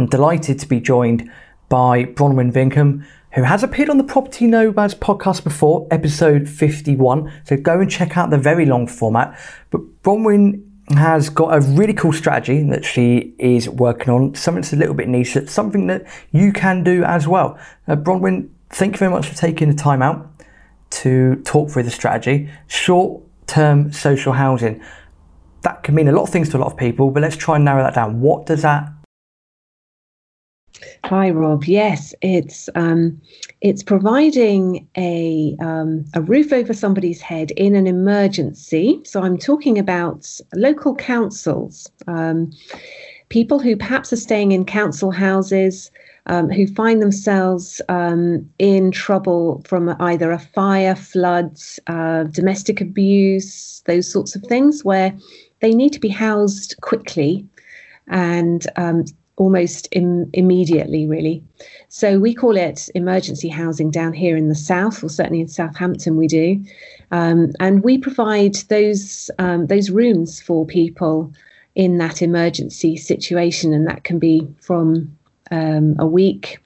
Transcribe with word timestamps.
I'm 0.00 0.06
delighted 0.06 0.58
to 0.60 0.66
be 0.66 0.80
joined 0.80 1.30
by 1.68 2.04
Bronwen 2.04 2.52
Vearncombe, 2.52 3.04
who 3.32 3.42
has 3.42 3.62
appeared 3.62 3.90
on 3.90 3.98
the 3.98 4.04
Property 4.04 4.46
Nomads 4.46 4.94
podcast 4.94 5.44
before, 5.44 5.86
episode 5.90 6.48
51. 6.48 7.30
So 7.44 7.58
go 7.58 7.80
and 7.80 7.90
check 7.90 8.16
out 8.16 8.30
the 8.30 8.38
very 8.38 8.64
long 8.64 8.86
format. 8.86 9.38
But 9.68 10.02
Bronwen 10.02 10.64
has 10.96 11.28
got 11.28 11.54
a 11.54 11.60
really 11.60 11.92
cool 11.92 12.14
strategy 12.14 12.62
that 12.70 12.82
she 12.82 13.34
is 13.38 13.68
working 13.68 14.08
on, 14.08 14.34
something 14.34 14.62
that's 14.62 14.72
a 14.72 14.76
little 14.76 14.94
bit 14.94 15.06
niche, 15.06 15.36
something 15.48 15.86
that 15.88 16.06
you 16.32 16.52
can 16.52 16.82
do 16.82 17.04
as 17.04 17.28
well. 17.28 17.58
Uh, 17.86 17.94
Bronwen, 17.94 18.48
thank 18.70 18.94
you 18.94 18.98
very 18.98 19.10
much 19.10 19.26
for 19.26 19.36
taking 19.36 19.68
the 19.68 19.76
time 19.76 20.00
out 20.00 20.30
to 20.90 21.36
talk 21.44 21.68
through 21.68 21.82
the 21.82 21.90
strategy. 21.90 22.48
Short 22.68 23.22
term 23.46 23.92
social 23.92 24.32
housing. 24.32 24.82
That 25.60 25.82
can 25.82 25.94
mean 25.94 26.08
a 26.08 26.12
lot 26.12 26.22
of 26.22 26.30
things 26.30 26.48
to 26.50 26.56
a 26.56 26.60
lot 26.60 26.72
of 26.72 26.78
people, 26.78 27.10
but 27.10 27.20
let's 27.20 27.36
try 27.36 27.56
and 27.56 27.66
narrow 27.66 27.82
that 27.82 27.94
down. 27.94 28.22
What 28.22 28.46
does 28.46 28.62
that 28.62 28.90
Hi, 31.04 31.30
Rob. 31.30 31.64
Yes, 31.64 32.14
it's 32.22 32.68
um, 32.74 33.20
it's 33.60 33.82
providing 33.82 34.86
a 34.96 35.56
um, 35.60 36.04
a 36.14 36.22
roof 36.22 36.52
over 36.52 36.72
somebody's 36.72 37.20
head 37.20 37.50
in 37.52 37.74
an 37.74 37.86
emergency. 37.86 39.00
So 39.04 39.22
I'm 39.22 39.38
talking 39.38 39.78
about 39.78 40.28
local 40.54 40.94
councils, 40.94 41.90
um, 42.06 42.52
people 43.28 43.58
who 43.58 43.76
perhaps 43.76 44.12
are 44.12 44.16
staying 44.16 44.52
in 44.52 44.64
council 44.64 45.10
houses. 45.10 45.90
Um, 46.26 46.50
who 46.50 46.66
find 46.66 47.00
themselves 47.02 47.80
um, 47.88 48.48
in 48.58 48.92
trouble 48.92 49.62
from 49.64 49.96
either 50.00 50.30
a 50.30 50.38
fire, 50.38 50.94
floods, 50.94 51.80
uh, 51.86 52.24
domestic 52.24 52.80
abuse, 52.80 53.82
those 53.86 54.08
sorts 54.12 54.36
of 54.36 54.42
things, 54.42 54.84
where 54.84 55.16
they 55.60 55.72
need 55.72 55.94
to 55.94 55.98
be 55.98 56.10
housed 56.10 56.76
quickly 56.82 57.48
and 58.10 58.66
um, 58.76 59.04
almost 59.40 59.88
Im- 59.92 60.28
immediately, 60.34 61.06
really. 61.06 61.42
So 61.88 62.18
we 62.18 62.34
call 62.34 62.58
it 62.58 62.90
emergency 62.94 63.48
housing 63.48 63.90
down 63.90 64.12
here 64.12 64.36
in 64.36 64.50
the 64.50 64.54
south, 64.54 65.02
or 65.02 65.08
certainly 65.08 65.40
in 65.40 65.48
Southampton 65.48 66.16
we 66.16 66.26
do, 66.26 66.62
um, 67.10 67.52
and 67.58 67.82
we 67.82 67.96
provide 67.96 68.56
those 68.68 69.30
um, 69.38 69.66
those 69.66 69.88
rooms 69.90 70.42
for 70.42 70.66
people 70.66 71.32
in 71.74 71.96
that 71.98 72.20
emergency 72.20 72.98
situation, 72.98 73.72
and 73.72 73.86
that 73.86 74.04
can 74.04 74.18
be 74.18 74.46
from 74.60 75.16
um, 75.50 75.96
a 75.98 76.06
week. 76.06 76.58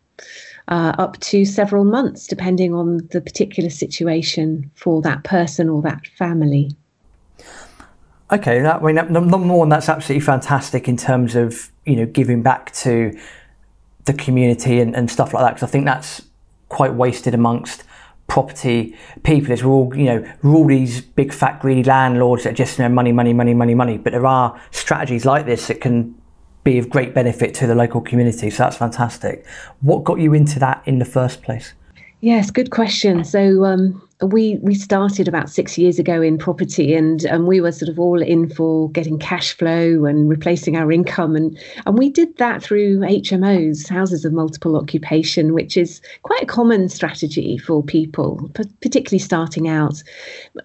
Uh, 0.69 0.95
up 0.98 1.20
to 1.20 1.45
several 1.45 1.84
months, 1.84 2.27
depending 2.27 2.72
on 2.72 2.97
the 3.11 3.20
particular 3.20 3.69
situation 3.69 4.70
for 4.75 5.02
that 5.02 5.22
person 5.22 5.69
or 5.69 5.83
that 5.83 6.06
family. 6.17 6.70
Okay, 8.33 8.61
that, 8.61 8.83
I 8.83 8.92
mean, 8.92 9.12
number 9.12 9.39
one, 9.39 9.69
that's 9.69 9.89
absolutely 9.89 10.25
fantastic 10.25 10.89
in 10.89 10.97
terms 10.97 11.34
of 11.34 11.70
you 11.84 11.97
know 11.97 12.06
giving 12.06 12.42
back 12.42 12.72
to 12.72 13.17
the 14.06 14.14
community 14.14 14.80
and, 14.80 14.97
and 14.97 15.11
stuff 15.11 15.34
like 15.34 15.44
that. 15.44 15.55
Because 15.55 15.69
I 15.69 15.70
think 15.70 15.84
that's 15.84 16.22
quite 16.69 16.95
wasted 16.95 17.34
amongst 17.34 17.84
property 18.27 18.97
people. 19.22 19.52
Is 19.52 19.62
we're 19.62 19.72
all 19.72 19.95
you 19.95 20.05
know 20.05 20.33
we're 20.42 20.55
all 20.55 20.67
these 20.67 21.02
big 21.02 21.33
fat 21.33 21.61
greedy 21.61 21.84
landlords 21.84 22.45
that 22.45 22.55
just 22.55 22.78
you 22.78 22.84
know 22.84 22.89
money, 22.89 23.12
money, 23.12 23.33
money, 23.33 23.55
money, 23.55 23.75
money. 23.75 23.98
But 23.98 24.12
there 24.12 24.27
are 24.27 24.58
strategies 24.70 25.25
like 25.25 25.45
this 25.45 25.67
that 25.67 25.80
can 25.80 26.14
be 26.64 26.78
of 26.78 26.89
great 26.89 27.14
benefit 27.14 27.52
to 27.55 27.67
the 27.67 27.75
local 27.75 28.00
community. 28.00 28.48
So 28.48 28.62
that's 28.62 28.78
fantastic. 28.78 29.47
What 29.83 30.02
got 30.02 30.19
you 30.19 30.33
into 30.33 30.58
that 30.61 30.83
in 30.86 30.98
the 30.98 31.05
first 31.05 31.42
place? 31.42 31.75
Yes, 32.20 32.50
good 32.50 32.70
question. 32.70 33.22
So 33.22 33.67
um, 33.67 34.00
we 34.27 34.58
we 34.62 34.75
started 34.75 35.28
about 35.28 35.50
six 35.50 35.77
years 35.77 35.98
ago 35.98 36.22
in 36.22 36.39
property, 36.39 36.94
and 36.94 37.25
and 37.25 37.47
we 37.47 37.61
were 37.61 37.72
sort 37.72 37.89
of 37.89 37.98
all 37.98 38.22
in 38.22 38.48
for 38.48 38.91
getting 38.91 39.19
cash 39.19 39.56
flow 39.56 40.05
and 40.05 40.28
replacing 40.28 40.77
our 40.77 40.91
income, 40.91 41.36
and 41.36 41.58
and 41.86 41.98
we 41.98 42.11
did 42.11 42.36
that 42.39 42.62
through 42.62 43.00
HMOs, 43.00 43.89
houses 43.89 44.25
of 44.25 44.33
multiple 44.33 44.77
occupation, 44.77 45.55
which 45.55 45.77
is 45.77 46.00
quite 46.22 46.42
a 46.42 46.47
common 46.47 46.89
strategy 46.89 47.58
for 47.58 47.83
people, 47.83 48.50
particularly 48.80 49.19
starting 49.19 49.69
out. 49.69 50.02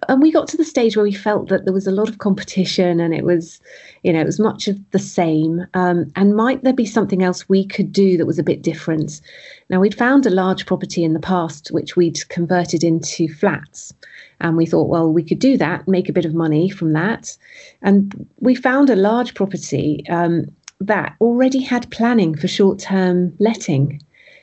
And 0.08 0.22
we 0.22 0.32
got 0.32 0.48
to 0.48 0.56
the 0.56 0.64
stage 0.64 0.96
where 0.96 1.04
we 1.04 1.12
felt 1.12 1.48
that 1.48 1.64
there 1.64 1.74
was 1.74 1.86
a 1.86 1.92
lot 1.92 2.08
of 2.08 2.18
competition, 2.18 3.00
and 3.00 3.14
it 3.14 3.24
was, 3.24 3.60
you 4.02 4.12
know, 4.12 4.20
it 4.20 4.26
was 4.26 4.40
much 4.40 4.68
of 4.68 4.78
the 4.90 4.98
same. 4.98 5.66
Um, 5.74 6.10
and 6.16 6.36
might 6.36 6.62
there 6.62 6.72
be 6.72 6.86
something 6.86 7.22
else 7.22 7.48
we 7.48 7.64
could 7.64 7.92
do 7.92 8.16
that 8.16 8.26
was 8.26 8.38
a 8.38 8.44
bit 8.44 8.62
different? 8.62 9.20
Now, 9.70 9.80
we'd 9.80 9.94
found 9.94 10.26
a 10.26 10.30
large 10.30 10.66
property 10.66 11.04
in 11.04 11.14
the 11.14 11.20
past 11.20 11.68
which 11.70 11.94
we'd 11.96 12.28
converted 12.28 12.82
into 12.82 13.28
flats. 13.28 13.94
And 14.40 14.56
we 14.56 14.66
thought, 14.66 14.88
well, 14.88 15.12
we 15.12 15.22
could 15.22 15.38
do 15.38 15.56
that, 15.58 15.86
make 15.86 16.08
a 16.08 16.12
bit 16.12 16.24
of 16.24 16.34
money 16.34 16.68
from 16.68 16.92
that. 16.94 17.36
And 17.80 18.28
we 18.40 18.56
found 18.56 18.90
a 18.90 18.96
large 18.96 19.34
property 19.34 20.04
um, 20.08 20.46
that 20.80 21.14
already 21.20 21.60
had 21.60 21.90
planning 21.92 22.34
for 22.34 22.48
short 22.48 22.80
term 22.80 23.32
letting. 23.38 24.02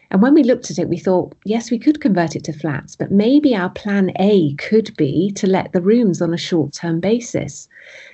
And 0.10 0.22
when 0.22 0.34
we 0.34 0.44
looked 0.44 0.72
at 0.72 0.80
it, 0.80 0.88
we 0.88 0.98
thought, 0.98 1.36
yes, 1.44 1.70
we 1.70 1.78
could 1.78 2.00
convert 2.00 2.36
it 2.36 2.44
to 2.46 2.54
flats, 2.54 2.96
but 2.96 3.12
maybe 3.12 3.56
our 3.56 3.70
plan 3.70 4.12
A 4.20 4.54
could 4.56 4.96
be 4.96 5.32
to 5.34 5.48
let 5.48 5.74
the 5.74 5.82
rooms 5.82 6.22
on 6.22 6.34
a 6.34 6.38
short 6.38 6.74
term 6.74 7.00
basis. 7.00 7.68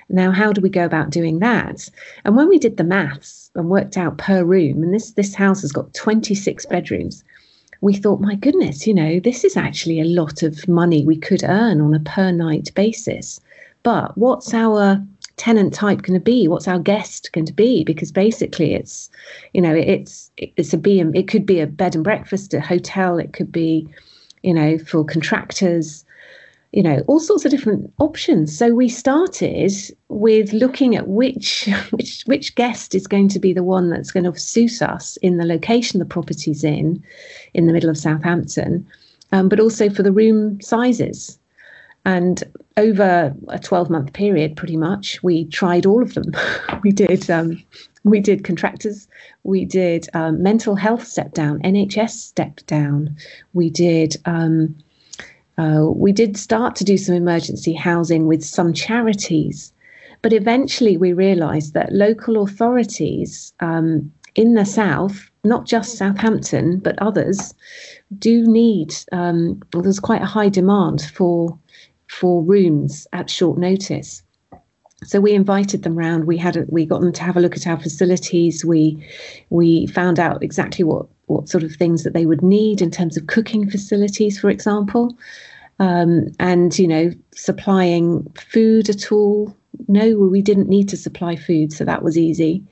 Now, 0.08 0.32
how 0.32 0.52
do 0.52 0.60
we 0.60 0.68
go 0.68 0.84
about 0.84 1.10
doing 1.10 1.38
that? 1.38 1.88
And 2.24 2.36
when 2.36 2.48
we 2.48 2.58
did 2.58 2.76
the 2.76 2.84
maths 2.84 3.50
and 3.54 3.70
worked 3.70 3.96
out 3.96 4.18
per 4.18 4.44
room, 4.44 4.82
and 4.82 4.92
this, 4.92 5.12
this 5.12 5.34
house 5.34 5.62
has 5.62 5.72
got 5.72 5.94
26 5.94 6.66
bedrooms, 6.66 7.22
we 7.80 7.94
thought, 7.94 8.20
my 8.20 8.34
goodness, 8.34 8.86
you 8.86 8.94
know, 8.94 9.20
this 9.20 9.44
is 9.44 9.56
actually 9.56 10.00
a 10.00 10.04
lot 10.04 10.42
of 10.42 10.66
money 10.66 11.04
we 11.04 11.16
could 11.16 11.44
earn 11.44 11.80
on 11.80 11.94
a 11.94 12.00
per 12.00 12.32
night 12.32 12.70
basis. 12.74 13.40
But 13.82 14.16
what's 14.16 14.54
our 14.54 15.04
tenant 15.36 15.74
type 15.74 16.02
going 16.02 16.18
to 16.18 16.24
be? 16.24 16.48
What's 16.48 16.68
our 16.68 16.78
guest 16.78 17.30
going 17.32 17.46
to 17.46 17.52
be? 17.52 17.84
Because 17.84 18.12
basically, 18.12 18.74
it's, 18.74 19.10
you 19.52 19.60
know, 19.60 19.74
it's 19.74 20.30
it's 20.36 20.72
a 20.72 20.76
and 20.76 21.16
it 21.16 21.28
could 21.28 21.46
be 21.46 21.60
a 21.60 21.66
bed 21.66 21.94
and 21.94 22.04
breakfast, 22.04 22.54
a 22.54 22.60
hotel. 22.60 23.18
It 23.18 23.32
could 23.32 23.50
be, 23.52 23.88
you 24.42 24.54
know, 24.54 24.78
for 24.78 25.04
contractors 25.04 26.04
you 26.74 26.82
know 26.82 27.04
all 27.06 27.20
sorts 27.20 27.44
of 27.44 27.52
different 27.52 27.90
options 27.98 28.56
so 28.58 28.74
we 28.74 28.88
started 28.88 29.72
with 30.08 30.52
looking 30.52 30.96
at 30.96 31.06
which 31.06 31.68
which 31.90 32.24
which 32.26 32.54
guest 32.56 32.96
is 32.96 33.06
going 33.06 33.28
to 33.28 33.38
be 33.38 33.52
the 33.52 33.62
one 33.62 33.90
that's 33.90 34.10
going 34.10 34.24
to 34.24 34.38
suit 34.38 34.82
us 34.82 35.16
in 35.18 35.36
the 35.36 35.46
location 35.46 36.00
the 36.00 36.04
property's 36.04 36.64
in 36.64 37.02
in 37.54 37.66
the 37.66 37.72
middle 37.72 37.88
of 37.88 37.96
southampton 37.96 38.84
um, 39.30 39.48
but 39.48 39.60
also 39.60 39.88
for 39.88 40.02
the 40.02 40.10
room 40.10 40.60
sizes 40.60 41.38
and 42.04 42.42
over 42.76 43.34
a 43.48 43.58
12 43.58 43.90
month 43.90 44.12
period 44.12 44.56
pretty 44.56 44.76
much 44.76 45.22
we 45.22 45.44
tried 45.46 45.86
all 45.86 46.02
of 46.02 46.14
them 46.14 46.32
we 46.82 46.90
did 46.90 47.30
um, 47.30 47.62
we 48.02 48.20
did 48.20 48.44
contractors 48.44 49.06
we 49.44 49.64
did 49.64 50.08
um, 50.14 50.42
mental 50.42 50.74
health 50.74 51.06
step 51.06 51.32
down 51.34 51.60
nhs 51.62 52.10
step 52.10 52.60
down 52.66 53.16
we 53.52 53.70
did 53.70 54.16
um, 54.24 54.74
uh, 55.56 55.86
we 55.94 56.12
did 56.12 56.36
start 56.36 56.74
to 56.76 56.84
do 56.84 56.96
some 56.96 57.14
emergency 57.14 57.72
housing 57.72 58.26
with 58.26 58.42
some 58.44 58.72
charities, 58.72 59.72
but 60.22 60.32
eventually 60.32 60.96
we 60.96 61.12
realised 61.12 61.74
that 61.74 61.92
local 61.92 62.42
authorities 62.42 63.52
um, 63.60 64.12
in 64.34 64.54
the 64.54 64.64
south, 64.64 65.30
not 65.44 65.66
just 65.66 65.96
Southampton, 65.96 66.78
but 66.78 66.98
others, 67.00 67.54
do 68.18 68.44
need. 68.46 68.94
Um, 69.12 69.60
there's 69.72 70.00
quite 70.00 70.22
a 70.22 70.26
high 70.26 70.48
demand 70.48 71.02
for 71.02 71.56
for 72.14 72.42
rooms 72.42 73.06
at 73.12 73.28
short 73.28 73.58
notice. 73.58 74.22
So 75.02 75.20
we 75.20 75.32
invited 75.32 75.82
them 75.82 75.96
round. 75.96 76.24
We 76.24 76.38
had 76.38 76.56
a, 76.56 76.64
we 76.68 76.86
got 76.86 77.00
them 77.00 77.12
to 77.12 77.22
have 77.22 77.36
a 77.36 77.40
look 77.40 77.56
at 77.56 77.66
our 77.66 77.78
facilities. 77.78 78.64
We 78.64 79.04
we 79.50 79.86
found 79.88 80.18
out 80.18 80.42
exactly 80.42 80.84
what 80.84 81.06
what 81.26 81.48
sort 81.48 81.64
of 81.64 81.72
things 81.74 82.04
that 82.04 82.14
they 82.14 82.26
would 82.26 82.42
need 82.42 82.80
in 82.80 82.90
terms 82.90 83.16
of 83.16 83.26
cooking 83.26 83.68
facilities, 83.68 84.38
for 84.38 84.48
example, 84.48 85.16
um, 85.78 86.28
and 86.38 86.78
you 86.78 86.88
know 86.88 87.10
supplying 87.34 88.24
food 88.52 88.88
at 88.88 89.12
all. 89.12 89.54
No, 89.88 90.16
we 90.16 90.40
didn't 90.40 90.68
need 90.68 90.88
to 90.90 90.96
supply 90.96 91.34
food, 91.36 91.72
so 91.72 91.84
that 91.84 92.04
was 92.04 92.16
easy. 92.16 92.62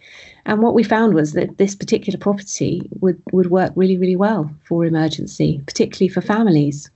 And 0.46 0.62
what 0.62 0.74
we 0.74 0.84
found 0.84 1.14
was 1.14 1.32
that 1.32 1.58
this 1.58 1.74
particular 1.74 2.18
property 2.18 2.88
would 3.00 3.20
would 3.32 3.50
work 3.50 3.72
really 3.74 3.98
really 3.98 4.16
well 4.16 4.50
for 4.64 4.86
emergency, 4.86 5.60
particularly 5.66 6.08
for 6.08 6.22
families. 6.22 6.90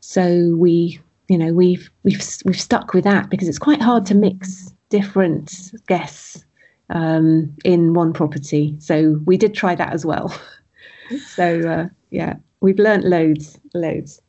So 0.00 0.54
we 0.56 1.00
you 1.30 1.38
know 1.38 1.52
we've 1.52 1.90
we've 2.02 2.22
we've 2.44 2.60
stuck 2.60 2.92
with 2.92 3.04
that 3.04 3.30
because 3.30 3.48
it's 3.48 3.58
quite 3.58 3.80
hard 3.80 4.04
to 4.06 4.16
mix 4.16 4.74
different 4.88 5.72
guests 5.86 6.44
um, 6.90 7.56
in 7.64 7.94
one 7.94 8.12
property. 8.12 8.74
So 8.80 9.20
we 9.24 9.36
did 9.36 9.54
try 9.54 9.76
that 9.76 9.92
as 9.92 10.04
well. 10.04 10.36
so 11.36 11.60
uh, 11.60 11.88
yeah, 12.10 12.34
we've 12.60 12.80
learnt 12.80 13.04
loads, 13.04 13.60
loads. 13.74 14.20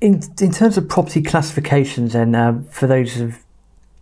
In 0.00 0.22
in 0.40 0.52
terms 0.52 0.78
of 0.78 0.88
property 0.88 1.22
classifications, 1.22 2.14
and 2.14 2.36
uh, 2.36 2.54
for 2.70 2.86
those 2.86 3.20
of 3.20 3.38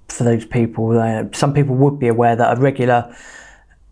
for 0.09 0.25
those 0.25 0.45
people, 0.45 0.99
uh, 0.99 1.25
some 1.33 1.55
people 1.55 1.75
would 1.77 1.99
be 1.99 2.09
aware 2.09 2.37
that 2.37 2.59
a 2.59 2.61
regular 2.61 3.17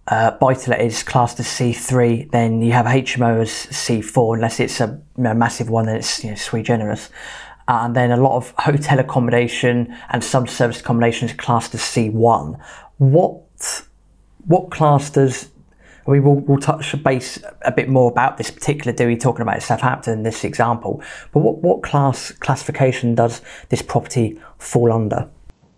uh, 0.08 0.32
buy-to-let 0.32 0.80
is 0.80 1.02
classed 1.02 1.38
as 1.40 1.46
C3. 1.46 2.30
Then 2.30 2.60
you 2.60 2.72
have 2.72 2.86
HMO 2.86 3.40
as 3.40 3.50
C4, 3.50 4.36
unless 4.36 4.58
it's 4.58 4.80
a 4.80 5.00
you 5.16 5.22
know, 5.22 5.34
massive 5.34 5.70
one, 5.70 5.86
then 5.86 5.96
it's 5.96 6.24
you 6.24 6.30
know, 6.30 6.36
sui. 6.36 6.62
And 7.68 7.94
then 7.94 8.10
a 8.10 8.16
lot 8.16 8.36
of 8.36 8.52
hotel 8.58 8.98
accommodation 8.98 9.94
and 10.08 10.24
some 10.24 10.46
service 10.46 10.80
accommodation 10.80 11.28
is 11.28 11.34
classed 11.34 11.74
as 11.74 11.80
C1. 11.80 12.58
What 12.96 13.44
what 14.46 14.70
class 14.70 15.10
does 15.10 15.50
we 16.06 16.20
will 16.20 16.36
we'll 16.36 16.58
touch 16.58 17.00
base 17.04 17.38
a 17.62 17.70
bit 17.70 17.90
more 17.90 18.10
about 18.10 18.38
this 18.38 18.50
particular 18.50 18.94
you're 19.10 19.18
talking 19.18 19.42
about 19.42 19.62
Southampton, 19.62 20.22
this 20.22 20.42
example. 20.42 21.02
But 21.32 21.40
what, 21.40 21.58
what 21.58 21.82
class 21.82 22.32
classification 22.32 23.14
does 23.14 23.42
this 23.68 23.82
property 23.82 24.40
fall 24.56 24.90
under? 24.90 25.28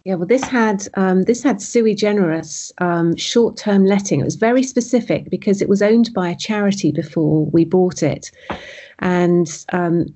Yeah, 0.04 0.14
well, 0.14 0.28
this 0.28 0.44
had 0.44 0.86
um, 0.94 1.24
this 1.24 1.42
had 1.42 1.60
sui 1.60 1.96
generis 1.96 2.72
um, 2.78 3.16
short-term 3.16 3.84
letting. 3.84 4.20
It 4.20 4.24
was 4.24 4.36
very 4.36 4.62
specific 4.62 5.28
because 5.28 5.60
it 5.60 5.68
was 5.68 5.82
owned 5.82 6.14
by 6.14 6.30
a 6.30 6.36
charity 6.36 6.92
before 6.92 7.46
we 7.46 7.64
bought 7.64 8.02
it, 8.04 8.30
and 9.00 9.48
um, 9.72 10.06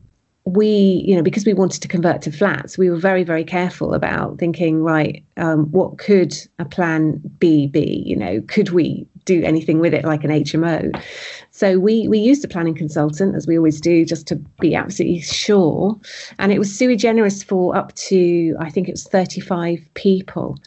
we, 0.47 1.03
you 1.07 1.17
know, 1.17 1.23
because 1.23 1.47
we 1.47 1.55
wanted 1.55 1.81
to 1.81 1.89
convert 1.89 2.21
to 2.23 2.31
flats, 2.31 2.77
we 2.77 2.91
were 2.91 2.99
very, 2.99 3.25
very 3.25 3.45
careful 3.45 3.95
about 3.95 4.39
thinking, 4.39 4.83
right, 4.83 5.25
um, 5.39 5.71
what 5.71 5.97
could 5.97 6.37
a 6.59 6.67
plan 6.67 7.21
B 7.39 7.67
be? 7.67 8.03
You 8.05 8.17
know, 8.17 8.43
could 8.47 8.71
we 8.71 9.07
do 9.25 9.43
anything 9.43 9.79
with 9.79 9.95
it 9.95 10.05
like 10.05 10.23
an 10.23 10.31
HMO? 10.31 11.03
So 11.51 11.79
we 11.79 12.09
we 12.09 12.19
used 12.19 12.45
a 12.45 12.49
planning 12.49 12.75
consultant, 12.75 13.35
as 13.35 13.47
we 13.47 13.57
always 13.57 13.81
do, 13.81 14.05
just 14.05 14.27
to 14.27 14.37
be 14.61 14.75
absolutely 14.75 15.23
sure. 15.23 15.99
And 16.39 16.53
it 16.53 16.59
was 16.59 16.77
sui 16.77 16.97
generis 16.97 17.43
for 17.43 17.75
up 17.75 17.95
to, 17.95 18.55
I 18.61 18.69
think 18.69 18.87
it 18.89 18.93
was 18.93 19.05
35 19.05 19.81
people. 19.95 20.59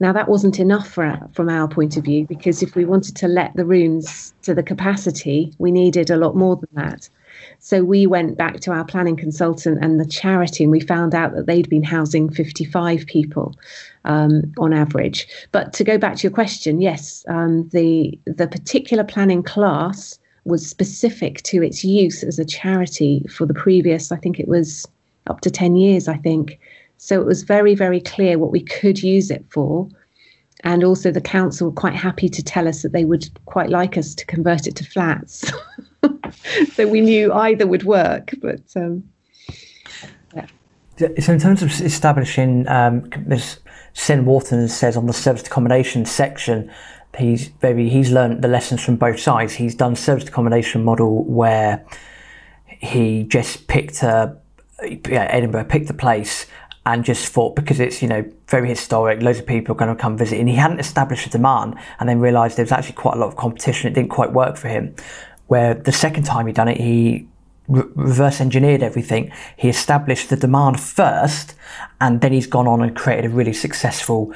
Now 0.00 0.12
that 0.12 0.28
wasn't 0.28 0.60
enough 0.60 0.88
for, 0.88 1.18
from 1.32 1.48
our 1.48 1.66
point 1.66 1.96
of 1.96 2.04
view 2.04 2.24
because 2.24 2.62
if 2.62 2.76
we 2.76 2.84
wanted 2.84 3.16
to 3.16 3.26
let 3.26 3.56
the 3.56 3.64
rooms 3.64 4.32
to 4.42 4.54
the 4.54 4.62
capacity, 4.62 5.52
we 5.58 5.72
needed 5.72 6.08
a 6.08 6.16
lot 6.16 6.36
more 6.36 6.54
than 6.54 6.68
that. 6.74 7.08
So 7.58 7.84
we 7.84 8.06
went 8.06 8.36
back 8.36 8.60
to 8.60 8.72
our 8.72 8.84
planning 8.84 9.16
consultant 9.16 9.82
and 9.82 10.00
the 10.00 10.06
charity, 10.06 10.64
and 10.64 10.70
we 10.70 10.80
found 10.80 11.14
out 11.14 11.34
that 11.34 11.46
they'd 11.46 11.68
been 11.68 11.82
housing 11.82 12.30
55 12.30 13.06
people 13.06 13.54
um, 14.04 14.52
on 14.58 14.72
average. 14.72 15.26
But 15.52 15.72
to 15.74 15.84
go 15.84 15.98
back 15.98 16.16
to 16.16 16.22
your 16.22 16.32
question, 16.32 16.80
yes, 16.80 17.24
um, 17.28 17.68
the 17.68 18.18
the 18.24 18.46
particular 18.46 19.04
planning 19.04 19.42
class 19.42 20.18
was 20.44 20.66
specific 20.66 21.42
to 21.42 21.62
its 21.62 21.84
use 21.84 22.24
as 22.24 22.38
a 22.38 22.44
charity 22.44 23.24
for 23.28 23.46
the 23.46 23.54
previous, 23.54 24.10
I 24.10 24.16
think 24.16 24.40
it 24.40 24.48
was 24.48 24.88
up 25.26 25.42
to 25.42 25.50
10 25.50 25.76
years, 25.76 26.08
I 26.08 26.16
think. 26.16 26.58
So 26.96 27.20
it 27.20 27.26
was 27.26 27.42
very, 27.42 27.74
very 27.74 28.00
clear 28.00 28.38
what 28.38 28.50
we 28.50 28.62
could 28.62 29.02
use 29.02 29.30
it 29.30 29.44
for. 29.50 29.88
And 30.64 30.82
also, 30.82 31.12
the 31.12 31.20
council 31.20 31.68
were 31.68 31.74
quite 31.74 31.94
happy 31.94 32.28
to 32.28 32.42
tell 32.42 32.66
us 32.66 32.82
that 32.82 32.92
they 32.92 33.04
would 33.04 33.28
quite 33.44 33.70
like 33.70 33.96
us 33.96 34.14
to 34.16 34.26
convert 34.26 34.66
it 34.66 34.74
to 34.76 34.84
flats. 34.84 35.52
so 36.74 36.86
we 36.86 37.00
knew 37.00 37.32
either 37.32 37.66
would 37.66 37.84
work. 37.84 38.34
But 38.40 38.60
um, 38.76 39.04
yeah. 40.34 40.46
So 40.98 41.32
in 41.32 41.38
terms 41.38 41.62
of 41.62 41.70
establishing, 41.80 42.66
um, 42.68 43.10
this 43.26 43.58
Sen 43.92 44.24
Wharton 44.24 44.68
says 44.68 44.96
on 44.96 45.06
the 45.06 45.12
service 45.12 45.42
accommodation 45.42 46.04
section, 46.04 46.70
he's 47.16 47.48
very 47.60 47.88
he's 47.88 48.10
learned 48.10 48.42
the 48.42 48.48
lessons 48.48 48.82
from 48.82 48.96
both 48.96 49.20
sides. 49.20 49.54
He's 49.54 49.74
done 49.74 49.96
service 49.96 50.28
accommodation 50.28 50.84
model 50.84 51.24
where 51.24 51.84
he 52.66 53.24
just 53.24 53.66
picked 53.66 54.02
a 54.02 54.36
yeah, 54.82 55.26
Edinburgh 55.30 55.64
picked 55.64 55.90
a 55.90 55.94
place 55.94 56.46
and 56.86 57.04
just 57.04 57.32
thought 57.32 57.54
because 57.54 57.80
it's 57.80 58.00
you 58.00 58.08
know 58.08 58.24
very 58.46 58.68
historic, 58.68 59.20
loads 59.20 59.38
of 59.38 59.46
people 59.46 59.74
are 59.74 59.78
going 59.78 59.94
to 59.94 60.00
come 60.00 60.16
visit, 60.16 60.38
and 60.38 60.48
he 60.48 60.54
hadn't 60.54 60.78
established 60.78 61.26
a 61.26 61.30
demand, 61.30 61.76
and 62.00 62.08
then 62.08 62.18
realised 62.18 62.56
there 62.56 62.64
was 62.64 62.72
actually 62.72 62.94
quite 62.94 63.14
a 63.14 63.18
lot 63.18 63.28
of 63.28 63.36
competition. 63.36 63.90
It 63.90 63.94
didn't 63.94 64.10
quite 64.10 64.32
work 64.32 64.56
for 64.56 64.68
him 64.68 64.94
where 65.48 65.74
the 65.74 65.92
second 65.92 66.22
time 66.22 66.46
he 66.46 66.52
done 66.52 66.68
it, 66.68 66.78
he 66.78 67.26
re- 67.66 67.84
reverse 67.94 68.40
engineered 68.40 68.82
everything. 68.82 69.32
He 69.56 69.68
established 69.68 70.30
the 70.30 70.36
demand 70.36 70.80
first, 70.80 71.54
and 72.00 72.20
then 72.20 72.32
he's 72.32 72.46
gone 72.46 72.66
on 72.66 72.82
and 72.82 72.96
created 72.96 73.26
a 73.26 73.28
really 73.30 73.52
successful 73.52 74.32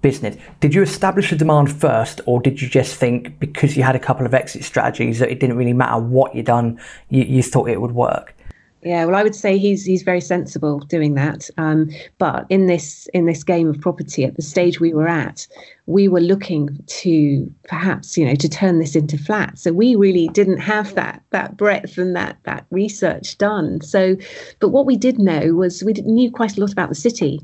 business. 0.00 0.36
Did 0.60 0.74
you 0.74 0.82
establish 0.82 1.30
the 1.30 1.36
demand 1.36 1.72
first, 1.72 2.20
or 2.26 2.40
did 2.40 2.62
you 2.62 2.68
just 2.68 2.94
think 2.94 3.38
because 3.38 3.76
you 3.76 3.82
had 3.82 3.96
a 3.96 3.98
couple 3.98 4.26
of 4.26 4.34
exit 4.34 4.64
strategies 4.64 5.18
that 5.18 5.30
it 5.30 5.40
didn't 5.40 5.56
really 5.56 5.72
matter 5.72 6.00
what 6.00 6.34
you'd 6.34 6.46
done, 6.46 6.80
you, 7.08 7.24
you 7.24 7.42
thought 7.42 7.68
it 7.68 7.80
would 7.80 7.92
work? 7.92 8.34
Yeah, 8.82 9.06
well, 9.06 9.16
I 9.16 9.24
would 9.24 9.34
say 9.34 9.58
he's 9.58 9.84
he's 9.84 10.02
very 10.02 10.20
sensible 10.20 10.78
doing 10.80 11.14
that. 11.14 11.50
Um, 11.58 11.90
but 12.18 12.46
in 12.48 12.66
this 12.66 13.08
in 13.12 13.26
this 13.26 13.42
game 13.42 13.68
of 13.68 13.80
property, 13.80 14.24
at 14.24 14.36
the 14.36 14.42
stage 14.42 14.78
we 14.78 14.94
were 14.94 15.08
at, 15.08 15.48
we 15.86 16.06
were 16.06 16.20
looking 16.20 16.78
to 16.86 17.52
perhaps 17.68 18.16
you 18.16 18.24
know 18.24 18.36
to 18.36 18.48
turn 18.48 18.78
this 18.78 18.94
into 18.94 19.18
flats. 19.18 19.62
So 19.62 19.72
we 19.72 19.96
really 19.96 20.28
didn't 20.28 20.58
have 20.58 20.94
that 20.94 21.22
that 21.30 21.56
breadth 21.56 21.98
and 21.98 22.14
that 22.14 22.38
that 22.44 22.66
research 22.70 23.36
done. 23.38 23.80
So, 23.80 24.16
but 24.60 24.68
what 24.68 24.86
we 24.86 24.96
did 24.96 25.18
know 25.18 25.54
was 25.54 25.82
we 25.82 25.94
knew 25.94 26.30
quite 26.30 26.56
a 26.56 26.60
lot 26.60 26.72
about 26.72 26.88
the 26.88 26.94
city. 26.94 27.40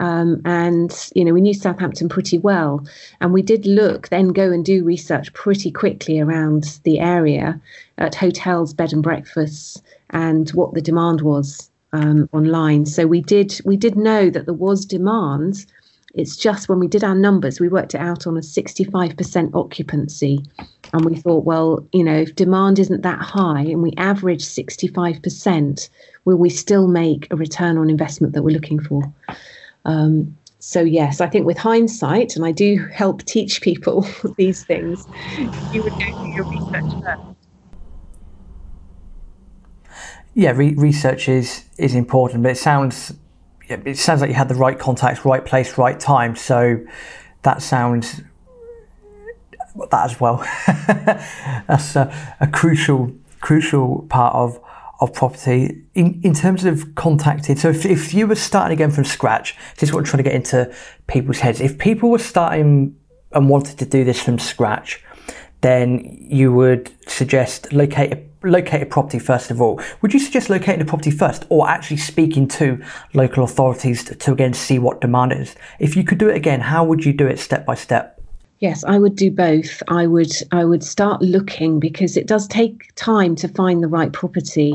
Um, 0.00 0.40
and 0.46 0.90
you 1.14 1.24
know 1.24 1.34
we 1.34 1.42
knew 1.42 1.54
Southampton 1.54 2.08
pretty 2.08 2.38
well, 2.38 2.84
and 3.20 3.32
we 3.32 3.42
did 3.42 3.66
look 3.66 4.08
then 4.08 4.28
go 4.28 4.50
and 4.50 4.64
do 4.64 4.82
research 4.82 5.32
pretty 5.34 5.70
quickly 5.70 6.18
around 6.18 6.80
the 6.84 6.98
area 6.98 7.60
at 7.98 8.14
hotels, 8.14 8.72
bed 8.72 8.92
and 8.92 9.02
breakfasts, 9.02 9.81
and 10.12 10.50
what 10.50 10.74
the 10.74 10.82
demand 10.82 11.22
was 11.22 11.70
um, 11.92 12.28
online. 12.32 12.86
So 12.86 13.06
we 13.06 13.20
did 13.20 13.60
we 13.64 13.76
did 13.76 13.96
know 13.96 14.30
that 14.30 14.46
there 14.46 14.54
was 14.54 14.84
demand. 14.84 15.66
It's 16.14 16.36
just 16.36 16.68
when 16.68 16.78
we 16.78 16.88
did 16.88 17.04
our 17.04 17.14
numbers, 17.14 17.58
we 17.58 17.68
worked 17.68 17.94
it 17.94 18.00
out 18.00 18.26
on 18.26 18.36
a 18.36 18.40
65% 18.40 19.54
occupancy. 19.54 20.44
And 20.92 21.06
we 21.06 21.16
thought, 21.16 21.44
well, 21.44 21.86
you 21.92 22.04
know, 22.04 22.16
if 22.18 22.34
demand 22.34 22.78
isn't 22.78 23.00
that 23.00 23.18
high 23.20 23.62
and 23.62 23.82
we 23.82 23.94
average 23.96 24.44
65%, 24.44 25.88
will 26.26 26.36
we 26.36 26.50
still 26.50 26.86
make 26.86 27.28
a 27.30 27.36
return 27.36 27.78
on 27.78 27.88
investment 27.88 28.34
that 28.34 28.42
we're 28.42 28.50
looking 28.54 28.78
for? 28.78 29.02
Um, 29.86 30.36
so, 30.58 30.82
yes, 30.82 31.20
I 31.20 31.28
think 31.28 31.46
with 31.46 31.58
hindsight, 31.58 32.36
and 32.36 32.44
I 32.44 32.52
do 32.52 32.86
help 32.92 33.24
teach 33.24 33.62
people 33.62 34.06
these 34.36 34.64
things, 34.64 35.08
you 35.36 35.82
would 35.82 35.98
go 35.98 36.04
through 36.20 36.30
your 36.36 36.46
research 36.50 36.92
first 37.02 37.22
yeah, 40.34 40.50
re- 40.52 40.74
research 40.74 41.28
is 41.28 41.64
is 41.78 41.94
important, 41.94 42.42
but 42.42 42.52
it 42.52 42.58
sounds 42.58 43.14
it 43.68 43.98
sounds 43.98 44.20
like 44.20 44.28
you 44.28 44.34
had 44.34 44.48
the 44.48 44.54
right 44.54 44.78
contacts, 44.78 45.24
right 45.24 45.44
place, 45.44 45.78
right 45.78 45.98
time. 45.98 46.36
So 46.36 46.84
that 47.42 47.62
sounds 47.62 48.20
that 49.90 50.04
as 50.04 50.20
well. 50.20 50.38
That's 51.66 51.96
a, 51.96 52.36
a, 52.40 52.46
crucial 52.46 53.12
crucial 53.40 54.06
part 54.08 54.34
of 54.34 54.60
of 55.00 55.12
property 55.12 55.82
in, 55.94 56.20
in 56.22 56.32
terms 56.34 56.64
of 56.64 56.94
contacted. 56.94 57.58
So 57.58 57.70
if, 57.70 57.84
if 57.84 58.14
you 58.14 58.26
were 58.26 58.36
starting 58.36 58.72
again 58.72 58.92
from 58.92 59.04
scratch, 59.04 59.56
this 59.78 59.88
is 59.88 59.92
what 59.92 60.00
I'm 60.00 60.04
trying 60.04 60.22
to 60.22 60.30
get 60.30 60.34
into 60.34 60.72
people's 61.08 61.40
heads. 61.40 61.60
If 61.60 61.76
people 61.78 62.10
were 62.10 62.18
starting 62.18 62.96
and 63.32 63.48
wanted 63.48 63.78
to 63.78 63.86
do 63.86 64.04
this 64.04 64.22
from 64.22 64.38
scratch, 64.38 65.02
then 65.60 66.18
you 66.20 66.52
would 66.52 66.92
suggest 67.08 67.72
locate 67.72 68.12
a 68.12 68.16
locate 68.42 68.82
a 68.82 68.86
property 68.86 69.18
first 69.18 69.50
of 69.50 69.60
all. 69.60 69.80
Would 70.00 70.14
you 70.14 70.20
suggest 70.20 70.50
locating 70.50 70.80
a 70.80 70.84
property 70.84 71.10
first 71.10 71.44
or 71.48 71.68
actually 71.68 71.98
speaking 71.98 72.48
to 72.48 72.82
local 73.14 73.44
authorities 73.44 74.04
to, 74.04 74.14
to, 74.14 74.32
again 74.32 74.54
see 74.54 74.78
what 74.78 75.00
demand 75.00 75.32
is? 75.32 75.54
If 75.78 75.96
you 75.96 76.04
could 76.04 76.18
do 76.18 76.28
it 76.28 76.36
again, 76.36 76.60
how 76.60 76.84
would 76.84 77.04
you 77.04 77.12
do 77.12 77.26
it 77.26 77.38
step 77.38 77.66
by 77.66 77.74
step? 77.74 78.20
Yes, 78.60 78.84
I 78.84 78.98
would 78.98 79.16
do 79.16 79.30
both. 79.30 79.82
I 79.88 80.06
would 80.06 80.32
I 80.52 80.64
would 80.64 80.84
start 80.84 81.20
looking 81.20 81.80
because 81.80 82.16
it 82.16 82.28
does 82.28 82.46
take 82.46 82.94
time 82.94 83.34
to 83.36 83.48
find 83.48 83.82
the 83.82 83.88
right 83.88 84.12
property. 84.12 84.74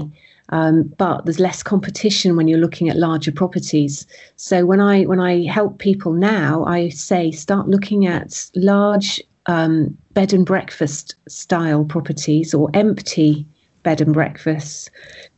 Um, 0.49 0.83
but 0.97 1.25
there's 1.25 1.39
less 1.39 1.61
competition 1.61 2.37
when 2.37 2.47
you're 2.47 2.59
looking 2.59 2.89
at 2.89 2.95
larger 2.95 3.31
properties. 3.31 4.07
So 4.37 4.65
when 4.65 4.79
I 4.79 5.03
when 5.03 5.19
I 5.19 5.45
help 5.45 5.79
people 5.79 6.13
now, 6.13 6.65
I 6.65 6.89
say 6.89 7.31
start 7.31 7.67
looking 7.67 8.05
at 8.05 8.49
large 8.55 9.21
um, 9.45 9.97
bed 10.13 10.33
and 10.33 10.45
breakfast 10.45 11.15
style 11.27 11.85
properties 11.85 12.53
or 12.53 12.69
empty 12.73 13.45
bed 13.87 14.01
and 14.01 14.13
breakfasts. 14.13 14.91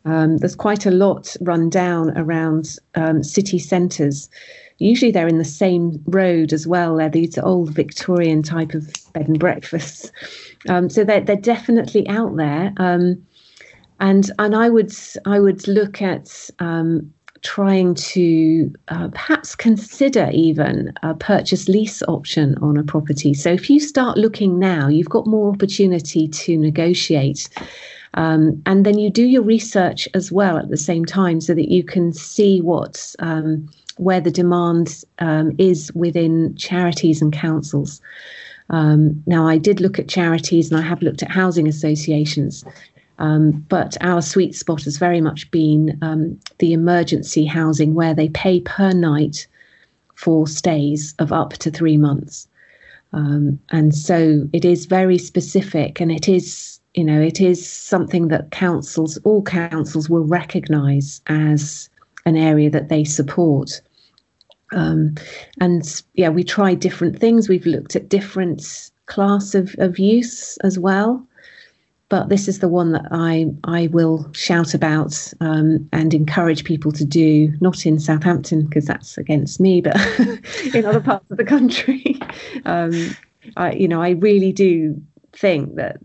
Um, 0.06 0.38
there's 0.38 0.56
quite 0.56 0.88
a 0.88 0.98
lot 1.06 1.36
run 1.41 1.70
down 1.70 2.18
around 2.18 2.77
um, 2.96 3.22
city 3.22 3.60
centres. 3.60 4.27
Usually 4.79 5.12
they're 5.12 5.27
in 5.27 5.38
the 5.38 5.46
same 5.63 6.01
road 6.08 6.51
as 6.51 6.65
well. 6.65 6.96
They're 6.96 7.12
these 7.12 7.38
old 7.38 7.70
Victorian 7.70 8.41
type 8.41 8.74
of 8.74 8.91
bed 9.13 9.27
and 9.27 9.39
breakfasts. 9.39 10.12
Um, 10.68 10.89
so 10.89 11.03
they're, 11.03 11.22
they're 11.22 11.36
definitely 11.36 12.08
out 12.08 12.38
there. 12.38 12.74
Um, 12.77 13.24
and 14.00 14.32
and 14.39 14.56
I 14.56 14.68
would 14.70 14.94
I 15.25 15.39
would 15.39 15.68
look 15.68 16.01
at 16.01 16.50
um, 16.58 17.13
trying 17.41 17.94
to 17.96 18.74
uh, 18.88 19.10
perhaps 19.10 19.56
consider 19.56 20.29
even 20.34 20.91
a 21.03 21.13
purchase 21.13 21.68
lease 21.70 22.01
option 22.08 22.58
on 22.63 22.77
a 22.77 22.84
property. 22.84 23.36
So 23.36 23.51
if 23.51 23.70
you 23.70 23.79
start 23.79 24.18
looking 24.18 24.58
now, 24.58 24.88
you've 24.88 25.10
got 25.10 25.27
more 25.27 25.51
opportunity 25.53 26.27
to 26.27 26.58
negotiate. 26.58 27.48
Um, 28.15 28.61
and 28.65 28.85
then 28.85 28.97
you 28.97 29.09
do 29.09 29.25
your 29.25 29.43
research 29.43 30.07
as 30.13 30.31
well 30.31 30.57
at 30.57 30.69
the 30.69 30.77
same 30.77 31.05
time 31.05 31.41
so 31.41 31.53
that 31.53 31.69
you 31.69 31.83
can 31.83 32.11
see 32.11 32.61
what 32.61 33.15
um, 33.19 33.69
where 33.97 34.21
the 34.21 34.31
demand 34.31 35.03
um, 35.19 35.51
is 35.57 35.91
within 35.93 36.55
charities 36.55 37.21
and 37.21 37.33
councils. 37.33 38.01
Um, 38.69 39.21
now, 39.25 39.47
I 39.47 39.57
did 39.57 39.81
look 39.81 39.99
at 39.99 40.07
charities 40.07 40.71
and 40.71 40.79
I 40.79 40.87
have 40.87 41.01
looked 41.01 41.21
at 41.21 41.31
housing 41.31 41.67
associations, 41.67 42.63
um, 43.17 43.65
but 43.67 43.97
our 44.01 44.21
sweet 44.21 44.55
spot 44.55 44.83
has 44.83 44.97
very 44.97 45.21
much 45.21 45.51
been 45.51 45.97
um, 46.01 46.39
the 46.59 46.71
emergency 46.73 47.45
housing 47.45 47.93
where 47.93 48.13
they 48.13 48.29
pay 48.29 48.61
per 48.61 48.91
night 48.91 49.47
for 50.15 50.47
stays 50.47 51.15
of 51.19 51.31
up 51.33 51.53
to 51.53 51.71
three 51.71 51.97
months. 51.97 52.47
Um, 53.11 53.59
and 53.69 53.93
so 53.95 54.47
it 54.53 54.63
is 54.63 54.85
very 54.85 55.17
specific 55.17 55.99
and 55.99 56.11
it 56.11 56.29
is, 56.29 56.78
you 57.00 57.06
know, 57.06 57.22
it 57.22 57.39
is 57.39 57.65
something 57.65 58.27
that 58.27 58.51
councils, 58.51 59.18
all 59.24 59.41
councils 59.41 60.10
will 60.10 60.25
recognise 60.25 61.22
as 61.27 61.89
an 62.25 62.36
area 62.36 62.70
that 62.70 62.89
they 62.89 63.06
support. 63.06 63.79
Um, 64.74 65.15
and 65.62 66.03
yeah, 66.15 66.27
we 66.27 66.44
try 66.44 66.74
different 66.74 67.18
things. 67.18 67.48
We've 67.48 67.65
looked 67.65 67.96
at 67.96 68.10
different 68.10 68.91
class 69.06 69.56
of, 69.56 69.74
of 69.77 69.98
use 69.98 70.58
as 70.58 70.77
well 70.77 71.25
but 72.10 72.27
this 72.27 72.48
is 72.48 72.60
the 72.60 72.68
one 72.68 72.91
that 72.91 73.06
I 73.12 73.46
I 73.63 73.88
will 73.88 74.27
shout 74.34 74.74
about 74.74 75.32
um, 75.41 75.88
and 75.94 76.12
encourage 76.13 76.63
people 76.63 76.91
to 76.94 77.06
do. 77.06 77.53
Not 77.62 77.86
in 77.86 78.00
Southampton 78.00 78.65
because 78.65 78.86
that's 78.86 79.15
against 79.18 79.60
me, 79.60 79.79
but 79.79 79.96
in 80.74 80.86
other 80.86 81.01
parts 81.01 81.29
of 81.29 81.38
the 81.38 81.46
country. 81.46 82.20
Um, 82.65 83.15
I, 83.58 83.74
you 83.74 83.88
know, 83.88 84.01
I 84.01 84.12
really 84.12 84.51
do 84.51 85.00
think 85.34 85.75
that 85.75 85.98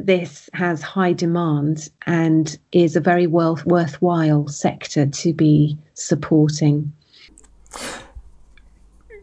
this 0.00 0.48
has 0.54 0.82
high 0.82 1.12
demand 1.12 1.90
and 2.06 2.58
is 2.72 2.96
a 2.96 3.00
very 3.00 3.26
well, 3.26 3.58
worthwhile 3.64 4.48
sector 4.48 5.06
to 5.06 5.32
be 5.32 5.76
supporting. 5.94 6.92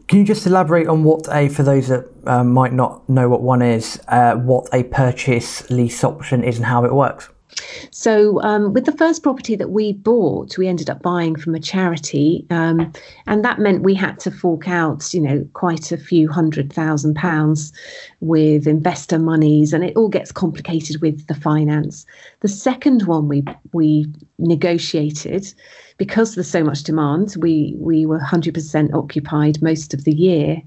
Can 0.08 0.18
you 0.18 0.24
just 0.24 0.46
elaborate 0.46 0.88
on 0.88 1.04
what 1.04 1.28
a, 1.30 1.48
for 1.48 1.62
those 1.62 1.86
that 1.88 2.10
uh, 2.26 2.42
might 2.42 2.72
not 2.72 3.08
know 3.08 3.28
what 3.28 3.42
one 3.42 3.62
is, 3.62 4.00
uh, 4.08 4.34
what 4.34 4.68
a 4.72 4.82
purchase 4.82 5.68
lease 5.70 6.02
option 6.02 6.42
is 6.42 6.56
and 6.56 6.66
how 6.66 6.84
it 6.84 6.92
works? 6.92 7.28
So, 7.90 8.40
um, 8.42 8.72
with 8.72 8.84
the 8.84 8.92
first 8.92 9.22
property 9.22 9.56
that 9.56 9.70
we 9.70 9.92
bought, 9.92 10.56
we 10.56 10.68
ended 10.68 10.88
up 10.88 11.02
buying 11.02 11.36
from 11.36 11.54
a 11.54 11.60
charity, 11.60 12.46
um, 12.50 12.92
and 13.26 13.44
that 13.44 13.58
meant 13.58 13.82
we 13.82 13.94
had 13.94 14.18
to 14.20 14.30
fork 14.30 14.68
out, 14.68 15.12
you 15.12 15.20
know, 15.20 15.46
quite 15.52 15.92
a 15.92 15.96
few 15.96 16.28
hundred 16.28 16.72
thousand 16.72 17.14
pounds 17.14 17.72
with 18.20 18.66
investor 18.66 19.18
monies, 19.18 19.72
and 19.72 19.84
it 19.84 19.96
all 19.96 20.08
gets 20.08 20.32
complicated 20.32 21.00
with 21.00 21.26
the 21.26 21.34
finance. 21.34 22.06
The 22.40 22.48
second 22.48 23.02
one 23.02 23.28
we 23.28 23.44
we 23.72 24.06
negotiated 24.38 25.52
because 25.96 26.34
there's 26.34 26.48
so 26.48 26.64
much 26.64 26.82
demand. 26.82 27.34
We 27.38 27.74
we 27.78 28.06
were 28.06 28.20
100% 28.20 28.94
occupied 28.94 29.60
most 29.60 29.92
of 29.92 30.04
the 30.04 30.14
year 30.14 30.62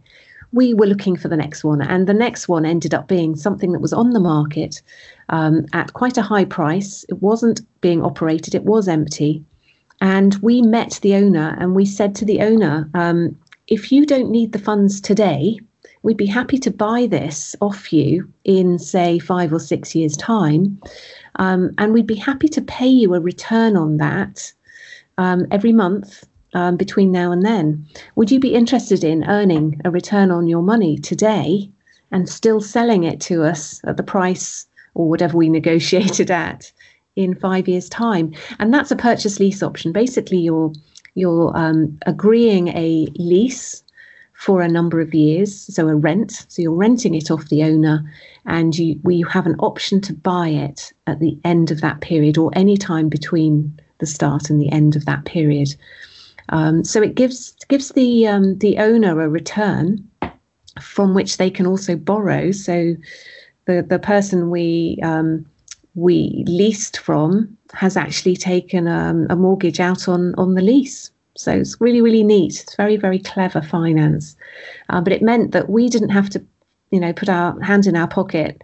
we 0.54 0.74
were 0.74 0.86
looking 0.86 1.18
for 1.18 1.28
the 1.28 1.36
next 1.36 1.64
one, 1.64 1.82
and 1.82 2.08
the 2.08 2.14
next 2.14 2.48
one 2.48 2.66
ended 2.66 2.94
up 2.94 3.08
being 3.08 3.36
something 3.36 3.72
that 3.72 3.82
was 3.82 3.92
on 3.92 4.12
the 4.12 4.20
market 4.20 4.82
um, 5.30 5.66
at 5.74 5.94
quite 5.94 6.18
a 6.18 6.22
high 6.22 6.46
price. 6.46 7.04
It 7.10 7.22
wasn't 7.22 7.62
being 7.82 8.04
operated, 8.04 8.56
it 8.56 8.64
was 8.64 8.88
empty. 8.88 9.44
And 10.00 10.36
we 10.42 10.62
met 10.62 11.00
the 11.02 11.16
owner 11.16 11.56
and 11.60 11.76
we 11.76 11.86
said 11.86 12.14
to 12.16 12.26
the 12.26 12.42
owner, 12.42 12.90
um, 12.94 13.38
if 13.68 13.92
you 13.92 14.06
don't 14.06 14.30
need 14.30 14.52
the 14.52 14.60
funds 14.60 15.02
today, 15.02 15.60
we'd 16.04 16.18
be 16.18 16.26
happy 16.26 16.58
to 16.60 16.72
buy 16.72 17.08
this 17.08 17.56
off 17.62 17.92
you 17.92 18.32
in, 18.44 18.78
say, 18.78 19.18
five 19.20 19.54
or 19.54 19.60
six 19.60 19.96
years' 19.96 20.18
time. 20.18 20.80
Um, 21.38 21.72
and 21.78 21.94
we'd 21.94 22.06
be 22.06 22.16
happy 22.16 22.48
to 22.50 22.62
pay 22.62 22.88
you 22.88 23.16
a 23.16 23.20
return 23.20 23.76
on 23.76 23.98
that 23.98 24.52
um, 25.18 25.48
every 25.52 25.72
month 25.72 26.26
um, 26.54 26.78
between 26.78 27.12
now 27.12 27.32
and 27.32 27.46
then. 27.46 27.86
Would 28.16 28.32
you 28.32 28.40
be 28.40 28.54
interested 28.54 29.04
in 29.04 29.24
earning 29.26 29.80
a 29.86 29.92
return 29.92 30.32
on 30.32 30.48
your 30.48 30.62
money 30.62 30.98
today 30.98 31.70
and 32.12 32.30
still 32.30 32.62
selling 32.62 33.04
it 33.04 33.20
to 33.22 33.44
us 33.44 33.82
at 33.86 33.98
the 33.98 34.04
price 34.04 34.68
or 34.94 35.10
whatever 35.10 35.38
we 35.38 35.50
negotiated 35.60 36.32
at 36.32 36.72
in 37.16 37.36
five 37.36 37.68
years' 37.68 37.90
time? 37.90 38.34
And 38.60 38.74
that's 38.74 38.92
a 38.92 38.96
purchase 38.96 39.40
lease 39.40 39.64
option. 39.64 39.92
Basically, 39.92 40.38
you're 40.38 40.72
you're 41.16 41.56
um, 41.56 42.00
agreeing 42.08 42.70
a 42.70 43.08
lease 43.16 43.84
for 44.34 44.62
a 44.62 44.68
number 44.68 45.00
of 45.00 45.14
years, 45.14 45.74
so 45.74 45.88
a 45.88 45.96
rent. 45.96 46.46
So 46.50 46.62
you're 46.62 46.74
renting 46.74 47.14
it 47.14 47.32
off 47.32 47.50
the 47.50 47.64
owner, 47.64 48.04
and 48.46 48.78
you 48.78 49.00
we 49.04 49.24
have 49.30 49.46
an 49.46 49.56
option 49.60 50.02
to 50.02 50.14
buy 50.14 50.50
it 50.50 50.92
at 51.08 51.20
the 51.20 51.38
end 51.46 51.72
of 51.72 51.82
that 51.82 52.02
period 52.02 52.38
or 52.38 52.52
any 52.54 52.76
time 52.76 53.10
between 53.10 53.80
the 54.00 54.06
start 54.06 54.50
and 54.50 54.62
the 54.62 54.72
end 54.72 54.96
of 54.96 55.06
that 55.06 55.24
period. 55.26 55.76
Um, 56.50 56.84
so 56.84 57.02
it 57.02 57.16
gives 57.16 57.56
gives 57.68 57.90
the 57.90 58.28
um, 58.28 58.58
the 58.60 58.78
owner 58.78 59.22
a 59.22 59.30
return 59.30 60.08
from 60.82 61.14
which 61.14 61.38
they 61.38 61.50
can 61.50 61.66
also 61.66 61.96
borrow. 61.96 62.52
So 62.52 62.96
the 63.66 63.86
the 63.88 64.00
person 64.00 64.50
we 64.50 65.00
um, 65.04 65.46
we 65.96 66.44
leased 66.48 66.98
from 66.98 67.58
has 67.74 67.98
actually 67.98 68.36
taken 68.36 68.88
um, 68.88 69.28
a 69.30 69.36
mortgage 69.36 69.80
out 69.80 70.08
on 70.08 70.36
on 70.36 70.56
the 70.56 70.62
lease. 70.62 71.12
So 71.36 71.52
it's 71.52 71.80
really 71.80 72.02
really 72.02 72.24
neat. 72.24 72.62
It's 72.62 72.76
very 72.76 72.98
very 72.98 73.20
clever 73.20 73.62
finance, 73.62 74.36
uh, 74.90 75.02
but 75.02 75.14
it 75.14 75.22
meant 75.22 75.52
that 75.52 75.70
we 75.70 75.90
didn't 75.90 76.10
have 76.10 76.30
to, 76.32 76.46
you 76.92 77.00
know, 77.00 77.14
put 77.14 77.30
our 77.30 77.60
hands 77.62 77.88
in 77.88 77.96
our 77.96 78.08
pocket. 78.08 78.62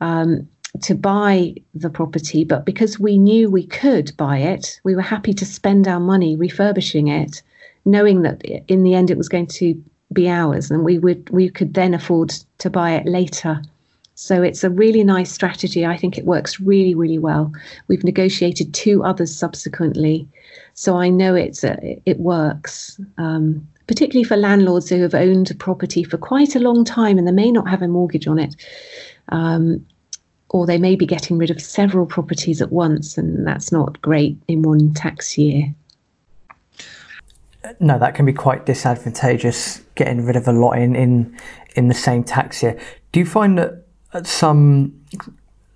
Um, 0.00 0.48
to 0.82 0.94
buy 0.94 1.54
the 1.74 1.90
property, 1.90 2.44
but 2.44 2.64
because 2.64 2.98
we 2.98 3.18
knew 3.18 3.50
we 3.50 3.66
could 3.66 4.16
buy 4.16 4.38
it, 4.38 4.80
we 4.84 4.94
were 4.94 5.02
happy 5.02 5.32
to 5.34 5.44
spend 5.44 5.86
our 5.86 6.00
money 6.00 6.36
refurbishing 6.36 7.08
it, 7.08 7.42
knowing 7.84 8.22
that 8.22 8.42
in 8.68 8.82
the 8.82 8.94
end 8.94 9.10
it 9.10 9.18
was 9.18 9.28
going 9.28 9.46
to 9.46 9.82
be 10.12 10.28
ours 10.28 10.70
and 10.70 10.84
we 10.84 10.98
would 10.98 11.28
we 11.30 11.50
could 11.50 11.74
then 11.74 11.92
afford 11.92 12.30
to 12.58 12.70
buy 12.70 12.92
it 12.92 13.06
later. 13.06 13.62
So 14.14 14.42
it's 14.42 14.64
a 14.64 14.70
really 14.70 15.04
nice 15.04 15.30
strategy. 15.30 15.86
I 15.86 15.96
think 15.96 16.18
it 16.18 16.24
works 16.24 16.58
really, 16.58 16.94
really 16.94 17.18
well. 17.18 17.52
We've 17.86 18.02
negotiated 18.02 18.74
two 18.74 19.04
others 19.04 19.34
subsequently, 19.34 20.26
so 20.74 20.96
I 20.96 21.08
know 21.08 21.34
it's 21.34 21.62
a, 21.62 22.00
it 22.04 22.18
works. 22.18 23.00
Um, 23.16 23.66
particularly 23.86 24.24
for 24.24 24.36
landlords 24.36 24.90
who 24.90 25.00
have 25.00 25.14
owned 25.14 25.50
a 25.50 25.54
property 25.54 26.04
for 26.04 26.18
quite 26.18 26.54
a 26.54 26.60
long 26.60 26.84
time 26.84 27.16
and 27.16 27.26
they 27.26 27.32
may 27.32 27.50
not 27.50 27.68
have 27.68 27.80
a 27.80 27.88
mortgage 27.88 28.28
on 28.28 28.38
it. 28.38 28.54
Um, 29.30 29.84
or 30.50 30.66
they 30.66 30.78
may 30.78 30.96
be 30.96 31.06
getting 31.06 31.38
rid 31.38 31.50
of 31.50 31.60
several 31.60 32.06
properties 32.06 32.62
at 32.62 32.72
once, 32.72 33.18
and 33.18 33.46
that's 33.46 33.70
not 33.70 34.00
great 34.00 34.36
in 34.48 34.62
one 34.62 34.92
tax 34.94 35.36
year. 35.36 35.74
No, 37.80 37.98
that 37.98 38.14
can 38.14 38.24
be 38.24 38.32
quite 38.32 38.64
disadvantageous 38.66 39.82
getting 39.94 40.24
rid 40.24 40.36
of 40.36 40.48
a 40.48 40.52
lot 40.52 40.78
in, 40.78 40.96
in 40.96 41.36
in 41.76 41.88
the 41.88 41.94
same 41.94 42.24
tax 42.24 42.62
year. 42.62 42.78
Do 43.12 43.20
you 43.20 43.26
find 43.26 43.58
that 43.58 43.84
some 44.24 44.98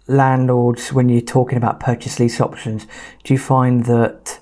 landlords, 0.06 0.92
when 0.92 1.08
you're 1.08 1.20
talking 1.20 1.58
about 1.58 1.80
purchase 1.80 2.18
lease 2.18 2.40
options, 2.40 2.86
do 3.24 3.34
you 3.34 3.38
find 3.38 3.84
that 3.86 4.40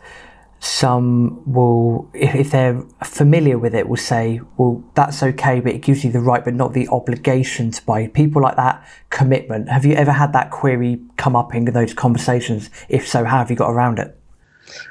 some 0.61 1.43
will, 1.51 2.11
if, 2.13 2.51
they're 2.51 2.83
familiar 3.03 3.59
with 3.59 3.75
it, 3.75 3.89
will 3.89 3.97
say, 3.97 4.41
well, 4.59 4.85
that's 4.95 5.23
okay, 5.23 5.59
but 5.59 5.73
it 5.73 5.81
gives 5.81 6.05
you 6.05 6.13
the 6.13 6.21
right, 6.21 6.45
but 6.45 6.53
not 6.53 6.75
the 6.75 6.87
obligation 6.89 7.71
to 7.71 7.83
buy. 7.85 8.09
People 8.09 8.43
like 8.43 8.57
that 8.57 8.87
commitment. 9.09 9.71
Have 9.71 9.87
you 9.87 9.95
ever 9.95 10.13
had 10.13 10.35
that 10.35 10.51
query 10.51 11.01
come 11.17 11.35
up 11.35 11.55
in 11.55 11.65
those 11.65 11.95
conversations? 11.95 12.69
If 12.91 13.09
so, 13.09 13.25
how 13.25 13.39
have 13.39 13.51
you 13.51 13.57
got 13.57 13.71
around 13.71 13.99
it? 13.99 14.19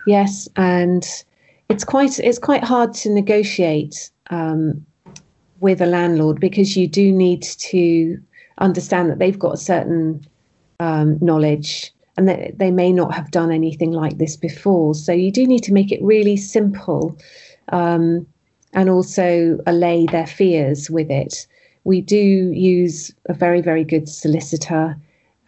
Yes, 0.08 0.50
and 0.56 1.08
it's 1.70 1.84
quite 1.84 2.20
it's 2.20 2.40
quite 2.40 2.64
hard 2.64 2.94
to 2.96 3.10
negotiate 3.12 4.10
um, 4.32 4.84
with 5.60 5.82
a 5.82 5.86
landlord 5.86 6.40
because 6.40 6.76
you 6.76 6.88
do 6.88 7.12
need 7.12 7.44
to 7.44 8.20
understand 8.58 9.12
that 9.12 9.20
they've 9.20 9.40
got 9.40 9.54
a 9.54 9.58
certain 9.58 10.26
um, 10.80 11.20
knowledge 11.22 11.94
and 12.20 12.28
that 12.28 12.58
they 12.58 12.70
may 12.70 12.92
not 12.92 13.14
have 13.14 13.32
done 13.32 13.50
anything 13.50 13.94
like 13.94 14.18
this 14.18 14.36
before. 14.36 14.94
So 14.94 15.14
you 15.14 15.32
do 15.32 15.48
need 15.48 15.64
to 15.64 15.72
make 15.72 15.90
it 15.90 16.04
really 16.04 16.36
simple 16.36 17.18
um, 17.70 18.28
and 18.74 18.90
also 18.90 19.58
allay 19.66 20.06
their 20.06 20.28
fears 20.28 20.90
with 20.90 21.10
it. 21.10 21.48
We 21.86 22.02
do 22.02 22.18
use 22.18 23.14
a 23.30 23.34
very, 23.34 23.62
very 23.62 23.86
good 23.86 24.10
solicitor, 24.10 24.98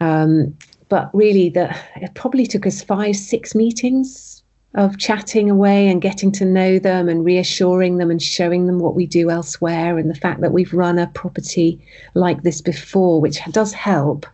um, 0.00 0.56
but 0.88 1.10
really, 1.14 1.50
the, 1.50 1.76
it 1.96 2.14
probably 2.14 2.46
took 2.46 2.66
us 2.66 2.82
five, 2.82 3.16
six 3.16 3.54
meetings 3.54 4.42
of 4.74 4.96
chatting 4.96 5.50
away 5.50 5.88
and 5.88 6.00
getting 6.00 6.32
to 6.32 6.46
know 6.46 6.78
them 6.78 7.06
and 7.06 7.22
reassuring 7.22 7.98
them 7.98 8.10
and 8.10 8.22
showing 8.22 8.66
them 8.66 8.78
what 8.78 8.94
we 8.94 9.06
do 9.06 9.28
elsewhere 9.28 9.98
and 9.98 10.08
the 10.08 10.14
fact 10.14 10.40
that 10.40 10.54
we've 10.54 10.72
run 10.72 10.98
a 10.98 11.06
property 11.08 11.78
like 12.14 12.44
this 12.44 12.62
before, 12.62 13.20
which 13.20 13.44
does 13.50 13.74
help. 13.74 14.24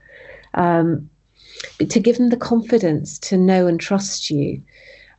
Um, 0.54 1.10
to 1.78 2.00
give 2.00 2.16
them 2.16 2.28
the 2.28 2.36
confidence 2.36 3.18
to 3.20 3.36
know 3.36 3.66
and 3.66 3.80
trust 3.80 4.30
you. 4.30 4.62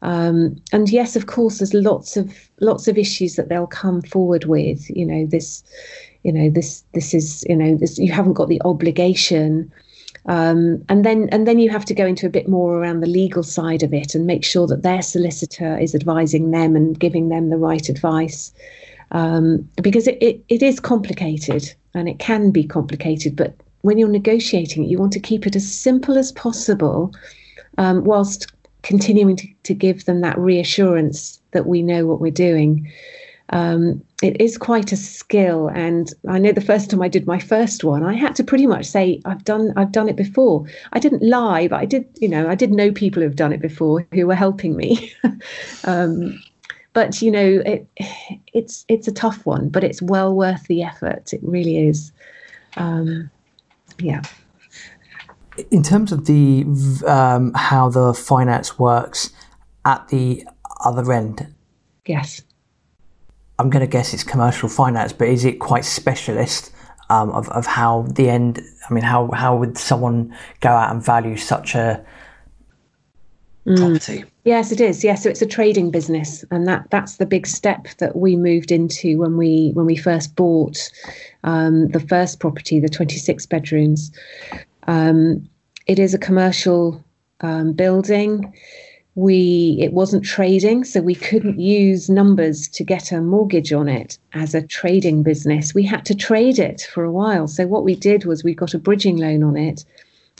Um, 0.01 0.55
and 0.71 0.89
yes, 0.89 1.15
of 1.15 1.25
course, 1.25 1.59
there's 1.59 1.73
lots 1.73 2.15
of 2.15 2.49
lots 2.61 2.87
of 2.87 2.97
issues 2.97 3.35
that 3.35 3.49
they'll 3.49 3.67
come 3.67 4.01
forward 4.01 4.45
with. 4.45 4.89
You 4.89 5.05
know, 5.05 5.25
this, 5.25 5.63
you 6.23 6.31
know, 6.31 6.49
this 6.49 6.83
this 6.93 7.13
is 7.13 7.45
you 7.49 7.55
know, 7.55 7.75
this, 7.75 7.97
you 7.97 8.11
haven't 8.11 8.33
got 8.33 8.49
the 8.49 8.61
obligation. 8.63 9.71
Um, 10.25 10.83
and 10.89 11.05
then 11.05 11.29
and 11.31 11.47
then 11.47 11.59
you 11.59 11.69
have 11.69 11.85
to 11.85 11.93
go 11.93 12.05
into 12.05 12.27
a 12.27 12.29
bit 12.29 12.47
more 12.47 12.77
around 12.77 12.99
the 12.99 13.07
legal 13.07 13.43
side 13.43 13.83
of 13.83 13.93
it 13.93 14.15
and 14.15 14.27
make 14.27 14.45
sure 14.45 14.67
that 14.67 14.83
their 14.83 15.01
solicitor 15.01 15.77
is 15.77 15.95
advising 15.95 16.51
them 16.51 16.75
and 16.75 16.99
giving 16.99 17.29
them 17.29 17.49
the 17.49 17.57
right 17.57 17.87
advice 17.89 18.53
um, 19.11 19.67
because 19.81 20.07
it, 20.07 20.21
it, 20.21 20.43
it 20.49 20.61
is 20.61 20.79
complicated 20.79 21.73
and 21.93 22.07
it 22.07 22.19
can 22.19 22.51
be 22.51 22.63
complicated 22.63 23.35
but 23.35 23.55
when 23.81 23.97
you're 23.97 24.09
negotiating 24.09 24.83
you 24.85 24.97
want 24.97 25.13
to 25.13 25.19
keep 25.19 25.47
it 25.47 25.55
as 25.55 25.71
simple 25.71 26.17
as 26.17 26.31
possible, 26.31 27.13
um, 27.77 28.03
whilst 28.03 28.51
continuing 28.81 29.35
to, 29.35 29.47
to 29.63 29.73
give 29.73 30.05
them 30.05 30.21
that 30.21 30.37
reassurance 30.37 31.41
that 31.51 31.65
we 31.65 31.81
know 31.81 32.05
what 32.05 32.21
we're 32.21 32.31
doing. 32.31 32.91
um, 33.51 34.03
it 34.21 34.39
is 34.39 34.57
quite 34.57 34.91
a 34.91 34.97
skill. 34.97 35.69
And 35.69 36.13
I 36.27 36.37
know 36.39 36.51
the 36.51 36.61
first 36.61 36.89
time 36.89 37.01
I 37.01 37.07
did 37.07 37.25
my 37.25 37.39
first 37.39 37.83
one, 37.83 38.03
I 38.03 38.13
had 38.13 38.35
to 38.35 38.43
pretty 38.43 38.67
much 38.67 38.85
say, 38.85 39.21
I've 39.25 39.43
done, 39.43 39.73
I've 39.75 39.91
done 39.91 40.09
it 40.09 40.15
before. 40.15 40.65
I 40.93 40.99
didn't 40.99 41.23
lie, 41.23 41.67
but 41.67 41.79
I 41.79 41.85
did, 41.85 42.05
you 42.19 42.27
know, 42.27 42.47
I 42.49 42.55
did 42.55 42.71
know 42.71 42.91
people 42.91 43.23
who've 43.23 43.35
done 43.35 43.53
it 43.53 43.61
before 43.61 44.05
who 44.13 44.27
were 44.27 44.35
helping 44.35 44.75
me. 44.75 45.11
um, 45.85 46.41
but 46.93 47.21
you 47.21 47.31
know, 47.31 47.61
it, 47.65 47.87
it's 48.53 48.83
it's 48.87 49.07
a 49.07 49.11
tough 49.11 49.45
one, 49.45 49.69
but 49.69 49.83
it's 49.83 50.01
well 50.01 50.33
worth 50.33 50.65
the 50.67 50.83
effort. 50.83 51.33
It 51.33 51.39
really 51.43 51.87
is. 51.87 52.11
Um, 52.77 53.29
yeah. 53.99 54.21
In 55.71 55.83
terms 55.83 56.11
of 56.11 56.25
the 56.25 56.65
um, 57.05 57.53
how 57.53 57.89
the 57.89 58.13
finance 58.13 58.79
works 58.79 59.31
at 59.85 60.07
the 60.07 60.45
other 60.85 61.11
end, 61.11 61.53
yes 62.05 62.41
I'm 63.59 63.69
going 63.69 63.81
to 63.81 63.91
guess 63.91 64.13
it's 64.13 64.23
commercial 64.23 64.69
finance, 64.69 65.11
but 65.11 65.27
is 65.27 65.43
it 65.43 65.59
quite 65.59 65.83
specialist 65.83 66.71
um, 67.09 67.29
of, 67.31 67.49
of 67.49 67.65
how 67.65 68.03
the 68.03 68.29
end? 68.29 68.61
I 68.89 68.93
mean, 68.93 69.03
how, 69.03 69.29
how 69.31 69.57
would 69.57 69.77
someone 69.77 70.33
go 70.61 70.69
out 70.69 70.91
and 70.91 71.03
value 71.03 71.35
such 71.35 71.75
a 71.75 72.03
property? 73.75 74.19
Mm. 74.19 74.29
Yes, 74.45 74.71
it 74.71 74.81
is. 74.81 75.03
Yes, 75.03 75.23
so 75.23 75.29
it's 75.29 75.41
a 75.41 75.45
trading 75.45 75.91
business, 75.91 76.43
and 76.51 76.67
that 76.67 76.87
that's 76.89 77.17
the 77.17 77.25
big 77.25 77.45
step 77.45 77.87
that 77.97 78.15
we 78.15 78.35
moved 78.35 78.71
into 78.71 79.17
when 79.19 79.37
we 79.37 79.71
when 79.73 79.85
we 79.85 79.95
first 79.95 80.35
bought 80.35 80.89
um, 81.43 81.87
the 81.89 81.99
first 81.99 82.39
property, 82.39 82.79
the 82.79 82.89
26 82.89 83.45
bedrooms. 83.45 84.11
Um, 84.87 85.47
it 85.87 85.99
is 85.99 86.13
a 86.13 86.19
commercial 86.19 87.03
um, 87.41 87.73
building 87.73 88.53
we 89.19 89.77
it 89.81 89.91
wasn't 89.91 90.23
trading 90.23 90.83
so 90.83 91.01
we 91.01 91.15
couldn't 91.15 91.59
use 91.59 92.09
numbers 92.09 92.69
to 92.69 92.85
get 92.85 93.11
a 93.11 93.19
mortgage 93.19 93.73
on 93.73 93.89
it 93.89 94.17
as 94.33 94.55
a 94.55 94.65
trading 94.65 95.23
business 95.23 95.73
we 95.73 95.83
had 95.83 96.05
to 96.05 96.15
trade 96.15 96.57
it 96.57 96.87
for 96.93 97.03
a 97.03 97.11
while 97.11 97.47
so 97.47 97.67
what 97.67 97.83
we 97.83 97.95
did 97.95 98.23
was 98.23 98.43
we 98.43 98.53
got 98.53 98.73
a 98.73 98.79
bridging 98.79 99.17
loan 99.17 99.43
on 99.43 99.57
it 99.57 99.83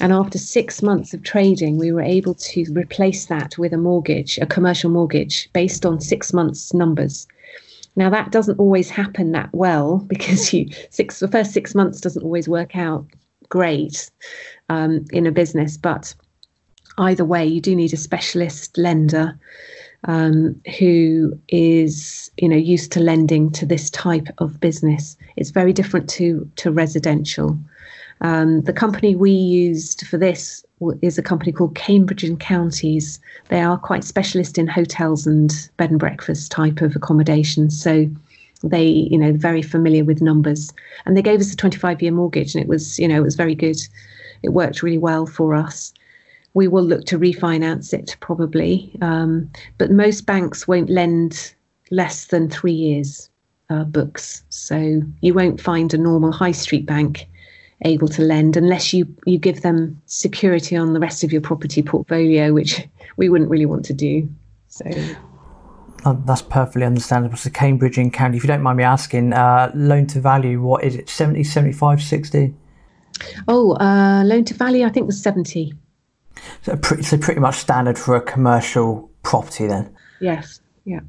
and 0.02 0.14
after 0.14 0.38
6 0.38 0.82
months 0.82 1.14
of 1.14 1.24
trading 1.24 1.78
we 1.78 1.92
were 1.92 2.02
able 2.02 2.34
to 2.34 2.66
replace 2.74 3.26
that 3.26 3.58
with 3.58 3.74
a 3.74 3.78
mortgage 3.78 4.38
a 4.40 4.46
commercial 4.46 4.90
mortgage 4.90 5.50
based 5.54 5.86
on 5.86 6.00
6 6.00 6.34
months 6.34 6.74
numbers 6.74 7.28
now 7.96 8.10
that 8.10 8.32
doesn't 8.32 8.60
always 8.60 8.90
happen 8.90 9.32
that 9.32 9.50
well 9.54 9.98
because 10.08 10.54
you 10.54 10.70
six 10.90 11.20
the 11.20 11.28
first 11.28 11.54
6 11.54 11.76
months 11.76 12.02
doesn't 12.02 12.24
always 12.24 12.48
work 12.48 12.76
out 12.76 13.06
great 13.50 14.12
um, 14.70 15.06
in 15.12 15.26
a 15.26 15.32
business 15.32 15.78
but 15.78 16.14
either 17.00 17.26
way, 17.26 17.46
you 17.46 17.62
do 17.62 17.76
need 17.76 17.94
a 17.94 17.98
specialist 17.98 18.78
lender 18.78 19.38
um, 20.06 20.62
who 20.78 21.38
is, 21.50 22.32
you 22.38 22.48
know, 22.48 22.56
used 22.56 22.92
to 22.94 23.00
lending 23.00 23.52
to 23.52 23.66
this 23.66 23.90
type 23.90 24.28
of 24.38 24.60
business. 24.60 25.18
It's 25.36 25.50
very 25.50 25.74
different 25.74 26.10
to 26.12 26.50
to 26.58 26.72
residential. 26.72 27.58
Um, 28.22 28.62
the 28.62 28.74
company 28.74 29.16
we 29.16 29.32
used 29.32 30.06
for 30.08 30.18
this 30.18 30.66
is 31.02 31.18
a 31.18 31.24
company 31.24 31.52
called 31.52 31.76
Cambridge 31.76 32.24
and 32.24 32.40
Counties. 32.40 33.20
They 33.48 33.62
are 33.62 33.78
quite 33.78 34.04
specialist 34.04 34.58
in 34.58 34.68
hotels 34.68 35.26
and 35.26 35.70
bed 35.78 35.92
and 35.92 36.00
breakfast 36.00 36.52
type 36.52 36.82
of 36.82 36.96
accommodation. 36.96 37.70
So 37.70 38.10
they, 38.64 38.86
you 38.86 39.18
know, 39.18 39.34
very 39.34 39.62
familiar 39.62 40.04
with 40.04 40.22
numbers. 40.22 40.72
And 41.06 41.16
they 41.16 41.22
gave 41.22 41.40
us 41.40 41.54
a 41.54 41.56
25 41.56 42.02
year 42.02 42.12
mortgage, 42.12 42.56
and 42.56 42.62
it 42.62 42.68
was, 42.68 43.00
you 43.00 43.08
know, 43.08 43.18
it 43.18 43.24
was 43.24 43.36
very 43.36 43.56
good. 43.56 43.78
It 44.44 44.50
worked 44.50 44.84
really 44.84 44.98
well 44.98 45.26
for 45.26 45.56
us 45.56 45.94
we 46.54 46.68
will 46.68 46.84
look 46.84 47.06
to 47.06 47.20
refinance 47.20 47.94
it 47.94 48.16
probably. 48.20 48.92
Um, 49.02 49.50
but 49.78 49.92
most 49.92 50.26
banks 50.26 50.68
won't 50.68 50.90
lend 50.90 51.54
less 51.92 52.26
than 52.26 52.50
three 52.50 52.74
years 52.74 53.30
uh, 53.70 53.84
books. 53.84 54.44
So 54.50 55.02
you 55.22 55.34
won't 55.34 55.62
find 55.62 55.94
a 55.94 55.98
normal 55.98 56.32
high 56.32 56.52
street 56.52 56.86
bank 56.86 57.28
able 57.84 58.08
to 58.10 58.22
lend 58.22 58.58
unless 58.58 58.94
you, 58.94 59.08
you 59.26 59.38
give 59.38 59.62
them 59.62 60.02
security 60.06 60.76
on 60.76 60.94
the 60.94 61.00
rest 61.00 61.24
of 61.24 61.32
your 61.32 61.42
property 61.42 61.82
portfolio, 61.82 62.54
which 62.54 62.88
we 63.18 63.30
wouldn't 63.30 63.50
really 63.50 63.66
want 63.66 63.86
to 63.86 63.94
do. 63.94 64.30
So. 64.68 64.86
that's 66.26 66.42
perfectly 66.42 66.84
understandable. 66.84 67.38
So 67.38 67.50
Cambridge 67.50 67.98
and 67.98 68.14
County, 68.14 68.38
if 68.38 68.44
you 68.44 68.48
don't 68.48 68.62
mind 68.62 68.78
me 68.78 68.84
asking, 68.84 69.34
uh, 69.34 69.72
loan 69.74 70.08
to 70.08 70.20
value, 70.20 70.62
what 70.62 70.84
is 70.84 70.96
it, 70.96 71.10
70, 71.10 71.44
75, 71.44 72.02
60? 72.02 72.54
Oh, 73.48 73.74
uh, 73.76 74.24
loan 74.26 74.46
to 74.46 74.54
value, 74.54 74.86
I 74.86 74.90
think 74.90 75.06
was 75.06 75.22
70. 75.22 75.74
So 76.62 76.76
pretty, 76.78 77.04
so 77.04 77.18
pretty 77.18 77.40
much 77.40 77.58
standard 77.58 77.98
for 77.98 78.16
a 78.16 78.22
commercial 78.22 79.10
property 79.24 79.68
then. 79.68 79.94
Yes. 80.22 80.62
Yeah. 80.86 81.02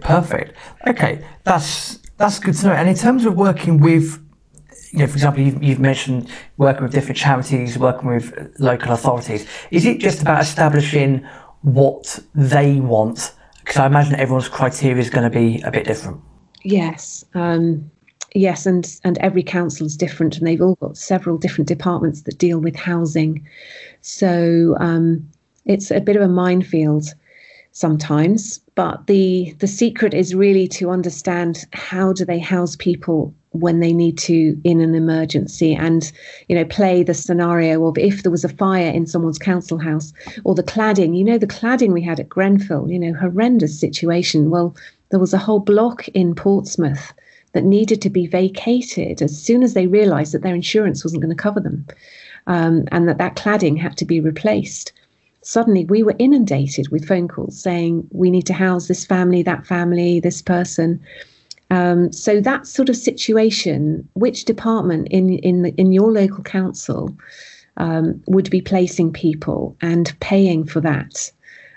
Perfect. 0.00 0.56
Okay, 0.86 1.24
that's 1.44 1.98
that's 2.18 2.38
good 2.38 2.54
to 2.54 2.66
know. 2.66 2.72
And 2.72 2.88
in 2.88 2.94
terms 2.94 3.24
of 3.24 3.34
working 3.34 3.78
with, 3.78 4.22
you 4.92 4.98
know, 4.98 5.06
for 5.06 5.14
example, 5.14 5.42
you've, 5.42 5.62
you've 5.62 5.80
mentioned 5.80 6.28
working 6.58 6.82
with 6.82 6.92
different 6.92 7.16
charities, 7.16 7.78
working 7.78 8.08
with 8.08 8.54
local 8.58 8.92
authorities. 8.92 9.46
Is 9.70 9.86
it 9.86 9.98
just 9.98 10.20
about 10.20 10.42
establishing 10.42 11.26
what 11.62 12.18
they 12.34 12.78
want? 12.78 13.32
Because 13.60 13.78
I 13.78 13.86
imagine 13.86 14.16
everyone's 14.16 14.48
criteria 14.48 14.98
is 14.98 15.08
going 15.08 15.30
to 15.30 15.30
be 15.30 15.62
a 15.62 15.70
bit 15.70 15.86
different. 15.86 16.20
Yes. 16.62 17.24
Um, 17.34 17.90
yes, 18.34 18.66
and 18.66 18.98
and 19.02 19.16
every 19.18 19.42
council 19.42 19.86
is 19.86 19.96
different, 19.96 20.36
and 20.36 20.46
they've 20.46 20.60
all 20.60 20.74
got 20.76 20.98
several 20.98 21.38
different 21.38 21.68
departments 21.68 22.22
that 22.22 22.36
deal 22.38 22.58
with 22.58 22.76
housing. 22.76 23.46
So 24.02 24.76
um, 24.78 25.26
it's 25.64 25.90
a 25.90 26.00
bit 26.00 26.16
of 26.16 26.22
a 26.22 26.28
minefield 26.28 27.14
sometimes. 27.70 28.58
But 28.74 29.06
the 29.06 29.54
the 29.58 29.66
secret 29.66 30.12
is 30.12 30.34
really 30.34 30.68
to 30.68 30.90
understand 30.90 31.64
how 31.72 32.12
do 32.12 32.26
they 32.26 32.38
house 32.38 32.76
people 32.76 33.34
when 33.52 33.80
they 33.80 33.92
need 33.92 34.18
to 34.18 34.60
in 34.64 34.80
an 34.80 34.94
emergency 34.94 35.74
and 35.74 36.12
you 36.48 36.56
know 36.56 36.64
play 36.64 37.02
the 37.02 37.14
scenario 37.14 37.86
of 37.86 37.96
if 37.98 38.22
there 38.22 38.32
was 38.32 38.44
a 38.44 38.48
fire 38.48 38.90
in 38.90 39.06
someone's 39.06 39.38
council 39.38 39.78
house 39.78 40.12
or 40.44 40.54
the 40.54 40.62
cladding 40.62 41.16
you 41.16 41.24
know 41.24 41.38
the 41.38 41.46
cladding 41.46 41.92
we 41.92 42.02
had 42.02 42.18
at 42.18 42.28
grenfell 42.28 42.90
you 42.90 42.98
know 42.98 43.12
horrendous 43.12 43.78
situation 43.78 44.50
well 44.50 44.74
there 45.10 45.20
was 45.20 45.34
a 45.34 45.38
whole 45.38 45.60
block 45.60 46.08
in 46.08 46.34
portsmouth 46.34 47.12
that 47.52 47.64
needed 47.64 48.00
to 48.00 48.08
be 48.08 48.26
vacated 48.26 49.20
as 49.20 49.38
soon 49.38 49.62
as 49.62 49.74
they 49.74 49.86
realized 49.86 50.32
that 50.32 50.42
their 50.42 50.54
insurance 50.54 51.04
wasn't 51.04 51.20
going 51.20 51.34
to 51.34 51.42
cover 51.42 51.60
them 51.60 51.86
um, 52.46 52.84
and 52.90 53.08
that 53.08 53.18
that 53.18 53.36
cladding 53.36 53.78
had 53.78 53.96
to 53.98 54.04
be 54.04 54.20
replaced. 54.20 54.92
Suddenly, 55.42 55.86
we 55.86 56.02
were 56.02 56.14
inundated 56.18 56.88
with 56.90 57.06
phone 57.06 57.28
calls 57.28 57.60
saying, 57.60 58.06
We 58.12 58.30
need 58.30 58.46
to 58.46 58.52
house 58.52 58.88
this 58.88 59.04
family, 59.04 59.42
that 59.42 59.66
family, 59.66 60.20
this 60.20 60.40
person. 60.40 61.00
Um, 61.72 62.12
so 62.12 62.38
that 62.38 62.66
sort 62.66 62.90
of 62.90 62.96
situation, 62.98 64.06
which 64.12 64.44
department 64.44 65.08
in 65.10 65.38
in 65.38 65.64
in 65.78 65.90
your 65.90 66.12
local 66.12 66.44
council 66.44 67.16
um, 67.78 68.22
would 68.26 68.50
be 68.50 68.60
placing 68.60 69.10
people 69.10 69.74
and 69.80 70.14
paying 70.20 70.66
for 70.66 70.82
that, 70.82 71.32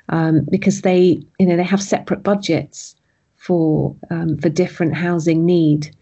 um, 0.10 0.45
because 0.51 0.81
they 0.81 1.23
you 1.39 1.45
know 1.45 1.55
they 1.55 1.63
have 1.63 1.81
separate 1.81 2.23
budgets 2.23 2.93
for 3.38 3.95
um, 4.10 4.38
for 4.38 4.49
different 4.49 4.95
housing 4.95 5.45
need. 5.45 5.95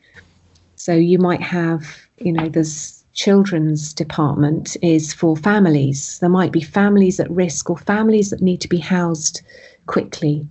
So 0.76 0.96
you 0.96 1.20
might 1.20 1.44
have 1.44 1.86
you 2.18 2.32
know 2.32 2.50
there's 2.50 3.04
children's 3.14 3.94
department 3.94 4.76
is 4.82 5.14
for 5.14 5.38
families. 5.38 6.18
There 6.18 6.30
might 6.32 6.52
be 6.52 6.62
families 6.62 7.20
at 7.20 7.30
risk 7.30 7.70
or 7.70 7.78
families 7.78 8.32
that 8.32 8.42
need 8.42 8.62
to 8.62 8.68
be 8.68 8.80
housed 8.80 9.44
quickly. 9.86 10.48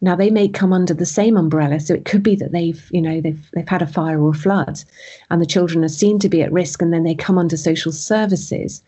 Now 0.00 0.14
they 0.14 0.30
may 0.30 0.48
come 0.48 0.72
under 0.72 0.94
the 0.94 1.06
same 1.06 1.36
umbrella, 1.36 1.80
so 1.80 1.94
it 1.94 2.04
could 2.04 2.22
be 2.22 2.36
that 2.36 2.52
they've, 2.52 2.88
you 2.92 3.02
know, 3.02 3.20
they've 3.20 3.50
they've 3.52 3.68
had 3.68 3.82
a 3.82 3.86
fire 3.86 4.20
or 4.20 4.30
a 4.30 4.34
flood, 4.34 4.82
and 5.30 5.40
the 5.40 5.46
children 5.46 5.84
are 5.84 5.88
seen 5.88 6.18
to 6.20 6.28
be 6.28 6.42
at 6.42 6.52
risk, 6.52 6.80
and 6.80 6.92
then 6.92 7.02
they 7.02 7.14
come 7.14 7.38
under 7.38 7.56
social 7.56 7.90
services, 7.90 8.82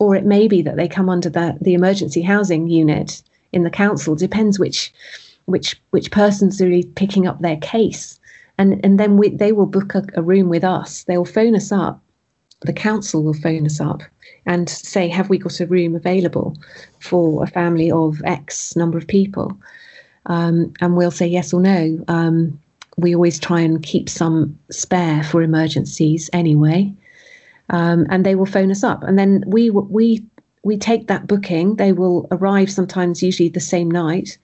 or 0.00 0.16
it 0.16 0.24
may 0.24 0.48
be 0.48 0.62
that 0.62 0.76
they 0.76 0.88
come 0.88 1.08
under 1.08 1.30
the 1.30 1.56
the 1.60 1.74
emergency 1.74 2.22
housing 2.22 2.66
unit 2.66 3.22
in 3.52 3.62
the 3.62 3.70
council. 3.70 4.16
Depends 4.16 4.58
which 4.58 4.92
which 5.44 5.80
which 5.90 6.10
person's 6.10 6.60
really 6.60 6.82
picking 6.82 7.26
up 7.26 7.40
their 7.40 7.58
case, 7.58 8.18
and 8.58 8.80
and 8.84 8.98
then 8.98 9.16
we, 9.16 9.28
they 9.28 9.52
will 9.52 9.66
book 9.66 9.94
a, 9.94 10.04
a 10.14 10.22
room 10.22 10.48
with 10.48 10.64
us. 10.64 11.04
They 11.04 11.16
will 11.16 11.24
phone 11.24 11.54
us 11.54 11.70
up 11.70 12.02
the 12.62 12.72
council 12.72 13.22
will 13.22 13.34
phone 13.34 13.66
us 13.66 13.80
up 13.80 14.02
and 14.46 14.68
say, 14.68 15.08
Have 15.08 15.28
we 15.28 15.38
got 15.38 15.60
a 15.60 15.66
room 15.66 15.94
available 15.94 16.56
for 17.00 17.42
a 17.42 17.46
family 17.46 17.90
of 17.90 18.22
X 18.24 18.74
number 18.76 18.96
of 18.98 19.06
people? 19.06 19.56
Um, 20.26 20.72
and 20.80 20.96
we'll 20.96 21.10
say 21.10 21.26
yes 21.26 21.52
or 21.52 21.60
no. 21.60 22.04
Um, 22.08 22.58
we 22.96 23.14
always 23.14 23.38
try 23.38 23.60
and 23.60 23.82
keep 23.82 24.08
some 24.08 24.58
spare 24.70 25.22
for 25.22 25.42
emergencies 25.42 26.30
anyway. 26.32 26.92
Um, 27.70 28.06
and 28.10 28.24
they 28.24 28.34
will 28.34 28.46
phone 28.46 28.70
us 28.70 28.84
up. 28.84 29.02
And 29.02 29.18
then 29.18 29.44
we, 29.46 29.70
we, 29.70 30.24
we 30.62 30.76
take 30.76 31.08
that 31.08 31.26
booking. 31.26 31.76
They 31.76 31.92
will 31.92 32.28
arrive 32.30 32.70
sometimes, 32.70 33.22
usually 33.22 33.48
the 33.48 33.60
same 33.60 33.90
night. 33.90 34.38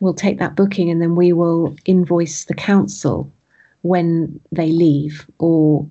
We'll 0.00 0.14
take 0.14 0.38
that 0.38 0.56
booking 0.56 0.88
and 0.88 1.02
then 1.02 1.14
we 1.14 1.32
will 1.32 1.76
invoice 1.84 2.44
the 2.44 2.54
council 2.54 3.30
when 3.82 4.40
they 4.52 4.70
leave 4.70 5.26
or 5.38 5.86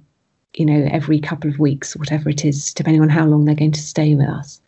you 0.55 0.65
know, 0.65 0.87
every 0.91 1.19
couple 1.19 1.49
of 1.49 1.59
weeks, 1.59 1.95
whatever 1.95 2.29
it 2.29 2.43
is, 2.43 2.73
depending 2.73 3.01
on 3.01 3.09
how 3.09 3.25
long 3.25 3.45
they're 3.45 3.55
going 3.55 3.71
to 3.71 3.81
stay 3.81 4.15
with 4.15 4.27
us. 4.27 4.59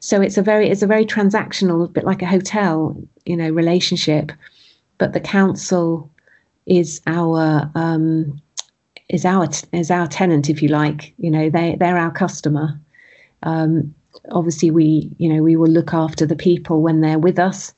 So 0.00 0.20
it's 0.20 0.36
a 0.36 0.42
very 0.42 0.68
it's 0.68 0.82
a 0.82 0.86
very 0.86 1.06
transactional, 1.06 1.84
a 1.84 1.88
bit 1.88 2.04
like 2.04 2.22
a 2.22 2.26
hotel, 2.26 3.00
you 3.30 3.36
know, 3.36 3.48
relationship. 3.48 4.32
But 4.98 5.12
the 5.12 5.20
council 5.20 6.10
is 6.66 7.00
our 7.06 7.70
um, 7.76 8.40
is 9.08 9.24
our 9.24 9.48
is 9.72 9.90
our 9.90 10.08
tenant, 10.08 10.50
if 10.50 10.60
you 10.62 10.68
like. 10.68 11.14
You 11.18 11.30
know, 11.30 11.48
they 11.48 11.76
they're 11.78 11.96
our 11.96 12.10
customer. 12.10 12.78
Um, 13.44 13.94
obviously, 14.32 14.72
we 14.72 15.10
you 15.18 15.32
know 15.32 15.42
we 15.44 15.54
will 15.54 15.70
look 15.70 15.94
after 15.94 16.26
the 16.26 16.34
people 16.34 16.82
when 16.82 17.00
they're 17.02 17.20
with 17.20 17.38
us 17.38 17.72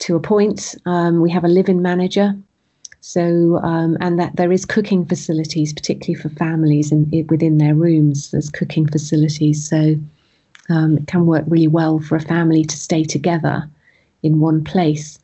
to 0.00 0.16
a 0.16 0.20
point. 0.20 0.74
Um, 0.84 1.22
we 1.22 1.30
have 1.30 1.44
a 1.44 1.54
live-in 1.58 1.80
manager, 1.80 2.36
so 3.00 3.58
um, 3.62 3.96
and 4.00 4.20
that 4.20 4.36
there 4.36 4.52
is 4.52 4.66
cooking 4.66 5.06
facilities, 5.06 5.72
particularly 5.72 6.20
for 6.20 6.28
families 6.28 6.92
and 6.92 7.10
within 7.30 7.56
their 7.56 7.74
rooms. 7.74 8.32
There's 8.32 8.50
cooking 8.50 8.86
facilities, 8.86 9.66
so 9.66 9.96
um, 10.68 10.98
it 10.98 11.06
can 11.06 11.24
work 11.24 11.44
really 11.48 11.68
well 11.68 12.00
for 12.00 12.16
a 12.16 12.20
family 12.34 12.64
to 12.64 12.76
stay 12.76 13.02
together 13.02 13.70
in 14.24 14.40
one 14.40 14.64
place. 14.64 15.18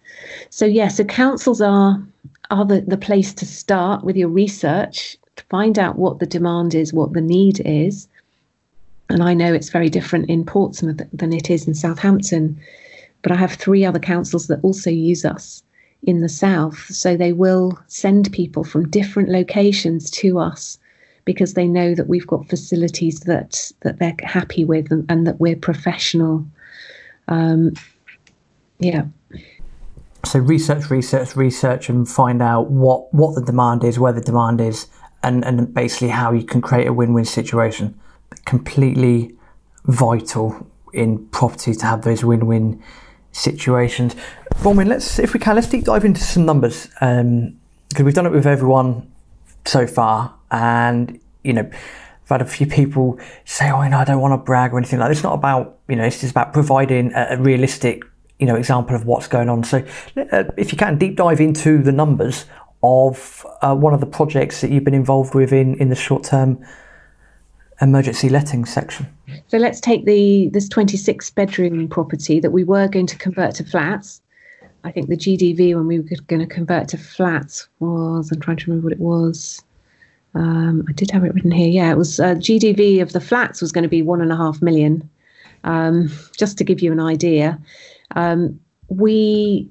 So 0.51 0.67
yeah, 0.67 0.89
so 0.89 1.05
councils 1.05 1.61
are 1.61 2.01
are 2.51 2.65
the, 2.65 2.81
the 2.81 2.97
place 2.97 3.33
to 3.35 3.47
start 3.47 4.05
with 4.05 4.17
your 4.17 4.29
research 4.29 5.17
to 5.37 5.45
find 5.45 5.79
out 5.79 5.99
what 5.99 6.19
the 6.19 6.27
demand 6.27 6.75
is, 6.75 6.93
what 6.93 7.13
the 7.13 7.21
need 7.21 7.61
is. 7.65 8.09
And 9.09 9.23
I 9.23 9.35
know 9.35 9.55
it's 9.55 9.71
very 9.71 9.89
different 9.89 10.29
in 10.29 10.45
Portsmouth 10.45 11.01
than 11.13 11.33
it 11.33 11.49
is 11.49 11.67
in 11.67 11.75
Southampton, 11.75 12.61
but 13.23 13.33
I 13.33 13.37
have 13.37 13.53
three 13.53 13.85
other 13.85 13.99
councils 13.99 14.49
that 14.49 14.63
also 14.63 14.91
use 14.91 15.25
us 15.25 15.63
in 16.03 16.21
the 16.21 16.29
south. 16.29 16.79
So 16.93 17.17
they 17.17 17.33
will 17.33 17.79
send 17.87 18.33
people 18.33 18.65
from 18.65 18.91
different 18.91 19.29
locations 19.29 20.11
to 20.13 20.39
us 20.39 20.79
because 21.25 21.55
they 21.55 21.67
know 21.67 21.95
that 21.95 22.09
we've 22.09 22.27
got 22.27 22.49
facilities 22.49 23.21
that 23.21 23.71
that 23.81 23.99
they're 23.99 24.17
happy 24.23 24.65
with 24.65 24.91
and, 24.91 25.05
and 25.09 25.27
that 25.27 25.41
we're 25.41 25.57
professional. 25.57 26.45
Um, 27.29 27.75
yeah. 28.81 29.05
So 30.25 30.39
research, 30.39 30.91
research, 30.91 31.35
research, 31.37 31.89
and 31.89 32.09
find 32.09 32.43
out 32.43 32.71
what 32.71 33.13
what 33.15 33.35
the 33.35 33.43
demand 33.43 33.85
is, 33.85 33.99
where 33.99 34.13
the 34.13 34.21
demand 34.21 34.61
is, 34.61 34.87
and 35.23 35.45
and 35.45 35.73
basically 35.73 36.09
how 36.09 36.33
you 36.33 36.45
can 36.45 36.61
create 36.61 36.87
a 36.87 36.93
win-win 36.93 37.25
situation. 37.25 37.99
Completely 38.45 39.35
vital 39.87 40.67
in 40.93 41.27
property 41.29 41.75
to 41.75 41.87
have 41.87 42.03
those 42.03 42.25
win-win 42.25 42.83
situations. 43.33 44.15
Bronwen, 44.57 44.89
let's 44.89 45.19
if 45.19 45.33
we 45.33 45.41
can, 45.41 45.55
let's 45.55 45.69
deep 45.69 45.85
dive 45.85 46.05
into 46.05 46.21
some 46.21 46.45
numbers 46.45 46.87
because 46.87 47.21
um, 47.21 48.05
we've 48.05 48.15
done 48.15 48.27
it 48.27 48.33
with 48.33 48.47
everyone 48.47 49.11
so 49.65 49.87
far, 49.87 50.35
and 50.51 51.19
you 51.43 51.53
know. 51.53 51.71
I've 52.23 52.39
had 52.39 52.47
a 52.47 52.49
few 52.49 52.69
people 52.69 53.19
say, 53.45 53.73
"Oh, 53.73 53.83
you 53.83 53.89
know, 53.89 53.99
I 53.99 54.05
don't 54.05 54.21
want 54.21 54.35
to 54.35 54.39
brag 54.39 54.73
or 54.73 54.79
anything 54.79 55.01
like 55.01 55.09
that." 55.09 55.13
It's 55.13 55.25
not 55.25 55.35
about, 55.35 55.79
you 55.89 55.97
know, 55.97 56.05
it's 56.05 56.21
just 56.21 56.31
about 56.31 56.53
providing 56.53 57.13
a, 57.13 57.31
a 57.31 57.37
realistic 57.37 58.05
you 58.41 58.47
know 58.47 58.57
example 58.57 58.97
of 58.97 59.05
what's 59.05 59.29
going 59.29 59.49
on. 59.49 59.65
So, 59.65 59.85
uh, 60.33 60.45
if 60.57 60.73
you 60.73 60.79
can 60.79 60.99
deep 60.99 61.17
dive 61.17 61.41
into 61.41 61.83
the 61.83 61.93
numbers 61.93 62.47
of 62.83 63.47
uh, 63.63 63.75
one 63.75 63.93
of 63.93 64.01
the 64.01 64.07
projects 64.07 64.63
that 64.63 64.71
you've 64.71 64.85
been 64.85 64.95
involved 64.95 65.35
with 65.35 65.53
in 65.53 65.75
in 65.77 65.89
the 65.89 65.97
short 65.97 66.25
term 66.25 66.65
emergency 67.81 68.29
letting 68.29 68.65
section. 68.65 69.07
So 69.49 69.59
let's 69.59 69.81
take 69.81 70.05
the 70.05 70.49
this 70.53 70.69
26 70.69 71.31
bedroom 71.31 71.89
property 71.89 72.41
that 72.41 72.51
we 72.51 72.65
were 72.65 72.89
going 72.89 73.07
to 73.07 73.17
convert 73.17 73.55
to 73.57 73.65
flats. 73.65 74.21
I 74.85 74.91
think 74.91 75.09
the 75.09 75.17
GDV 75.17 75.75
when 75.75 75.87
we 75.87 75.99
were 76.01 76.07
going 76.27 76.41
to 76.41 76.47
convert 76.47 76.89
to 76.89 76.99
flats 76.99 77.69
was 77.81 78.31
I'm 78.33 78.41
trying 78.41 78.57
to 78.59 78.71
remember 78.71 78.87
what 78.87 78.93
it 78.93 79.01
was. 79.01 79.63
Um, 80.35 80.85
I 80.89 80.93
did 80.93 81.11
have 81.11 81.25
it 81.25 81.35
written 81.35 81.51
here. 81.51 81.69
Yeah, 81.69 81.91
it 81.91 81.99
was 81.99 82.21
uh, 82.21 82.35
GDV 82.35 83.03
of 83.03 83.13
the 83.13 83.21
flats 83.21 83.61
was 83.61 83.73
going 83.73 83.83
to 83.83 83.89
be 83.89 84.03
one 84.03 84.21
and 84.21 84.33
a 84.33 84.37
half 84.37 84.63
million. 84.63 85.09
Um, 85.65 86.11
just 86.39 86.57
to 86.59 86.65
give 86.65 86.81
you 86.81 86.91
an 86.93 87.01
idea, 87.01 87.59
um, 88.17 88.59
we 88.89 89.69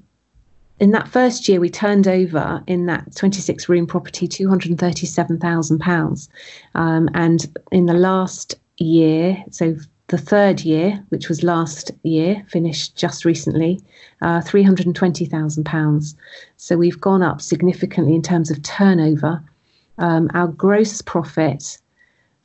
in 0.78 0.92
that 0.92 1.08
first 1.08 1.48
year 1.48 1.60
we 1.60 1.68
turned 1.68 2.08
over 2.08 2.62
in 2.66 2.86
that 2.86 3.14
26 3.14 3.68
room 3.68 3.86
property 3.86 4.26
237,000 4.26 5.74
um, 5.74 5.78
pounds. 5.78 6.28
And 6.74 7.58
in 7.70 7.86
the 7.86 7.94
last 7.94 8.54
year 8.78 9.44
so 9.50 9.76
the 10.08 10.18
third 10.18 10.62
year 10.62 11.04
which 11.10 11.28
was 11.28 11.42
last 11.42 11.90
year 12.02 12.44
finished 12.48 12.96
just 12.96 13.24
recently 13.24 13.80
uh, 14.22 14.40
320,000 14.40 15.64
pounds. 15.64 16.16
So 16.56 16.76
we've 16.76 17.00
gone 17.00 17.22
up 17.22 17.40
significantly 17.40 18.14
in 18.14 18.22
terms 18.22 18.50
of 18.50 18.62
turnover. 18.62 19.42
Um, 19.98 20.30
our 20.32 20.48
gross 20.48 21.02
profit 21.02 21.78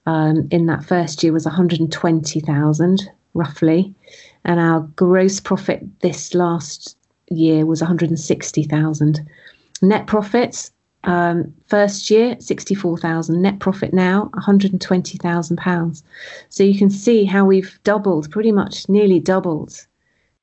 um, 0.05 0.47
in 0.51 0.65
that 0.65 0.83
first 0.83 1.23
year 1.23 1.31
was 1.31 1.45
120,000 1.45 3.09
roughly 3.33 3.93
and 4.45 4.59
our 4.59 4.81
gross 4.95 5.39
profit 5.39 5.83
this 6.01 6.33
last 6.33 6.95
year 7.29 7.65
was 7.65 7.81
160,000. 7.81 9.29
Net 9.81 10.07
profits 10.07 10.71
um, 11.05 11.53
first 11.67 12.09
year 12.09 12.35
64,000. 12.39 13.41
Net 13.41 13.59
profit 13.59 13.93
now 13.93 14.29
120,000 14.33 15.57
pounds. 15.57 16.03
So 16.49 16.63
you 16.63 16.77
can 16.77 16.89
see 16.89 17.25
how 17.25 17.45
we've 17.45 17.79
doubled, 17.83 18.31
pretty 18.31 18.51
much 18.51 18.89
nearly 18.89 19.19
doubled 19.19 19.85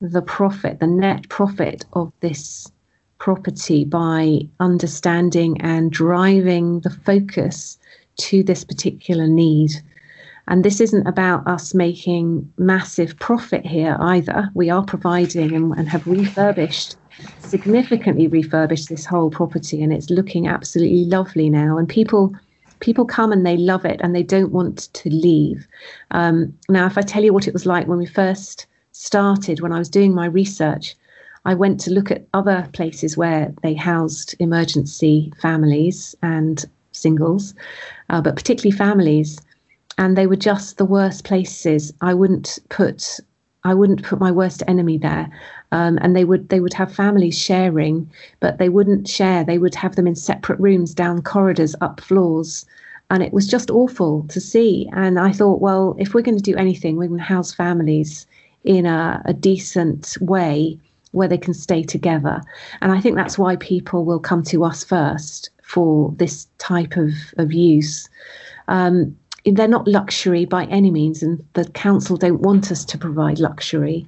the 0.01 0.21
profit, 0.21 0.79
the 0.79 0.87
net 0.87 1.29
profit 1.29 1.85
of 1.93 2.11
this 2.19 2.71
property 3.19 3.85
by 3.85 4.41
understanding 4.59 5.59
and 5.61 5.91
driving 5.91 6.81
the 6.81 6.89
focus 6.89 7.77
to 8.17 8.43
this 8.43 8.63
particular 8.63 9.27
need. 9.27 9.71
And 10.47 10.63
this 10.63 10.81
isn't 10.81 11.07
about 11.07 11.47
us 11.47 11.73
making 11.73 12.51
massive 12.57 13.17
profit 13.19 13.65
here 13.65 13.97
either. 13.99 14.49
We 14.53 14.69
are 14.69 14.83
providing 14.83 15.55
and, 15.55 15.73
and, 15.73 15.87
have 15.87 16.05
refurbished, 16.05 16.95
significantly 17.39 18.27
refurbished 18.27 18.89
this 18.89 19.05
whole 19.05 19.29
property, 19.29 19.81
and 19.81 19.93
it's 19.93 20.09
looking 20.09 20.47
absolutely 20.47 21.05
lovely 21.05 21.49
now. 21.49 21.77
And 21.77 21.87
people 21.87 22.35
people 22.79 23.05
come 23.05 23.31
and 23.31 23.45
they 23.45 23.55
love 23.55 23.85
it 23.85 24.01
and 24.03 24.13
they 24.13 24.23
don't 24.23 24.51
want 24.51 24.93
to 24.93 25.09
leave. 25.09 25.65
Um, 26.11 26.53
now, 26.67 26.85
if 26.85 26.97
I 26.97 27.01
tell 27.01 27.23
you 27.23 27.31
what 27.31 27.47
it 27.47 27.53
was 27.53 27.65
like 27.65 27.87
when 27.87 27.97
we 27.97 28.05
first 28.05 28.67
started, 28.91 29.61
when 29.61 29.71
I 29.71 29.79
was 29.79 29.89
doing 29.89 30.13
my 30.13 30.25
research, 30.25 30.93
I 31.45 31.53
went 31.53 31.79
to 31.81 31.91
look 31.91 32.11
at 32.11 32.25
other 32.33 32.67
places 32.73 33.15
where 33.15 33.53
they 33.63 33.73
housed 33.73 34.35
emergency 34.39 35.31
families 35.41 36.13
and 36.21 36.65
singles, 36.91 37.53
uh, 38.09 38.21
but 38.21 38.35
particularly 38.35 38.75
families 38.77 39.39
and 39.97 40.17
they 40.17 40.27
were 40.27 40.35
just 40.35 40.77
the 40.77 40.85
worst 40.85 41.23
places. 41.23 41.93
I 42.01 42.13
wouldn't 42.13 42.59
put 42.69 43.19
I 43.65 43.73
wouldn't 43.73 44.03
put 44.03 44.19
my 44.19 44.31
worst 44.31 44.61
enemy 44.67 44.97
there. 44.97 45.29
Um, 45.71 45.97
and 46.01 46.15
they 46.15 46.25
would 46.25 46.49
they 46.49 46.59
would 46.59 46.73
have 46.73 46.93
families 46.93 47.37
sharing, 47.37 48.09
but 48.39 48.57
they 48.57 48.69
wouldn't 48.69 49.07
share. 49.07 49.43
They 49.43 49.57
would 49.57 49.75
have 49.75 49.95
them 49.95 50.07
in 50.07 50.15
separate 50.15 50.59
rooms, 50.59 50.93
down 50.93 51.21
corridors, 51.21 51.75
up 51.81 52.01
floors, 52.01 52.65
and 53.09 53.23
it 53.23 53.33
was 53.33 53.47
just 53.47 53.71
awful 53.71 54.25
to 54.29 54.39
see. 54.39 54.89
And 54.93 55.19
I 55.19 55.31
thought, 55.31 55.61
well, 55.61 55.95
if 55.97 56.13
we're 56.13 56.21
going 56.21 56.37
to 56.37 56.51
do 56.51 56.57
anything, 56.57 56.97
we're 56.97 57.07
going 57.07 57.19
to 57.19 57.25
house 57.25 57.53
families 57.53 58.27
in 58.63 58.85
a, 58.85 59.21
a 59.25 59.33
decent 59.33 60.17
way 60.21 60.77
where 61.11 61.27
they 61.27 61.37
can 61.37 61.53
stay 61.53 61.83
together. 61.83 62.41
And 62.81 62.91
I 62.91 62.99
think 62.99 63.15
that's 63.15 63.37
why 63.37 63.55
people 63.55 64.03
will 64.03 64.19
come 64.19 64.43
to 64.43 64.63
us 64.63 64.83
first 64.83 65.49
for 65.63 66.13
this 66.17 66.47
type 66.57 66.97
of 66.97 67.13
of 67.37 67.53
use. 67.53 68.09
Um, 68.67 69.15
they're 69.45 69.67
not 69.67 69.87
luxury 69.87 70.45
by 70.45 70.65
any 70.65 70.91
means, 70.91 71.21
and 71.21 71.43
the 71.53 71.65
council 71.71 72.17
don't 72.17 72.41
want 72.41 72.71
us 72.71 72.85
to 72.85 72.97
provide 72.97 73.39
luxury 73.39 74.07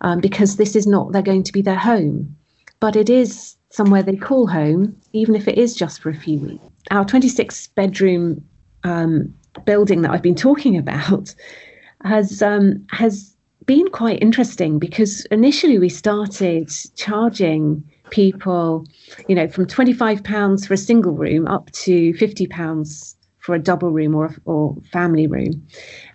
um, 0.00 0.20
because 0.20 0.56
this 0.56 0.74
is 0.74 0.86
not 0.86 1.12
they're 1.12 1.22
going 1.22 1.42
to 1.42 1.52
be 1.52 1.62
their 1.62 1.78
home, 1.78 2.34
but 2.80 2.96
it 2.96 3.10
is 3.10 3.56
somewhere 3.70 4.02
they 4.02 4.16
call 4.16 4.46
home, 4.46 4.96
even 5.12 5.34
if 5.34 5.46
it 5.46 5.58
is 5.58 5.74
just 5.74 6.00
for 6.00 6.10
a 6.10 6.14
few 6.14 6.38
weeks. 6.38 6.64
Our 6.90 7.04
26 7.04 7.68
bedroom 7.68 8.44
um, 8.84 9.32
building 9.64 10.02
that 10.02 10.10
I've 10.10 10.22
been 10.22 10.34
talking 10.34 10.76
about 10.76 11.34
has 12.04 12.42
um, 12.42 12.84
has 12.90 13.34
been 13.66 13.88
quite 13.90 14.22
interesting 14.22 14.78
because 14.78 15.26
initially 15.26 15.78
we 15.78 15.88
started 15.88 16.72
charging 16.96 17.84
people, 18.08 18.86
you 19.28 19.34
know, 19.34 19.46
from 19.46 19.66
25 19.66 20.24
pounds 20.24 20.66
for 20.66 20.74
a 20.74 20.78
single 20.78 21.12
room 21.12 21.46
up 21.46 21.70
to 21.70 22.14
50 22.14 22.46
pounds 22.48 23.14
for 23.40 23.54
a 23.54 23.58
double 23.58 23.90
room 23.90 24.14
or 24.14 24.34
or 24.44 24.76
family 24.92 25.26
room, 25.26 25.66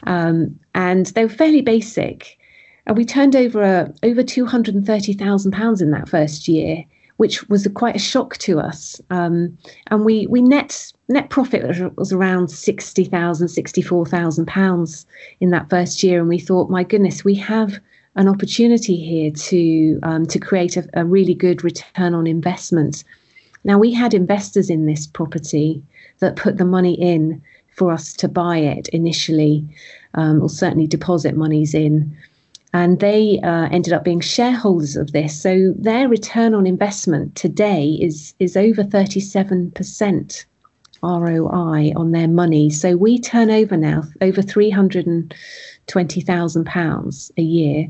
um, 0.07 0.57
and 0.73 1.07
they 1.07 1.25
were 1.25 1.29
fairly 1.29 1.61
basic. 1.61 2.37
And 2.87 2.97
we 2.97 3.05
turned 3.05 3.35
over 3.35 3.63
uh, 3.63 3.87
over 4.03 4.23
two 4.23 4.45
hundred 4.45 4.75
and 4.75 4.85
thirty 4.85 5.13
thousand 5.13 5.51
pounds 5.51 5.81
in 5.81 5.91
that 5.91 6.09
first 6.09 6.47
year, 6.47 6.83
which 7.17 7.47
was 7.49 7.65
a, 7.65 7.69
quite 7.69 7.95
a 7.95 7.99
shock 7.99 8.37
to 8.37 8.59
us. 8.59 9.01
Um, 9.09 9.57
and 9.87 10.05
we 10.05 10.27
we 10.27 10.41
net 10.41 10.93
net 11.07 11.29
profit 11.29 11.95
was 11.97 12.13
around 12.13 12.49
sixty 12.49 13.81
four 13.81 14.05
thousand 14.05 14.45
pounds 14.45 15.05
in 15.39 15.49
that 15.49 15.69
first 15.69 16.03
year, 16.03 16.19
and 16.19 16.29
we 16.29 16.39
thought, 16.39 16.69
my 16.69 16.83
goodness, 16.83 17.25
we 17.25 17.35
have 17.35 17.79
an 18.15 18.27
opportunity 18.29 18.95
here 18.95 19.31
to 19.31 19.99
um, 20.03 20.25
to 20.27 20.39
create 20.39 20.77
a, 20.77 20.87
a 20.93 21.05
really 21.05 21.33
good 21.33 21.63
return 21.63 22.13
on 22.13 22.27
investment. 22.27 23.03
Now 23.63 23.79
we 23.79 23.91
had 23.91 24.13
investors 24.13 24.69
in 24.69 24.85
this 24.85 25.07
property 25.07 25.81
that 26.19 26.35
put 26.35 26.57
the 26.57 26.65
money 26.65 26.93
in 26.93 27.41
for 27.75 27.91
us 27.91 28.13
to 28.13 28.27
buy 28.27 28.57
it 28.57 28.87
initially, 28.89 29.63
um, 30.13 30.41
or 30.41 30.49
certainly 30.49 30.87
deposit 30.87 31.35
monies 31.35 31.73
in. 31.73 32.15
and 32.73 32.99
they 32.99 33.39
uh, 33.41 33.69
ended 33.71 33.93
up 33.93 34.03
being 34.03 34.19
shareholders 34.19 34.97
of 34.97 35.13
this. 35.13 35.41
So 35.41 35.73
their 35.77 36.09
return 36.09 36.53
on 36.53 36.67
investment 36.67 37.35
today 37.35 37.97
is 38.01 38.33
is 38.39 38.57
over 38.57 38.83
37% 38.83 40.45
ROI 41.03 41.93
on 41.95 42.11
their 42.11 42.27
money. 42.27 42.69
So 42.69 42.97
we 42.97 43.17
turn 43.19 43.49
over 43.49 43.77
now 43.77 44.03
over 44.21 44.41
320,000 44.41 46.65
pounds 46.65 47.31
a 47.37 47.41
year. 47.41 47.87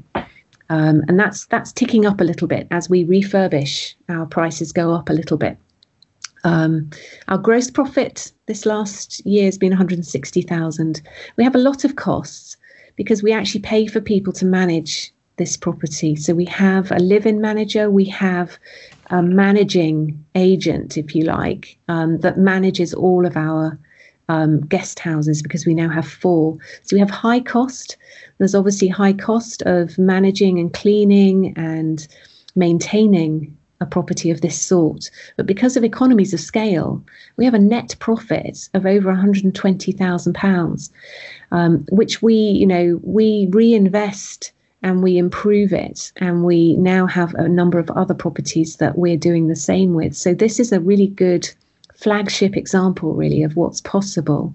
Um, 0.70 1.04
and 1.08 1.20
that's 1.20 1.46
that's 1.46 1.72
ticking 1.72 2.06
up 2.06 2.22
a 2.22 2.24
little 2.24 2.48
bit 2.48 2.68
as 2.72 2.90
we 2.90 3.06
refurbish. 3.06 3.94
Our 4.10 4.26
prices 4.26 4.72
go 4.72 4.94
up 4.94 5.10
a 5.10 5.14
little 5.14 5.38
bit. 5.38 5.58
Um, 6.46 6.90
our 7.28 7.38
gross 7.38 7.70
profit 7.70 8.32
this 8.46 8.66
last 8.66 9.26
year 9.26 9.46
has 9.46 9.58
been 9.58 9.72
160,000. 9.72 11.02
We 11.36 11.44
have 11.44 11.56
a 11.56 11.60
lot 11.60 11.84
of 11.84 11.98
costs, 11.98 12.56
because 12.96 13.22
we 13.22 13.32
actually 13.32 13.62
pay 13.62 13.88
for 13.88 14.02
people 14.02 14.34
to 14.34 14.46
manage 14.46 15.14
this 15.38 15.58
property. 15.58 16.16
So 16.16 16.34
we 16.34 16.46
have 16.46 16.92
a 16.92 17.00
live-in 17.00 17.42
manager, 17.42 17.90
we 17.90 18.06
have 18.06 18.58
a 19.10 19.22
managing 19.22 20.24
agent, 20.36 20.98
if 20.98 21.14
you 21.14 21.26
like, 21.26 21.78
um, 21.90 22.20
that 22.20 22.38
manages 22.38 22.94
all 22.94 23.26
of 23.26 23.36
our 23.36 23.78
um, 24.30 24.62
guest 24.62 25.00
houses 25.00 25.42
because 25.42 25.66
we 25.66 25.74
now 25.74 25.90
have 25.90 26.08
four. 26.08 26.58
So 26.84 26.96
we 26.96 27.00
have 27.00 27.10
high 27.10 27.42
cost. 27.42 27.98
There's 28.38 28.56
obviously 28.56 28.88
high 28.88 29.14
cost 29.14 29.62
of 29.64 29.98
managing 29.98 30.58
and 30.58 30.74
cleaning 30.74 31.54
and 31.58 32.08
maintaining 32.56 33.56
a 33.82 33.86
property 33.86 34.32
of 34.32 34.42
this 34.42 34.60
sort. 34.60 35.10
But 35.38 35.46
because 35.46 35.76
of 35.78 35.84
economies 35.84 36.34
of 36.34 36.40
scale, 36.40 37.04
we 37.38 37.46
have 37.46 37.54
a 37.54 37.60
net 37.60 37.96
profit 38.00 38.70
of 38.74 38.86
over 38.86 39.12
£120,000, 39.14 40.90
um, 41.52 41.86
which 41.90 42.22
we, 42.22 42.34
you 42.34 42.66
know, 42.66 43.00
we 43.04 43.48
reinvest 43.52 44.52
and 44.82 45.02
we 45.02 45.18
improve 45.18 45.74
it. 45.74 46.12
And 46.18 46.44
we 46.44 46.76
now 46.78 47.08
have 47.08 47.34
a 47.36 47.50
number 47.50 47.80
of 47.80 47.90
other 47.92 48.14
properties 48.14 48.78
that 48.78 48.98
we're 48.98 49.18
doing 49.18 49.48
the 49.48 49.56
same 49.56 49.94
with. 49.94 50.16
So 50.16 50.34
this 50.34 50.60
is 50.60 50.72
a 50.72 50.80
really 50.80 51.08
good 51.08 51.50
flagship 51.96 52.56
example, 52.56 53.14
really, 53.14 53.44
of 53.44 53.56
what's 53.56 53.82
possible. 53.82 54.54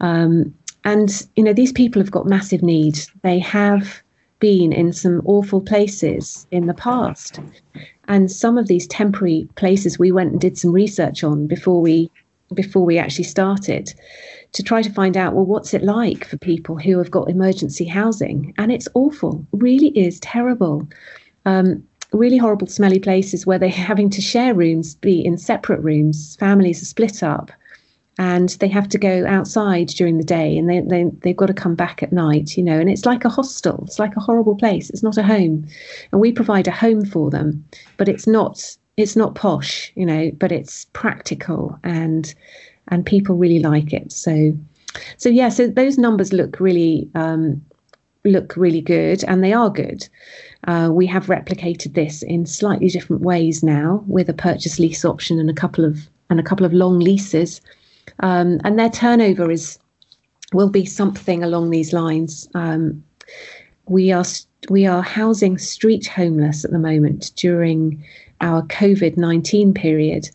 Um, 0.00 0.54
and, 0.84 1.26
you 1.36 1.44
know, 1.44 1.52
these 1.52 1.72
people 1.72 2.02
have 2.02 2.10
got 2.10 2.26
massive 2.26 2.62
needs. 2.62 3.10
They 3.22 3.38
have 3.38 4.02
been 4.42 4.72
in 4.72 4.92
some 4.92 5.22
awful 5.24 5.60
places 5.60 6.48
in 6.50 6.66
the 6.66 6.74
past. 6.74 7.38
And 8.08 8.28
some 8.28 8.58
of 8.58 8.66
these 8.66 8.88
temporary 8.88 9.48
places 9.54 10.00
we 10.00 10.10
went 10.10 10.32
and 10.32 10.40
did 10.40 10.58
some 10.58 10.72
research 10.72 11.22
on 11.22 11.46
before 11.46 11.80
we 11.80 12.10
before 12.52 12.84
we 12.84 12.98
actually 12.98 13.24
started 13.24 13.94
to 14.52 14.62
try 14.62 14.82
to 14.82 14.92
find 14.92 15.16
out 15.16 15.32
well 15.32 15.46
what's 15.46 15.72
it 15.72 15.82
like 15.82 16.26
for 16.26 16.36
people 16.36 16.76
who 16.76 16.98
have 16.98 17.10
got 17.10 17.30
emergency 17.30 17.84
housing? 17.84 18.52
And 18.58 18.72
it's 18.72 18.88
awful. 18.94 19.46
Really 19.52 19.96
is 19.96 20.18
terrible. 20.18 20.88
Um, 21.46 21.84
really 22.12 22.36
horrible 22.36 22.66
smelly 22.66 22.98
places 22.98 23.46
where 23.46 23.60
they're 23.60 23.68
having 23.92 24.10
to 24.10 24.20
share 24.20 24.54
rooms 24.54 24.96
be 24.96 25.24
in 25.24 25.38
separate 25.38 25.80
rooms. 25.80 26.36
Families 26.40 26.82
are 26.82 26.86
split 26.86 27.22
up 27.22 27.52
and 28.18 28.50
they 28.60 28.68
have 28.68 28.88
to 28.88 28.98
go 28.98 29.26
outside 29.26 29.88
during 29.88 30.18
the 30.18 30.24
day 30.24 30.58
and 30.58 30.68
they, 30.68 30.80
they, 30.80 31.10
they've 31.22 31.36
got 31.36 31.46
to 31.46 31.54
come 31.54 31.74
back 31.74 32.02
at 32.02 32.12
night 32.12 32.56
you 32.56 32.62
know 32.62 32.78
and 32.78 32.90
it's 32.90 33.06
like 33.06 33.24
a 33.24 33.30
hostel 33.30 33.82
it's 33.86 33.98
like 33.98 34.14
a 34.16 34.20
horrible 34.20 34.56
place 34.56 34.90
it's 34.90 35.02
not 35.02 35.16
a 35.16 35.22
home. 35.22 35.66
And 36.12 36.20
we 36.20 36.32
provide 36.32 36.68
a 36.68 36.72
home 36.72 37.04
for 37.04 37.30
them 37.30 37.64
but 37.96 38.08
it's 38.08 38.26
not 38.26 38.76
it's 38.96 39.16
not 39.16 39.34
posh 39.34 39.92
you 39.94 40.04
know 40.04 40.30
but 40.38 40.52
it's 40.52 40.86
practical 40.92 41.78
and 41.82 42.34
and 42.88 43.06
people 43.06 43.36
really 43.36 43.60
like 43.60 43.92
it. 43.92 44.12
So 44.12 44.56
so 45.16 45.28
yeah 45.28 45.48
so 45.48 45.68
those 45.68 45.98
numbers 45.98 46.32
look 46.32 46.60
really 46.60 47.08
um, 47.14 47.64
look 48.24 48.56
really 48.56 48.80
good 48.80 49.24
and 49.24 49.42
they 49.42 49.52
are 49.52 49.70
good. 49.70 50.08
Uh, 50.68 50.90
we 50.92 51.06
have 51.06 51.26
replicated 51.26 51.94
this 51.94 52.22
in 52.22 52.46
slightly 52.46 52.88
different 52.88 53.22
ways 53.22 53.62
now 53.62 54.04
with 54.06 54.28
a 54.28 54.34
purchase 54.34 54.78
lease 54.78 55.04
option 55.04 55.38
and 55.38 55.50
a 55.50 55.54
couple 55.54 55.84
of 55.84 56.08
and 56.30 56.38
a 56.38 56.42
couple 56.42 56.64
of 56.64 56.72
long 56.72 56.98
leases 56.98 57.60
um, 58.20 58.60
and 58.64 58.78
their 58.78 58.90
turnover 58.90 59.50
is 59.50 59.78
will 60.52 60.70
be 60.70 60.84
something 60.84 61.42
along 61.42 61.70
these 61.70 61.92
lines. 61.92 62.48
Um, 62.54 63.02
we 63.86 64.12
are 64.12 64.24
we 64.68 64.86
are 64.86 65.02
housing 65.02 65.58
street 65.58 66.06
homeless 66.06 66.64
at 66.64 66.70
the 66.70 66.78
moment 66.78 67.32
during 67.36 68.04
our 68.40 68.62
COVID 68.62 69.16
nineteen 69.16 69.74
period 69.74 70.30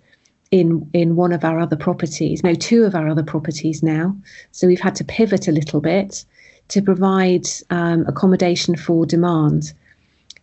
in 0.52 0.90
in 0.94 1.16
one 1.16 1.34
of 1.34 1.44
our 1.44 1.60
other 1.60 1.76
properties. 1.76 2.44
No, 2.44 2.54
two 2.54 2.84
of 2.84 2.96
our 2.96 3.08
other 3.08 3.24
properties 3.24 3.84
now. 3.84 4.16
So 4.52 4.68
we've 4.68 4.82
had 4.82 4.96
to 4.96 5.04
pivot 5.04 5.48
a 5.48 5.52
little 5.52 5.82
bit 5.82 6.26
to 6.70 6.82
provide 6.82 7.48
um, 7.70 8.06
accommodation 8.08 8.76
for 8.76 9.06
demand, 9.06 9.74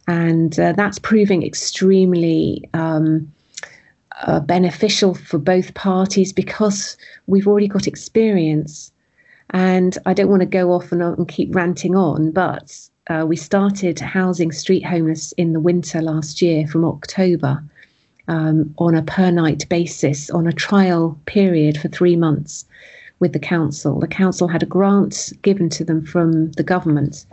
and 0.06 0.58
uh, 0.58 0.72
that's 0.72 0.98
proving 0.98 1.44
extremely 1.44 2.68
um, 2.72 3.30
uh, 4.22 4.40
beneficial 4.40 5.14
for 5.14 5.38
both 5.38 5.74
parties 5.74 6.32
because 6.32 6.96
we've 7.26 7.48
already 7.48 7.68
got 7.68 7.86
experience. 7.86 8.92
And 9.50 9.98
I 10.06 10.14
don't 10.14 10.30
want 10.30 10.40
to 10.40 10.46
go 10.46 10.72
off 10.72 10.92
and, 10.92 11.02
and 11.02 11.28
keep 11.28 11.54
ranting 11.54 11.94
on, 11.94 12.30
but 12.30 12.78
uh, 13.08 13.24
we 13.28 13.36
started 13.36 14.00
housing 14.00 14.52
street 14.52 14.84
homeless 14.84 15.32
in 15.32 15.52
the 15.52 15.60
winter 15.60 16.00
last 16.00 16.40
year 16.40 16.66
from 16.66 16.84
October 16.84 17.62
um, 18.28 18.74
on 18.78 18.94
a 18.94 19.02
per 19.02 19.30
night 19.30 19.68
basis 19.68 20.30
on 20.30 20.46
a 20.46 20.52
trial 20.52 21.18
period 21.26 21.76
for 21.76 21.88
three 21.88 22.16
months 22.16 22.64
with 23.20 23.32
the 23.32 23.38
council. 23.38 24.00
The 24.00 24.08
council 24.08 24.48
had 24.48 24.62
a 24.62 24.66
grant 24.66 25.32
given 25.42 25.68
to 25.70 25.84
them 25.84 26.04
from 26.04 26.52
the 26.52 26.62
government. 26.62 27.26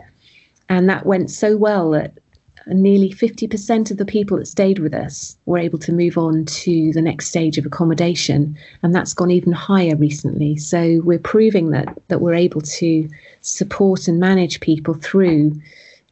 And 0.68 0.88
that 0.88 1.06
went 1.06 1.30
so 1.30 1.56
well 1.56 1.90
that 1.90 2.18
nearly 2.66 3.10
50% 3.10 3.90
of 3.90 3.96
the 3.96 4.04
people 4.04 4.36
that 4.38 4.46
stayed 4.46 4.78
with 4.78 4.94
us 4.94 5.36
were 5.46 5.58
able 5.58 5.78
to 5.80 5.92
move 5.92 6.16
on 6.18 6.44
to 6.44 6.92
the 6.92 7.02
next 7.02 7.28
stage 7.28 7.58
of 7.58 7.66
accommodation 7.66 8.56
and 8.82 8.94
that's 8.94 9.14
gone 9.14 9.30
even 9.30 9.52
higher 9.52 9.96
recently. 9.96 10.56
So 10.56 11.00
we're 11.04 11.18
proving 11.18 11.70
that 11.70 12.00
that 12.08 12.20
we're 12.20 12.34
able 12.34 12.60
to 12.60 13.08
support 13.40 14.08
and 14.08 14.20
manage 14.20 14.60
people 14.60 14.94
through 14.94 15.60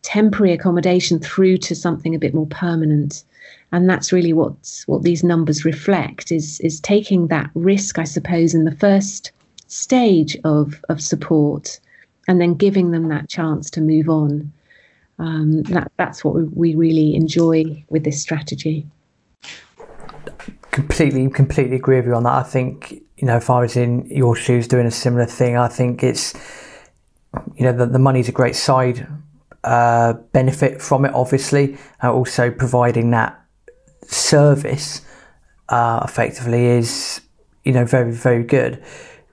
temporary 0.02 0.52
accommodation 0.52 1.18
through 1.18 1.58
to 1.58 1.74
something 1.74 2.14
a 2.14 2.18
bit 2.18 2.34
more 2.34 2.46
permanent. 2.46 3.24
And 3.72 3.88
that's 3.88 4.12
really 4.12 4.32
what 4.32 4.82
what 4.86 5.02
these 5.02 5.22
numbers 5.22 5.64
reflect 5.64 6.32
is 6.32 6.60
is 6.60 6.80
taking 6.80 7.28
that 7.28 7.50
risk 7.54 7.98
i 7.98 8.04
suppose 8.04 8.54
in 8.54 8.64
the 8.64 8.76
first 8.76 9.30
stage 9.68 10.36
of 10.44 10.84
of 10.88 11.00
support 11.00 11.78
and 12.26 12.40
then 12.40 12.54
giving 12.54 12.90
them 12.90 13.08
that 13.08 13.28
chance 13.28 13.70
to 13.70 13.80
move 13.80 14.08
on 14.08 14.52
um, 15.20 15.62
that 15.64 15.92
that's 15.98 16.24
what 16.24 16.34
we, 16.56 16.74
really 16.74 17.14
enjoy 17.14 17.84
with 17.90 18.04
this 18.04 18.20
strategy. 18.20 18.86
Completely, 20.70 21.28
completely 21.28 21.76
agree 21.76 21.96
with 21.96 22.06
you 22.06 22.14
on 22.14 22.22
that. 22.22 22.32
I 22.32 22.42
think 22.42 22.92
you 23.18 23.26
know 23.26 23.36
if 23.36 23.50
I 23.50 23.60
was 23.60 23.76
in 23.76 24.06
your 24.06 24.34
shoes 24.34 24.66
doing 24.66 24.86
a 24.86 24.90
similar 24.90 25.26
thing, 25.26 25.58
I 25.58 25.68
think 25.68 26.02
it's 26.02 26.34
you 27.54 27.66
know 27.66 27.72
the, 27.72 27.86
the 27.86 27.98
money's 27.98 28.28
a 28.30 28.32
great 28.32 28.56
side 28.56 29.06
uh, 29.62 30.14
benefit 30.32 30.80
from 30.80 31.04
it, 31.04 31.12
obviously, 31.12 31.76
uh, 32.02 32.10
also 32.10 32.50
providing 32.50 33.10
that 33.10 33.38
service 34.04 35.02
uh, 35.68 36.00
effectively 36.02 36.64
is 36.64 37.20
you 37.64 37.72
know 37.72 37.84
very 37.84 38.10
very 38.10 38.42
good. 38.42 38.82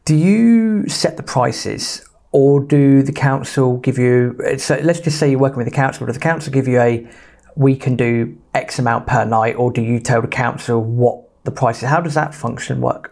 Do 0.04 0.16
you 0.16 0.88
set 0.90 1.16
the 1.16 1.24
prices 1.24 2.07
or 2.38 2.60
do 2.60 3.02
the 3.02 3.12
council 3.12 3.78
give 3.78 3.98
you? 3.98 4.40
So 4.60 4.80
let's 4.84 5.00
just 5.00 5.18
say 5.18 5.32
you're 5.32 5.40
working 5.40 5.58
with 5.58 5.66
the 5.66 5.74
council. 5.74 6.06
Does 6.06 6.18
the 6.18 6.22
council 6.22 6.54
give 6.54 6.68
you 6.68 6.80
a 6.80 7.08
we 7.56 7.76
can 7.76 7.96
do 7.96 8.38
X 8.54 8.78
amount 8.78 9.08
per 9.08 9.26
night, 9.26 9.56
or 9.56 9.72
do 9.72 9.82
you 9.82 10.00
tell 10.00 10.22
the 10.22 10.28
council 10.28 10.84
what 10.84 11.20
the 11.46 11.52
price 11.52 11.82
is? 11.82 11.90
How 11.90 12.00
does 12.00 12.14
that 12.14 12.36
function 12.36 12.80
work? 12.80 13.12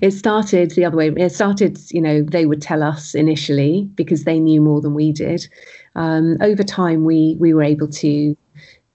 It 0.00 0.10
started 0.10 0.72
the 0.72 0.84
other 0.84 0.96
way. 0.96 1.12
It 1.16 1.30
started, 1.30 1.78
you 1.92 2.00
know, 2.00 2.22
they 2.22 2.46
would 2.46 2.60
tell 2.60 2.82
us 2.82 3.14
initially 3.14 3.88
because 3.94 4.24
they 4.24 4.40
knew 4.40 4.60
more 4.60 4.80
than 4.80 4.92
we 4.92 5.12
did. 5.12 5.46
Um, 5.94 6.36
over 6.40 6.64
time, 6.64 7.04
we 7.04 7.36
we 7.38 7.54
were 7.54 7.62
able 7.62 7.86
to 7.86 8.36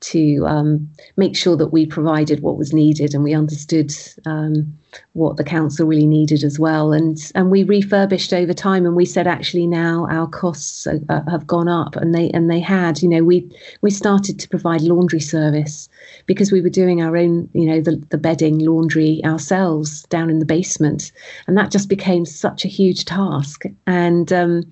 to 0.01 0.45
um, 0.47 0.89
make 1.17 1.35
sure 1.35 1.57
that 1.57 1.67
we 1.67 1.85
provided 1.85 2.41
what 2.41 2.57
was 2.57 2.73
needed 2.73 3.13
and 3.13 3.23
we 3.23 3.33
understood 3.33 3.93
um, 4.25 4.73
what 5.13 5.37
the 5.37 5.43
council 5.43 5.85
really 5.85 6.07
needed 6.07 6.43
as 6.43 6.57
well. 6.57 6.93
And 6.93 7.17
and 7.35 7.51
we 7.51 7.63
refurbished 7.63 8.33
over 8.33 8.53
time, 8.53 8.85
and 8.85 8.95
we 8.95 9.05
said 9.05 9.27
actually 9.27 9.67
now 9.67 10.07
our 10.09 10.27
costs 10.27 10.87
are, 10.87 10.99
have 11.29 11.45
gone 11.45 11.67
up, 11.67 11.95
and 11.95 12.15
they 12.15 12.29
and 12.31 12.49
they 12.49 12.59
had. 12.59 13.01
You 13.01 13.09
know, 13.09 13.23
we 13.23 13.49
we 13.81 13.91
started 13.91 14.39
to 14.39 14.49
provide 14.49 14.81
laundry 14.81 15.19
service 15.19 15.89
because 16.25 16.51
we 16.51 16.61
were 16.61 16.69
doing 16.69 17.01
our 17.01 17.17
own, 17.17 17.49
you 17.53 17.65
know, 17.65 17.81
the 17.81 18.01
the 18.09 18.17
bedding, 18.17 18.59
laundry 18.59 19.21
ourselves 19.25 20.03
down 20.03 20.29
in 20.29 20.39
the 20.39 20.45
basement, 20.45 21.11
and 21.47 21.57
that 21.57 21.71
just 21.71 21.89
became 21.89 22.25
such 22.25 22.65
a 22.65 22.69
huge 22.69 23.05
task. 23.05 23.63
And 23.85 24.31
um, 24.31 24.63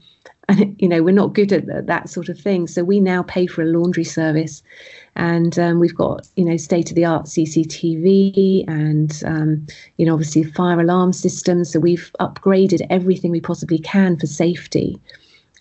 and 0.50 0.76
you 0.80 0.88
know 0.88 1.04
we're 1.04 1.12
not 1.12 1.34
good 1.34 1.52
at 1.52 1.88
that 1.88 2.10
sort 2.10 2.30
of 2.30 2.40
thing 2.40 2.68
so 2.68 2.84
we 2.84 3.00
now 3.00 3.22
pay 3.24 3.46
for 3.48 3.62
a 3.62 3.66
laundry 3.66 4.04
service 4.04 4.64
and 5.18 5.58
um, 5.60 5.80
we've 5.80 5.96
got 5.96 6.28
you 6.36 6.46
know 6.46 6.56
state 6.56 6.90
of 6.90 6.96
the 6.96 7.04
art 7.04 7.26
CCTV 7.26 8.64
and 8.68 9.22
um, 9.26 9.68
you 9.98 10.06
know 10.06 10.14
obviously 10.14 10.44
fire 10.44 10.80
alarm 10.80 11.12
systems. 11.12 11.72
So 11.72 11.80
we've 11.80 12.12
upgraded 12.22 12.86
everything 12.90 13.32
we 13.32 13.42
possibly 13.42 13.80
can 13.80 14.18
for 14.18 14.28
safety, 14.28 15.00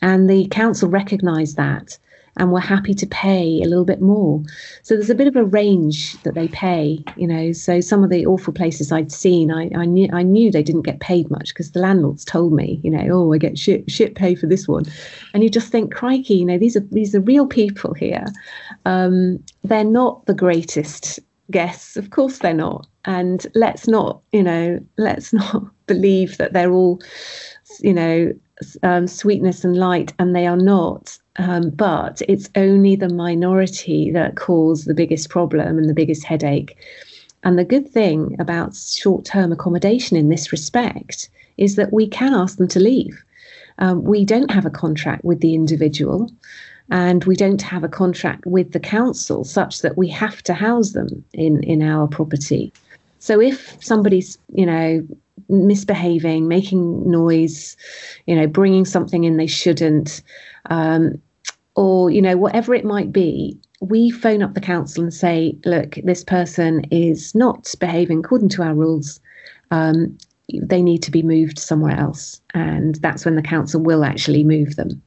and 0.02 0.30
the 0.30 0.46
council 0.48 0.88
recognised 0.88 1.56
that. 1.56 1.98
And 2.36 2.52
were 2.52 2.60
happy 2.60 2.94
to 2.94 3.06
pay 3.06 3.60
a 3.62 3.66
little 3.66 3.84
bit 3.84 4.00
more. 4.00 4.42
So 4.82 4.94
there's 4.94 5.10
a 5.10 5.14
bit 5.14 5.28
of 5.28 5.36
a 5.36 5.44
range 5.44 6.20
that 6.22 6.34
they 6.34 6.48
pay, 6.48 7.02
you 7.16 7.26
know. 7.26 7.52
So 7.52 7.80
some 7.80 8.04
of 8.04 8.10
the 8.10 8.26
awful 8.26 8.52
places 8.52 8.92
I'd 8.92 9.12
seen, 9.12 9.50
I, 9.50 9.70
I 9.74 9.84
knew 9.86 10.08
I 10.12 10.22
knew 10.22 10.50
they 10.50 10.62
didn't 10.62 10.82
get 10.82 11.00
paid 11.00 11.30
much 11.30 11.48
because 11.48 11.72
the 11.72 11.80
landlords 11.80 12.24
told 12.24 12.52
me, 12.52 12.80
you 12.82 12.90
know, 12.90 13.06
oh, 13.10 13.32
I 13.32 13.38
get 13.38 13.58
shit 13.58 13.90
shit 13.90 14.14
pay 14.14 14.34
for 14.34 14.46
this 14.46 14.68
one, 14.68 14.84
and 15.32 15.42
you 15.42 15.48
just 15.48 15.72
think, 15.72 15.94
crikey, 15.94 16.34
you 16.34 16.44
know, 16.44 16.58
these 16.58 16.76
are 16.76 16.86
these 16.90 17.14
are 17.14 17.20
real 17.20 17.46
people 17.46 17.94
here. 17.94 18.26
Um, 18.84 19.42
they're 19.64 19.84
not 19.84 20.26
the 20.26 20.34
greatest 20.34 21.20
guests, 21.50 21.96
of 21.96 22.10
course 22.10 22.38
they're 22.38 22.54
not, 22.54 22.86
and 23.04 23.46
let's 23.54 23.88
not, 23.88 24.20
you 24.32 24.42
know, 24.42 24.80
let's 24.98 25.32
not 25.32 25.64
believe 25.86 26.36
that 26.38 26.52
they're 26.52 26.72
all, 26.72 27.00
you 27.80 27.94
know, 27.94 28.32
um, 28.82 29.06
sweetness 29.06 29.64
and 29.64 29.76
light, 29.76 30.12
and 30.18 30.34
they 30.34 30.46
are 30.46 30.56
not. 30.56 31.18
Um, 31.38 31.70
but 31.70 32.22
it's 32.28 32.48
only 32.56 32.96
the 32.96 33.10
minority 33.10 34.10
that 34.12 34.36
cause 34.36 34.84
the 34.84 34.94
biggest 34.94 35.28
problem 35.28 35.78
and 35.78 35.88
the 35.88 35.94
biggest 35.94 36.24
headache. 36.24 36.76
And 37.44 37.58
the 37.58 37.64
good 37.64 37.88
thing 37.88 38.36
about 38.38 38.74
short 38.74 39.24
term 39.24 39.52
accommodation 39.52 40.16
in 40.16 40.28
this 40.28 40.50
respect 40.50 41.28
is 41.58 41.76
that 41.76 41.92
we 41.92 42.06
can 42.06 42.34
ask 42.34 42.58
them 42.58 42.68
to 42.68 42.80
leave. 42.80 43.22
Um, 43.78 44.02
we 44.02 44.24
don't 44.24 44.50
have 44.50 44.66
a 44.66 44.70
contract 44.70 45.24
with 45.24 45.40
the 45.40 45.54
individual 45.54 46.30
and 46.90 47.24
we 47.24 47.36
don't 47.36 47.62
have 47.62 47.84
a 47.84 47.88
contract 47.88 48.46
with 48.46 48.72
the 48.72 48.80
council 48.80 49.44
such 49.44 49.82
that 49.82 49.96
we 49.96 50.08
have 50.08 50.42
to 50.44 50.54
house 50.54 50.92
them 50.92 51.24
in, 51.32 51.62
in 51.64 51.82
our 51.82 52.06
property. 52.06 52.72
So 53.18 53.40
if 53.40 53.76
somebody's, 53.82 54.38
you 54.54 54.64
know, 54.64 55.06
misbehaving, 55.48 56.48
making 56.48 57.10
noise, 57.10 57.76
you 58.26 58.36
know, 58.36 58.46
bringing 58.46 58.84
something 58.84 59.24
in 59.24 59.36
they 59.36 59.46
shouldn't, 59.46 60.22
um, 60.70 61.20
or 61.76 62.10
you 62.10 62.20
know, 62.20 62.36
whatever 62.36 62.74
it 62.74 62.84
might 62.84 63.12
be, 63.12 63.56
we 63.80 64.10
phone 64.10 64.42
up 64.42 64.54
the 64.54 64.60
council 64.60 65.02
and 65.02 65.12
say, 65.12 65.56
look, 65.64 65.98
this 66.02 66.24
person 66.24 66.84
is 66.90 67.34
not 67.34 67.72
behaving 67.78 68.20
according 68.20 68.48
to 68.48 68.62
our 68.62 68.74
rules. 68.74 69.20
Um, 69.70 70.16
they 70.62 70.80
need 70.80 71.02
to 71.02 71.10
be 71.10 71.22
moved 71.22 71.58
somewhere 71.58 71.96
else, 71.96 72.40
and 72.54 72.96
that's 72.96 73.24
when 73.24 73.36
the 73.36 73.42
council 73.42 73.80
will 73.80 74.04
actually 74.04 74.44
move 74.44 74.76
them. 74.76 75.02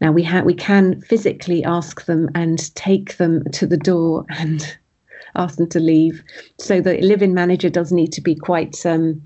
Now 0.00 0.12
we 0.12 0.22
have 0.24 0.44
we 0.44 0.54
can 0.54 1.00
physically 1.02 1.64
ask 1.64 2.04
them 2.06 2.28
and 2.34 2.74
take 2.74 3.16
them 3.16 3.44
to 3.52 3.66
the 3.66 3.76
door 3.76 4.24
and 4.38 4.76
ask 5.36 5.56
them 5.56 5.68
to 5.68 5.80
leave. 5.80 6.22
So 6.58 6.80
the 6.80 6.98
live-in 7.00 7.34
manager 7.34 7.68
does 7.68 7.92
need 7.92 8.12
to 8.12 8.20
be 8.20 8.34
quite 8.34 8.84
um, 8.84 9.22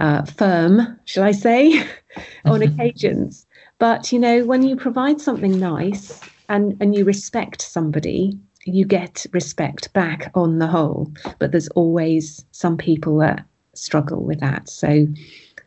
uh, 0.00 0.24
firm, 0.24 0.98
shall 1.04 1.24
I 1.24 1.32
say, 1.32 1.86
on 2.44 2.62
occasions. 2.62 3.46
But 3.78 4.12
you 4.12 4.18
know, 4.18 4.44
when 4.44 4.62
you 4.62 4.76
provide 4.76 5.20
something 5.20 5.58
nice 5.58 6.20
and 6.48 6.76
and 6.80 6.94
you 6.94 7.04
respect 7.04 7.62
somebody, 7.62 8.38
you 8.64 8.84
get 8.84 9.26
respect 9.32 9.92
back 9.92 10.30
on 10.34 10.58
the 10.58 10.66
whole. 10.66 11.12
But 11.38 11.52
there's 11.52 11.68
always 11.68 12.44
some 12.52 12.76
people 12.76 13.18
that 13.18 13.44
struggle 13.74 14.22
with 14.22 14.40
that. 14.40 14.68
So 14.68 15.06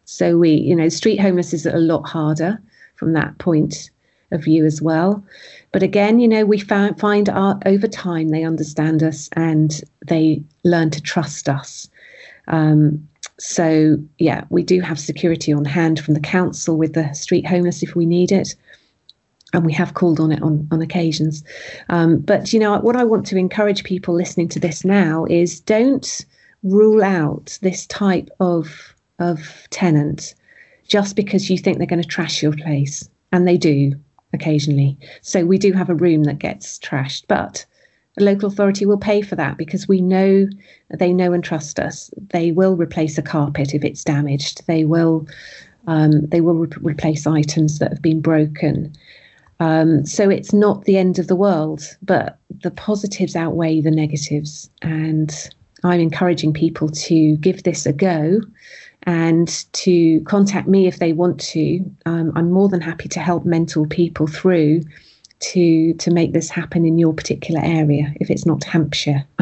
so 0.05 0.37
we, 0.37 0.51
you 0.51 0.75
know, 0.75 0.89
street 0.89 1.19
homeless 1.19 1.53
is 1.53 1.65
a 1.65 1.77
lot 1.77 2.03
harder 2.03 2.61
from 2.95 3.13
that 3.13 3.37
point 3.37 3.89
of 4.31 4.43
view 4.43 4.65
as 4.65 4.81
well. 4.81 5.23
But 5.71 5.83
again, 5.83 6.19
you 6.19 6.27
know, 6.27 6.45
we 6.45 6.59
find, 6.59 6.99
find 6.99 7.29
our, 7.29 7.59
over 7.65 7.87
time 7.87 8.29
they 8.29 8.43
understand 8.43 9.03
us 9.03 9.29
and 9.33 9.81
they 10.07 10.43
learn 10.63 10.89
to 10.91 11.01
trust 11.01 11.47
us. 11.47 11.89
Um, 12.47 13.07
so, 13.41 13.97
yeah, 14.19 14.43
we 14.49 14.61
do 14.61 14.81
have 14.81 14.99
security 14.99 15.51
on 15.51 15.65
hand 15.65 15.99
from 15.99 16.13
the 16.13 16.19
council 16.19 16.77
with 16.77 16.93
the 16.93 17.11
street 17.13 17.45
homeless 17.45 17.81
if 17.81 17.95
we 17.95 18.05
need 18.05 18.31
it. 18.31 18.55
And 19.51 19.65
we 19.65 19.73
have 19.73 19.95
called 19.95 20.19
on 20.19 20.31
it 20.31 20.43
on, 20.43 20.67
on 20.71 20.79
occasions. 20.79 21.43
Um, 21.89 22.19
but, 22.19 22.53
you 22.53 22.59
know, 22.59 22.77
what 22.79 22.95
I 22.95 23.03
want 23.03 23.25
to 23.27 23.37
encourage 23.37 23.83
people 23.83 24.13
listening 24.13 24.47
to 24.49 24.59
this 24.59 24.85
now 24.85 25.25
is 25.25 25.59
don't 25.59 26.23
rule 26.61 27.03
out 27.03 27.57
this 27.63 27.87
type 27.87 28.29
of, 28.39 28.95
of 29.17 29.67
tenant 29.71 30.35
just 30.87 31.15
because 31.15 31.49
you 31.49 31.57
think 31.57 31.79
they're 31.79 31.87
going 31.87 32.01
to 32.01 32.07
trash 32.07 32.43
your 32.43 32.53
place. 32.53 33.09
And 33.31 33.47
they 33.47 33.57
do 33.57 33.93
occasionally. 34.33 34.99
So 35.23 35.45
we 35.45 35.57
do 35.57 35.73
have 35.73 35.89
a 35.89 35.95
room 35.95 36.25
that 36.25 36.37
gets 36.37 36.77
trashed, 36.77 37.23
but 37.27 37.65
a 38.17 38.23
local 38.23 38.49
authority 38.49 38.85
will 38.85 38.97
pay 38.97 39.21
for 39.21 39.35
that 39.35 39.57
because 39.57 39.87
we 39.87 40.01
know 40.01 40.47
they 40.89 41.13
know 41.13 41.31
and 41.33 41.43
trust 41.43 41.79
us. 41.79 42.11
They 42.29 42.51
will 42.51 42.75
replace 42.75 43.17
a 43.17 43.21
carpet 43.21 43.73
if 43.73 43.83
it's 43.83 44.03
damaged. 44.03 44.67
They 44.67 44.85
will 44.85 45.27
um, 45.87 46.27
they 46.27 46.41
will 46.41 46.55
re- 46.55 46.69
replace 46.81 47.25
items 47.25 47.79
that 47.79 47.91
have 47.91 48.01
been 48.01 48.21
broken. 48.21 48.93
Um, 49.59 50.05
so 50.05 50.29
it's 50.29 50.53
not 50.53 50.85
the 50.85 50.97
end 50.97 51.19
of 51.19 51.27
the 51.27 51.35
world, 51.35 51.83
but 52.01 52.37
the 52.63 52.71
positives 52.71 53.35
outweigh 53.35 53.81
the 53.81 53.91
negatives. 53.91 54.69
And 54.81 55.33
I'm 55.83 55.99
encouraging 55.99 56.53
people 56.53 56.89
to 56.89 57.37
give 57.37 57.63
this 57.63 57.85
a 57.85 57.93
go 57.93 58.41
and 59.03 59.65
to 59.73 60.21
contact 60.21 60.67
me 60.67 60.87
if 60.87 60.99
they 60.99 61.13
want 61.13 61.39
to. 61.39 61.83
Um, 62.05 62.31
I'm 62.35 62.51
more 62.51 62.69
than 62.69 62.81
happy 62.81 63.07
to 63.09 63.19
help 63.19 63.45
mentor 63.45 63.87
people 63.87 64.27
through 64.27 64.81
to 65.41 65.93
to 65.95 66.11
make 66.11 66.33
this 66.33 66.49
happen 66.49 66.85
in 66.85 66.97
your 66.97 67.13
particular 67.13 67.61
area 67.63 68.13
if 68.19 68.29
it's 68.29 68.45
not 68.45 68.63
Hampshire. 68.63 69.25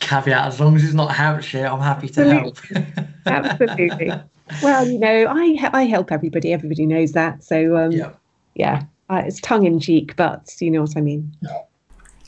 Caveat: 0.00 0.46
As 0.46 0.58
long 0.60 0.76
as 0.76 0.84
it's 0.84 0.94
not 0.94 1.14
Hampshire, 1.14 1.66
I'm 1.66 1.80
happy 1.80 2.08
to 2.08 2.20
Absolutely. 2.22 2.82
help. 2.82 3.08
Absolutely. 3.26 4.12
Well, 4.62 4.86
you 4.86 4.98
know, 4.98 5.26
I 5.28 5.70
I 5.72 5.82
help 5.84 6.10
everybody. 6.10 6.52
Everybody 6.52 6.86
knows 6.86 7.12
that. 7.12 7.44
So 7.44 7.76
um, 7.76 7.92
yeah, 7.92 8.10
yeah, 8.54 8.84
uh, 9.08 9.22
it's 9.24 9.40
tongue 9.40 9.66
in 9.66 9.78
cheek, 9.78 10.16
but 10.16 10.54
you 10.60 10.70
know 10.70 10.80
what 10.82 10.96
I 10.96 11.00
mean. 11.00 11.32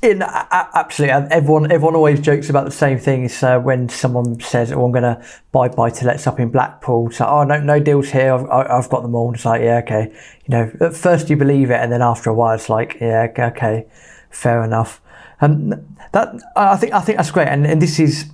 In, 0.02 0.20
absolutely, 0.20 1.12
everyone 1.30 1.70
everyone 1.70 1.94
always 1.94 2.20
jokes 2.20 2.50
about 2.50 2.64
the 2.64 2.72
same 2.72 2.98
thing. 2.98 3.22
Is 3.22 3.40
uh, 3.40 3.60
when 3.60 3.88
someone 3.88 4.40
says, 4.40 4.72
"Oh, 4.72 4.84
I'm 4.84 4.90
going 4.90 5.04
to 5.04 5.24
buy 5.52 5.68
buy 5.68 5.90
to 5.90 6.04
lets 6.04 6.26
up 6.26 6.40
in 6.40 6.48
Blackpool." 6.48 7.12
So, 7.12 7.24
oh 7.24 7.44
no, 7.44 7.60
no 7.60 7.78
deals 7.78 8.10
here. 8.10 8.34
I've, 8.34 8.50
I've 8.50 8.88
got 8.88 9.02
them 9.02 9.14
all. 9.14 9.32
It's 9.32 9.44
like, 9.44 9.62
yeah, 9.62 9.80
okay. 9.84 10.12
You 10.46 10.48
know, 10.48 10.72
at 10.80 10.96
first 10.96 11.30
you 11.30 11.36
believe 11.36 11.70
it, 11.70 11.76
and 11.76 11.92
then 11.92 12.02
after 12.02 12.30
a 12.30 12.34
while, 12.34 12.56
it's 12.56 12.68
like, 12.68 12.96
yeah, 13.00 13.28
okay, 13.38 13.86
fair 14.28 14.64
enough. 14.64 15.00
And 15.40 15.96
that 16.10 16.34
I 16.56 16.76
think 16.76 16.94
I 16.94 17.00
think 17.00 17.18
that's 17.18 17.30
great. 17.30 17.46
And, 17.46 17.64
and 17.64 17.80
this 17.80 18.00
is 18.00 18.28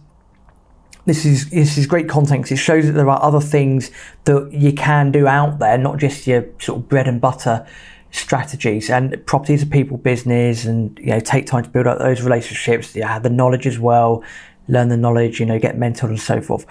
this 1.04 1.26
is 1.26 1.50
this 1.50 1.76
is 1.76 1.86
great 1.86 2.08
content 2.08 2.44
because 2.44 2.52
it 2.52 2.62
shows 2.62 2.86
that 2.86 2.92
there 2.92 3.10
are 3.10 3.22
other 3.22 3.42
things 3.42 3.90
that 4.24 4.50
you 4.54 4.72
can 4.72 5.12
do 5.12 5.26
out 5.26 5.58
there, 5.58 5.76
not 5.76 5.98
just 5.98 6.26
your 6.26 6.46
sort 6.60 6.78
of 6.78 6.88
bread 6.88 7.06
and 7.06 7.20
butter 7.20 7.66
strategies 8.10 8.90
and 8.90 9.24
property 9.26 9.54
is 9.54 9.62
a 9.62 9.66
people 9.66 9.96
business 9.96 10.64
and 10.64 10.98
you 10.98 11.06
know 11.06 11.20
take 11.20 11.46
time 11.46 11.62
to 11.62 11.68
build 11.68 11.86
up 11.86 11.98
those 11.98 12.22
relationships 12.22 12.94
have 12.94 13.22
the 13.22 13.30
knowledge 13.30 13.66
as 13.66 13.78
well 13.78 14.22
learn 14.66 14.88
the 14.88 14.96
knowledge 14.96 15.40
you 15.40 15.46
know 15.46 15.58
get 15.58 15.76
mentored 15.76 16.08
and 16.08 16.20
so 16.20 16.40
forth 16.40 16.64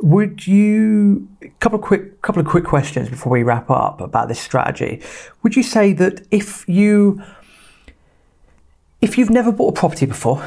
would 0.00 0.46
you 0.46 1.28
a 1.42 1.48
couple 1.60 1.78
of 1.78 1.84
quick 1.84 2.22
couple 2.22 2.40
of 2.40 2.46
quick 2.46 2.64
questions 2.64 3.08
before 3.08 3.30
we 3.30 3.42
wrap 3.42 3.68
up 3.70 4.00
about 4.00 4.28
this 4.28 4.40
strategy 4.40 5.00
would 5.42 5.54
you 5.54 5.62
say 5.62 5.92
that 5.92 6.26
if 6.30 6.66
you 6.68 7.22
if 9.02 9.18
you've 9.18 9.30
never 9.30 9.52
bought 9.52 9.76
a 9.76 9.78
property 9.78 10.06
before 10.06 10.42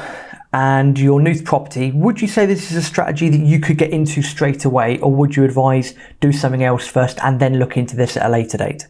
and 0.52 0.98
you're 0.98 1.20
new 1.20 1.34
to 1.34 1.42
property, 1.42 1.92
would 1.92 2.22
you 2.22 2.26
say 2.26 2.46
this 2.46 2.70
is 2.70 2.76
a 2.78 2.82
strategy 2.82 3.28
that 3.28 3.40
you 3.40 3.60
could 3.60 3.76
get 3.76 3.90
into 3.90 4.22
straight 4.22 4.64
away, 4.64 4.98
or 5.00 5.12
would 5.12 5.36
you 5.36 5.44
advise 5.44 5.94
do 6.20 6.32
something 6.32 6.64
else 6.64 6.86
first 6.86 7.18
and 7.22 7.38
then 7.40 7.58
look 7.58 7.76
into 7.76 7.94
this 7.94 8.16
at 8.16 8.24
a 8.24 8.28
later 8.30 8.56
date? 8.56 8.86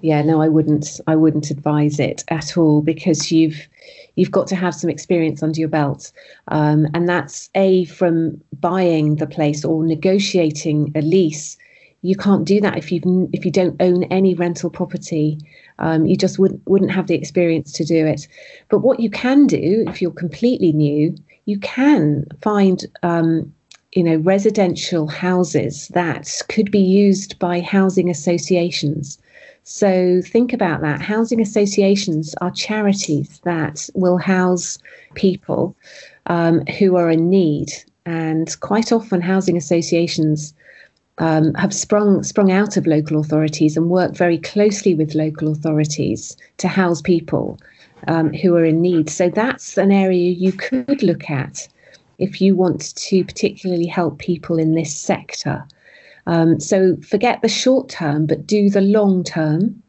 Yeah, 0.00 0.22
no, 0.22 0.40
I 0.40 0.48
wouldn't. 0.48 1.00
I 1.06 1.16
wouldn't 1.16 1.50
advise 1.50 1.98
it 1.98 2.24
at 2.28 2.56
all 2.56 2.82
because 2.82 3.32
you've 3.32 3.68
you've 4.14 4.30
got 4.30 4.46
to 4.48 4.56
have 4.56 4.74
some 4.74 4.90
experience 4.90 5.42
under 5.42 5.58
your 5.58 5.68
belt, 5.68 6.12
um, 6.48 6.86
and 6.94 7.08
that's 7.08 7.50
a 7.56 7.84
from 7.86 8.40
buying 8.60 9.16
the 9.16 9.26
place 9.26 9.64
or 9.64 9.84
negotiating 9.84 10.92
a 10.94 11.02
lease. 11.02 11.56
You 12.02 12.14
can't 12.14 12.44
do 12.44 12.60
that 12.60 12.78
if 12.78 12.92
you 12.92 13.28
if 13.32 13.44
you 13.44 13.50
don't 13.50 13.80
own 13.80 14.04
any 14.04 14.34
rental 14.34 14.70
property. 14.70 15.38
Um, 15.80 16.06
you 16.06 16.16
just 16.16 16.38
wouldn't 16.38 16.62
wouldn't 16.68 16.92
have 16.92 17.08
the 17.08 17.16
experience 17.16 17.72
to 17.72 17.84
do 17.84 18.06
it. 18.06 18.28
But 18.68 18.80
what 18.80 19.00
you 19.00 19.10
can 19.10 19.48
do 19.48 19.84
if 19.88 20.00
you're 20.00 20.12
completely 20.12 20.72
new, 20.72 21.16
you 21.46 21.58
can 21.58 22.24
find 22.40 22.86
um, 23.02 23.52
you 23.94 24.04
know 24.04 24.18
residential 24.18 25.08
houses 25.08 25.88
that 25.88 26.40
could 26.48 26.70
be 26.70 26.78
used 26.78 27.36
by 27.40 27.58
housing 27.58 28.08
associations. 28.08 29.18
So 29.70 30.22
think 30.22 30.54
about 30.54 30.80
that. 30.80 31.02
Housing 31.02 31.42
associations 31.42 32.34
are 32.40 32.50
charities 32.50 33.38
that 33.44 33.90
will 33.94 34.16
house 34.16 34.78
people 35.14 35.76
um, 36.24 36.64
who 36.78 36.96
are 36.96 37.10
in 37.10 37.28
need, 37.28 37.74
and 38.06 38.58
quite 38.60 38.92
often 38.92 39.20
housing 39.20 39.58
associations 39.58 40.54
um, 41.18 41.52
have 41.52 41.74
sprung 41.74 42.22
sprung 42.22 42.50
out 42.50 42.78
of 42.78 42.86
local 42.86 43.20
authorities 43.20 43.76
and 43.76 43.90
work 43.90 44.16
very 44.16 44.38
closely 44.38 44.94
with 44.94 45.14
local 45.14 45.52
authorities 45.52 46.34
to 46.56 46.66
house 46.66 47.02
people 47.02 47.58
um, 48.06 48.32
who 48.32 48.56
are 48.56 48.64
in 48.64 48.80
need. 48.80 49.10
So 49.10 49.28
that's 49.28 49.76
an 49.76 49.92
area 49.92 50.30
you 50.30 50.52
could 50.52 51.02
look 51.02 51.28
at 51.28 51.68
if 52.16 52.40
you 52.40 52.56
want 52.56 52.96
to 52.96 53.22
particularly 53.22 53.86
help 53.86 54.18
people 54.18 54.58
in 54.58 54.72
this 54.72 54.96
sector. 54.96 55.66
Um, 56.28 56.60
so 56.60 56.96
forget 56.98 57.40
the 57.42 57.48
short 57.48 57.88
term, 57.88 58.26
but 58.26 58.46
do 58.46 58.70
the 58.70 58.82
long 58.82 59.24
term. 59.24 59.82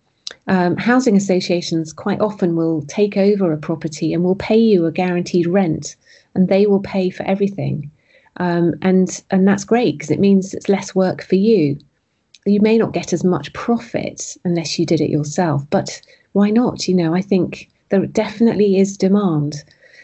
um, 0.50 0.76
housing 0.78 1.16
associations 1.16 1.94
quite 1.94 2.20
often 2.20 2.56
will 2.56 2.82
take 2.84 3.18
over 3.18 3.54
a 3.54 3.58
property 3.58 4.14
and 4.14 4.24
will 4.24 4.36
pay 4.36 4.58
you 4.58 4.86
a 4.86 4.92
guaranteed 4.92 5.48
rent, 5.48 5.96
and 6.34 6.48
they 6.48 6.66
will 6.66 6.80
pay 6.80 7.10
for 7.12 7.24
everything. 7.24 7.90
Um, 8.38 8.74
and 8.82 9.22
and 9.32 9.48
that's 9.48 9.64
great 9.64 9.98
because 9.98 10.12
it 10.12 10.20
means 10.20 10.54
it's 10.54 10.70
less 10.70 10.96
work 10.96 11.24
for 11.24 11.36
you. 11.36 11.78
You 12.46 12.62
may 12.62 12.78
not 12.78 12.94
get 12.94 13.14
as 13.14 13.24
much 13.24 13.54
profit 13.54 14.38
unless 14.44 14.80
you 14.80 14.86
did 14.86 15.02
it 15.02 15.12
yourself, 15.12 15.64
but 15.70 16.02
why 16.34 16.50
not? 16.50 16.88
You 16.88 16.96
know, 16.96 17.14
I 17.14 17.22
think 17.22 17.70
there 17.90 18.06
definitely 18.08 18.80
is 18.80 18.98
demand. 18.98 19.64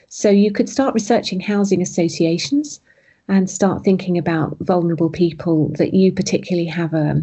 So 0.09 0.29
you 0.29 0.51
could 0.51 0.69
start 0.69 0.93
researching 0.93 1.39
housing 1.39 1.81
associations 1.81 2.79
and 3.27 3.49
start 3.49 3.83
thinking 3.83 4.17
about 4.17 4.57
vulnerable 4.59 5.09
people 5.09 5.69
that 5.77 5.93
you 5.93 6.11
particularly 6.11 6.67
have 6.67 6.93
a, 6.93 7.21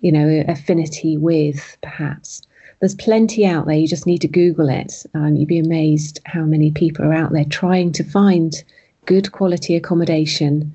you 0.00 0.12
know, 0.12 0.44
affinity 0.48 1.16
with, 1.16 1.76
perhaps. 1.82 2.42
There's 2.80 2.94
plenty 2.94 3.44
out 3.44 3.66
there. 3.66 3.76
You 3.76 3.88
just 3.88 4.06
need 4.06 4.22
to 4.22 4.28
Google 4.28 4.68
it. 4.68 5.04
Um, 5.14 5.36
you'd 5.36 5.48
be 5.48 5.58
amazed 5.58 6.20
how 6.24 6.42
many 6.42 6.70
people 6.70 7.04
are 7.04 7.12
out 7.12 7.32
there 7.32 7.44
trying 7.44 7.92
to 7.92 8.04
find 8.04 8.62
good 9.04 9.32
quality 9.32 9.76
accommodation. 9.76 10.74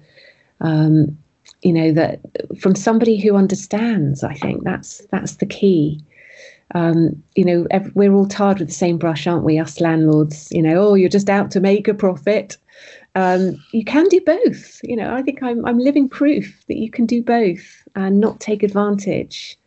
Um, 0.62 1.18
you 1.62 1.74
know 1.74 1.92
that 1.94 2.20
from 2.60 2.76
somebody 2.76 3.18
who 3.18 3.36
understands. 3.36 4.24
I 4.24 4.36
think 4.36 4.64
that's 4.64 5.02
that's 5.12 5.38
the 5.38 5.48
key. 5.48 6.04
Um, 6.74 7.24
you 7.36 7.46
know, 7.46 7.68
we're 7.94 8.14
all 8.14 8.28
tarred 8.28 8.60
with 8.60 8.70
the 8.70 8.74
same 8.74 8.98
brush, 8.98 9.28
aren't 9.28 9.44
we? 9.44 9.60
Us 9.60 9.80
landlords. 9.80 10.48
You 10.52 10.62
know, 10.62 10.90
oh, 10.90 10.94
you're 10.96 11.10
just 11.10 11.30
out 11.30 11.52
to 11.52 11.60
make 11.60 11.88
a 11.88 11.94
profit. 11.94 12.58
Um, 13.16 13.64
you 13.72 13.86
can 13.86 14.08
do 14.10 14.20
both. 14.22 14.82
You 14.84 14.98
know, 14.98 15.14
I 15.14 15.22
think 15.22 15.42
I'm 15.42 15.66
I'm 15.66 15.80
living 15.80 16.10
proof 16.10 16.64
that 16.68 16.78
you 16.78 16.90
can 16.92 17.06
do 17.06 17.24
both 17.24 17.88
and 17.96 18.20
not 18.20 18.40
take 18.40 18.62
advantage. 18.62 19.58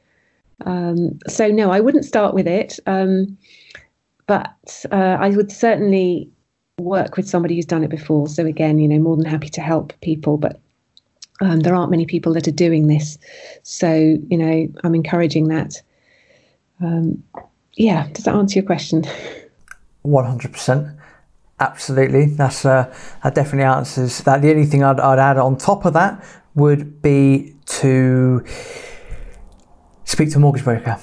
Um, 0.67 1.19
so 1.29 1.49
no, 1.49 1.71
I 1.71 1.81
wouldn't 1.81 2.05
start 2.05 2.35
with 2.35 2.47
it, 2.47 2.79
um, 2.87 3.39
but 4.27 4.85
uh, 4.91 5.17
I 5.19 5.31
would 5.31 5.51
certainly 5.51 6.29
work 6.79 7.17
with 7.17 7.29
somebody 7.29 7.55
who's 7.55 7.67
done 7.67 7.85
it 7.85 7.91
before. 7.91 8.29
So 8.29 8.45
again, 8.45 8.79
you 8.79 8.89
know, 8.89 8.99
more 8.99 9.17
than 9.17 9.25
happy 9.25 9.49
to 9.49 9.61
help 9.61 9.99
people, 10.01 10.37
but 10.37 10.61
um, 11.41 11.61
there 11.61 11.75
aren't 11.75 11.91
many 11.91 12.07
people 12.07 12.35
that 12.35 12.49
are 12.49 12.53
doing 12.53 12.87
this. 12.87 13.19
So 13.63 14.19
you 14.29 14.37
know, 14.37 14.69
I'm 14.85 14.95
encouraging 14.95 15.49
that. 15.49 15.81
Um, 16.81 17.23
yeah, 17.75 18.09
does 18.13 18.25
that 18.25 18.35
answer 18.35 18.59
your 18.59 18.67
question? 18.67 19.05
One 20.03 20.25
hundred 20.25 20.53
percent. 20.53 20.98
Absolutely, 21.61 22.27
that's 22.27 22.65
uh, 22.65 22.95
that 23.25 23.35
definitely 23.35 23.65
answers 23.65 24.19
that. 24.21 24.43
The 24.43 24.51
only 24.51 24.67
thing 24.67 24.85
I'd, 24.85 25.01
I'd 25.01 25.19
add 25.19 25.39
on 25.39 25.57
top 25.57 25.85
of 25.85 25.93
that 25.95 26.25
would 26.55 27.03
be 27.03 27.57
to 27.67 28.45
speak 30.05 30.31
to 30.31 30.37
a 30.37 30.41
mortgage 30.41 30.65
broker 30.65 30.99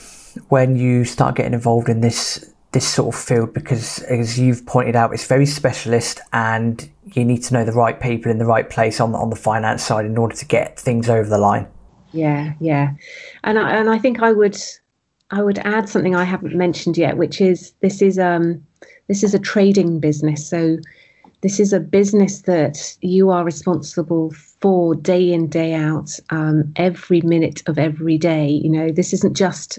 when 0.49 0.75
you 0.75 1.05
start 1.05 1.35
getting 1.35 1.53
involved 1.53 1.89
in 1.89 2.01
this 2.01 2.53
this 2.71 2.87
sort 2.87 3.15
of 3.15 3.21
field 3.21 3.53
because 3.53 3.99
as 3.99 4.37
you've 4.37 4.65
pointed 4.65 4.95
out 4.97 5.13
it's 5.13 5.25
very 5.25 5.45
specialist 5.45 6.19
and 6.33 6.89
you 7.13 7.23
need 7.23 7.41
to 7.41 7.53
know 7.53 7.63
the 7.63 7.71
right 7.71 8.01
people 8.01 8.29
in 8.29 8.37
the 8.37 8.45
right 8.45 8.69
place 8.69 8.99
on 8.99 9.13
the, 9.13 9.17
on 9.17 9.29
the 9.29 9.35
finance 9.35 9.81
side 9.81 10.05
in 10.05 10.17
order 10.17 10.35
to 10.35 10.45
get 10.45 10.77
things 10.77 11.09
over 11.09 11.29
the 11.29 11.37
line. 11.37 11.67
Yeah 12.11 12.53
yeah. 12.59 12.93
And 13.43 13.57
I, 13.57 13.71
and 13.77 13.89
I 13.89 13.97
think 13.97 14.21
I 14.21 14.33
would 14.33 14.57
I 15.31 15.41
would 15.41 15.59
add 15.59 15.87
something 15.87 16.15
I 16.15 16.25
haven't 16.25 16.55
mentioned 16.55 16.97
yet 16.97 17.15
which 17.15 17.39
is 17.39 17.73
this 17.79 18.01
is 18.01 18.19
um 18.19 18.65
this 19.07 19.23
is 19.23 19.33
a 19.33 19.39
trading 19.39 19.99
business 19.99 20.47
so 20.47 20.77
this 21.45 21.59
is 21.59 21.73
a 21.73 21.79
business 21.79 22.41
that 22.41 22.97
you 23.01 23.29
are 23.29 23.43
responsible 23.43 24.31
for 24.31 24.95
day 24.95 25.31
in 25.31 25.47
day 25.47 25.75
out 25.75 26.19
um, 26.31 26.73
every 26.75 27.21
minute 27.21 27.61
of 27.67 27.77
every 27.77 28.17
day. 28.17 28.47
You 28.47 28.71
know 28.71 28.89
this 28.89 29.13
isn't 29.13 29.35
just 29.35 29.77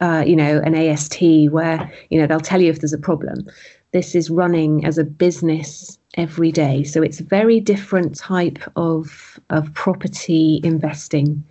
uh, 0.00 0.24
you 0.26 0.34
know 0.34 0.60
an 0.64 0.74
ast 0.74 1.16
where 1.20 1.92
you 2.10 2.18
know 2.18 2.26
they'll 2.26 2.40
tell 2.40 2.60
you 2.60 2.70
if 2.70 2.80
there's 2.80 2.92
a 2.92 2.98
problem. 2.98 3.46
This 3.92 4.16
is 4.16 4.30
running 4.30 4.84
as 4.84 4.98
a 4.98 5.04
business 5.04 5.96
every 6.14 6.50
day. 6.50 6.82
So 6.82 7.02
it's 7.02 7.20
a 7.20 7.24
very 7.24 7.60
different 7.60 8.16
type 8.16 8.58
of 8.74 9.38
of 9.50 9.72
property 9.74 10.60
investing. 10.64 11.44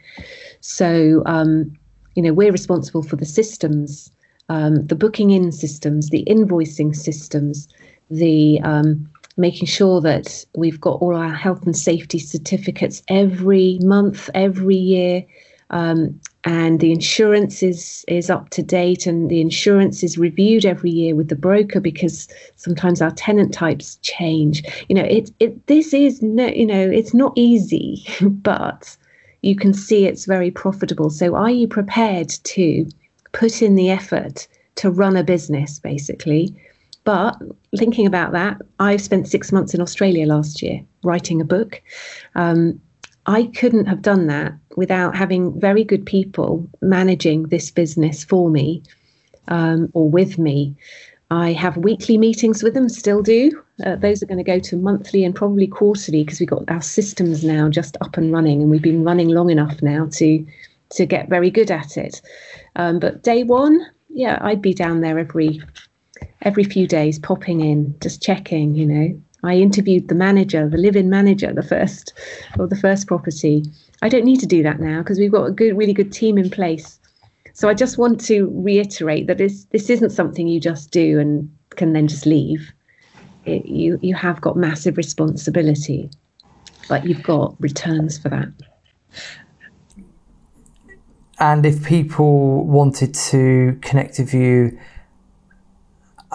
So 0.59 1.23
um, 1.25 1.77
you 2.15 2.23
know 2.23 2.33
we're 2.33 2.51
responsible 2.51 3.03
for 3.03 3.15
the 3.15 3.25
systems 3.25 4.11
um, 4.49 4.85
the 4.87 4.95
booking 4.95 5.31
in 5.31 5.51
systems 5.51 6.09
the 6.09 6.23
invoicing 6.27 6.95
systems 6.95 7.67
the 8.09 8.61
um, 8.61 9.09
making 9.37 9.67
sure 9.67 10.01
that 10.01 10.45
we've 10.55 10.79
got 10.79 11.01
all 11.01 11.15
our 11.15 11.33
health 11.33 11.65
and 11.65 11.75
safety 11.75 12.19
certificates 12.19 13.03
every 13.07 13.79
month, 13.81 14.29
every 14.33 14.75
year. 14.75 15.25
Um, 15.71 16.19
and 16.43 16.79
the 16.79 16.91
insurance 16.91 17.63
is 17.63 18.05
is 18.07 18.29
up 18.29 18.51
to 18.51 18.61
date 18.61 19.07
and 19.07 19.31
the 19.31 19.41
insurance 19.41 20.03
is 20.03 20.15
reviewed 20.15 20.63
every 20.63 20.91
year 20.91 21.15
with 21.15 21.29
the 21.29 21.35
broker 21.35 21.79
because 21.79 22.27
sometimes 22.55 23.01
our 23.01 23.09
tenant 23.09 23.51
types 23.51 23.95
change 24.03 24.61
you 24.87 24.93
know 24.93 25.03
it 25.05 25.31
it 25.39 25.65
this 25.65 25.91
is 25.91 26.21
no 26.21 26.45
you 26.45 26.67
know 26.67 26.79
it's 26.79 27.15
not 27.15 27.33
easy 27.35 28.05
but 28.21 28.95
you 29.41 29.55
can 29.55 29.73
see 29.73 30.05
it's 30.05 30.25
very 30.25 30.51
profitable 30.51 31.09
so 31.09 31.35
are 31.35 31.49
you 31.49 31.67
prepared 31.67 32.29
to 32.29 32.87
put 33.35 33.61
in 33.61 33.75
the 33.75 33.89
effort 33.89 34.47
to 34.75 34.89
run 34.89 35.15
a 35.15 35.23
business 35.23 35.79
basically 35.79 36.55
but 37.05 37.37
thinking 37.77 38.07
about 38.07 38.33
that, 38.33 38.59
I 38.79 38.97
spent 38.97 39.27
six 39.27 39.51
months 39.51 39.73
in 39.73 39.79
Australia 39.79 40.25
last 40.25 40.61
year 40.61 40.83
writing 41.03 41.39
a 41.39 41.45
book. 41.45 41.81
Um, 42.33 42.81
I 43.27 43.43
couldn't 43.55 43.85
have 43.85 44.01
done 44.01 44.27
that 44.27 44.53
without 44.75 45.15
having 45.15 45.57
very 45.59 45.83
good 45.83 46.05
people 46.05 46.67
managing 46.81 47.43
this 47.43 47.71
business 47.71 48.23
for 48.23 48.49
me 48.49 48.83
um, 49.47 49.89
or 49.93 50.09
with 50.09 50.37
me. 50.37 50.75
I 51.31 51.53
have 51.53 51.77
weekly 51.77 52.17
meetings 52.17 52.63
with 52.63 52.73
them, 52.73 52.89
still 52.89 53.21
do. 53.21 53.51
Uh, 53.85 53.95
those 53.95 54.21
are 54.21 54.27
going 54.27 54.37
to 54.37 54.43
go 54.43 54.59
to 54.59 54.75
monthly 54.75 55.23
and 55.23 55.35
probably 55.35 55.67
quarterly 55.67 56.23
because 56.23 56.39
we've 56.39 56.49
got 56.49 56.69
our 56.69 56.81
systems 56.81 57.43
now 57.43 57.69
just 57.69 57.97
up 58.01 58.17
and 58.17 58.31
running, 58.31 58.61
and 58.61 58.69
we've 58.69 58.81
been 58.81 59.03
running 59.03 59.29
long 59.29 59.49
enough 59.49 59.81
now 59.81 60.07
to 60.13 60.45
to 60.91 61.05
get 61.05 61.29
very 61.29 61.49
good 61.49 61.71
at 61.71 61.97
it. 61.97 62.21
Um, 62.75 62.99
but 62.99 63.23
day 63.23 63.43
one, 63.43 63.85
yeah, 64.09 64.37
I'd 64.41 64.61
be 64.61 64.73
down 64.73 65.01
there 65.01 65.19
every 65.19 65.61
every 66.43 66.63
few 66.63 66.87
days 66.87 67.19
popping 67.19 67.61
in, 67.61 67.95
just 68.01 68.21
checking, 68.21 68.75
you 68.75 68.85
know. 68.85 69.21
I 69.43 69.55
interviewed 69.55 70.07
the 70.07 70.15
manager, 70.15 70.67
the 70.67 70.77
live-in 70.77 71.09
manager, 71.09 71.53
the 71.53 71.61
first 71.61 72.13
or 72.57 72.67
the 72.67 72.75
first 72.75 73.07
property. 73.07 73.63
I 74.01 74.09
don't 74.09 74.25
need 74.25 74.39
to 74.39 74.47
do 74.47 74.63
that 74.63 74.79
now 74.79 74.99
because 74.99 75.19
we've 75.19 75.31
got 75.31 75.45
a 75.45 75.51
good, 75.51 75.77
really 75.77 75.93
good 75.93 76.11
team 76.11 76.37
in 76.37 76.49
place. 76.49 76.99
So 77.53 77.69
I 77.69 77.73
just 77.73 77.97
want 77.97 78.19
to 78.25 78.51
reiterate 78.53 79.27
that 79.27 79.37
this 79.37 79.65
this 79.65 79.89
isn't 79.89 80.09
something 80.09 80.47
you 80.47 80.59
just 80.59 80.91
do 80.91 81.19
and 81.19 81.49
can 81.71 81.93
then 81.93 82.07
just 82.07 82.25
leave. 82.25 82.73
It, 83.45 83.65
you 83.65 83.99
you 84.01 84.15
have 84.15 84.41
got 84.41 84.57
massive 84.57 84.97
responsibility, 84.97 86.09
but 86.89 87.05
you've 87.05 87.23
got 87.23 87.55
returns 87.59 88.17
for 88.17 88.29
that. 88.29 88.49
And 91.39 91.65
if 91.65 91.83
people 91.83 92.65
wanted 92.65 93.13
to 93.13 93.77
connect 93.81 94.19
with 94.19 94.33
you 94.33 94.79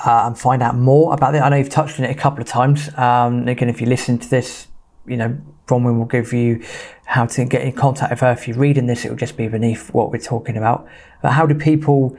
uh, 0.04 0.26
and 0.26 0.38
find 0.38 0.62
out 0.62 0.76
more 0.76 1.12
about 1.12 1.34
it. 1.34 1.38
I 1.38 1.48
know 1.48 1.56
you've 1.56 1.68
touched 1.68 1.98
on 1.98 2.06
it 2.06 2.10
a 2.10 2.14
couple 2.14 2.40
of 2.40 2.48
times. 2.48 2.90
Um, 2.96 3.46
again, 3.48 3.68
if 3.68 3.80
you 3.80 3.86
listen 3.86 4.18
to 4.18 4.28
this, 4.28 4.68
you 5.06 5.16
know, 5.16 5.36
Bronwen 5.66 5.98
will 5.98 6.06
give 6.06 6.32
you 6.32 6.64
how 7.04 7.26
to 7.26 7.44
get 7.44 7.62
in 7.62 7.72
contact 7.72 8.10
with 8.10 8.20
her. 8.20 8.32
If 8.32 8.48
you're 8.48 8.56
reading 8.56 8.86
this, 8.86 9.04
it 9.04 9.10
will 9.10 9.16
just 9.16 9.36
be 9.36 9.48
beneath 9.48 9.92
what 9.92 10.10
we're 10.10 10.18
talking 10.18 10.56
about. 10.56 10.88
But 11.22 11.32
how 11.32 11.46
do 11.46 11.54
people 11.54 12.16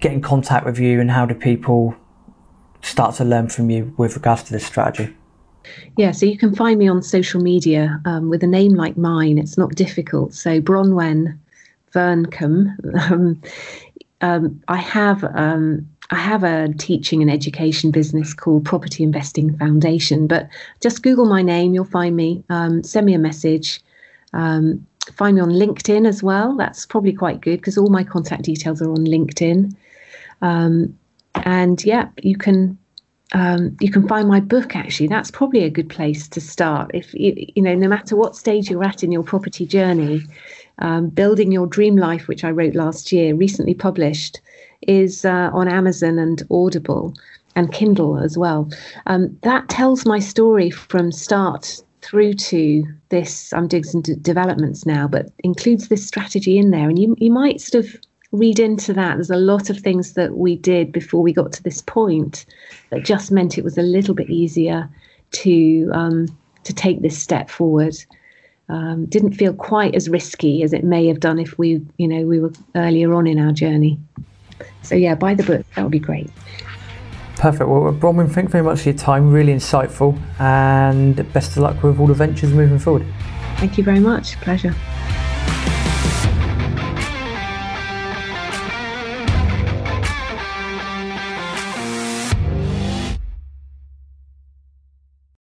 get 0.00 0.12
in 0.12 0.22
contact 0.22 0.64
with 0.64 0.78
you 0.78 1.00
and 1.00 1.10
how 1.10 1.26
do 1.26 1.34
people 1.34 1.94
start 2.82 3.16
to 3.16 3.24
learn 3.24 3.48
from 3.48 3.70
you 3.70 3.92
with 3.96 4.14
regards 4.14 4.44
to 4.44 4.52
this 4.52 4.64
strategy? 4.64 5.14
Yeah, 5.98 6.12
so 6.12 6.26
you 6.26 6.38
can 6.38 6.54
find 6.54 6.78
me 6.78 6.88
on 6.88 7.02
social 7.02 7.40
media 7.40 8.00
um, 8.04 8.30
with 8.30 8.42
a 8.42 8.46
name 8.46 8.74
like 8.74 8.96
mine. 8.96 9.36
It's 9.36 9.58
not 9.58 9.74
difficult. 9.74 10.32
So 10.32 10.60
Bronwen 10.60 11.38
Vearncombe. 11.94 12.74
Um, 13.10 13.40
um, 14.22 14.62
I 14.68 14.76
have 14.76 15.24
um, 15.34 15.88
I 16.10 16.16
have 16.16 16.42
a 16.42 16.72
teaching 16.76 17.22
and 17.22 17.30
education 17.30 17.90
business 17.90 18.34
called 18.34 18.64
Property 18.64 19.02
Investing 19.02 19.56
Foundation, 19.56 20.26
but 20.26 20.48
just 20.80 21.02
Google 21.02 21.26
my 21.26 21.40
name, 21.42 21.72
you'll 21.72 21.84
find 21.84 22.16
me. 22.16 22.42
Um, 22.50 22.82
send 22.82 23.06
me 23.06 23.14
a 23.14 23.18
message. 23.18 23.80
Um, 24.32 24.86
find 25.12 25.36
me 25.36 25.42
on 25.42 25.50
LinkedIn 25.50 26.06
as 26.06 26.22
well. 26.22 26.56
That's 26.56 26.84
probably 26.84 27.12
quite 27.12 27.40
good 27.40 27.58
because 27.60 27.78
all 27.78 27.88
my 27.88 28.04
contact 28.04 28.42
details 28.42 28.82
are 28.82 28.90
on 28.90 29.06
LinkedIn. 29.06 29.74
Um, 30.42 30.98
and 31.34 31.82
yeah, 31.84 32.08
you 32.22 32.36
can 32.36 32.76
um, 33.32 33.76
you 33.80 33.90
can 33.90 34.08
find 34.08 34.26
my 34.26 34.40
book. 34.40 34.74
Actually, 34.74 35.06
that's 35.06 35.30
probably 35.30 35.62
a 35.64 35.70
good 35.70 35.88
place 35.88 36.26
to 36.28 36.40
start. 36.40 36.90
If 36.92 37.14
you, 37.14 37.34
you 37.54 37.62
know, 37.62 37.74
no 37.74 37.88
matter 37.88 38.16
what 38.16 38.34
stage 38.34 38.68
you're 38.68 38.84
at 38.84 39.04
in 39.04 39.12
your 39.12 39.22
property 39.22 39.64
journey, 39.66 40.22
um, 40.80 41.08
building 41.08 41.52
your 41.52 41.66
dream 41.66 41.96
life, 41.96 42.28
which 42.28 42.44
I 42.44 42.50
wrote 42.50 42.74
last 42.74 43.12
year, 43.12 43.34
recently 43.34 43.74
published 43.74 44.40
is 44.82 45.24
uh, 45.24 45.50
on 45.52 45.68
Amazon 45.68 46.18
and 46.18 46.42
Audible 46.50 47.14
and 47.56 47.72
Kindle 47.72 48.18
as 48.18 48.38
well. 48.38 48.70
Um, 49.06 49.36
that 49.42 49.68
tells 49.68 50.06
my 50.06 50.18
story 50.18 50.70
from 50.70 51.12
start 51.12 51.82
through 52.02 52.34
to 52.34 52.84
this. 53.10 53.52
I'm 53.52 53.68
doing 53.68 53.84
some 53.84 54.02
d- 54.02 54.14
developments 54.20 54.86
now, 54.86 55.06
but 55.06 55.30
includes 55.40 55.88
this 55.88 56.06
strategy 56.06 56.58
in 56.58 56.70
there, 56.70 56.88
and 56.88 56.98
you 56.98 57.14
you 57.18 57.30
might 57.30 57.60
sort 57.60 57.84
of 57.84 57.96
read 58.32 58.58
into 58.58 58.92
that. 58.92 59.16
There's 59.16 59.30
a 59.30 59.36
lot 59.36 59.70
of 59.70 59.78
things 59.78 60.14
that 60.14 60.36
we 60.36 60.56
did 60.56 60.92
before 60.92 61.22
we 61.22 61.32
got 61.32 61.52
to 61.52 61.62
this 61.62 61.82
point 61.82 62.46
that 62.90 63.04
just 63.04 63.32
meant 63.32 63.58
it 63.58 63.64
was 63.64 63.76
a 63.76 63.82
little 63.82 64.14
bit 64.14 64.30
easier 64.30 64.88
to 65.32 65.90
um, 65.92 66.26
to 66.64 66.72
take 66.72 67.02
this 67.02 67.18
step 67.18 67.50
forward. 67.50 67.96
Um, 68.70 69.06
didn't 69.06 69.32
feel 69.32 69.52
quite 69.52 69.96
as 69.96 70.08
risky 70.08 70.62
as 70.62 70.72
it 70.72 70.84
may 70.84 71.06
have 71.08 71.18
done 71.18 71.40
if 71.40 71.58
we, 71.58 71.84
you 71.98 72.06
know, 72.06 72.24
we 72.24 72.38
were 72.38 72.52
earlier 72.76 73.12
on 73.14 73.26
in 73.26 73.38
our 73.38 73.50
journey. 73.50 73.98
So 74.82 74.94
yeah, 74.94 75.16
buy 75.16 75.34
the 75.34 75.42
book. 75.42 75.66
That 75.74 75.82
would 75.82 75.90
be 75.90 75.98
great. 75.98 76.30
Perfect. 77.36 77.68
Well, 77.68 77.92
Bronwen, 77.92 78.30
thank 78.30 78.48
you 78.48 78.52
very 78.52 78.64
much 78.64 78.82
for 78.82 78.90
your 78.90 78.98
time. 78.98 79.32
Really 79.32 79.54
insightful, 79.54 80.20
and 80.38 81.16
best 81.32 81.52
of 81.52 81.62
luck 81.62 81.82
with 81.82 81.98
all 81.98 82.06
the 82.06 82.14
ventures 82.14 82.52
moving 82.52 82.78
forward. 82.78 83.06
Thank 83.56 83.76
you 83.78 83.84
very 83.84 84.00
much. 84.00 84.36
Pleasure. 84.40 84.74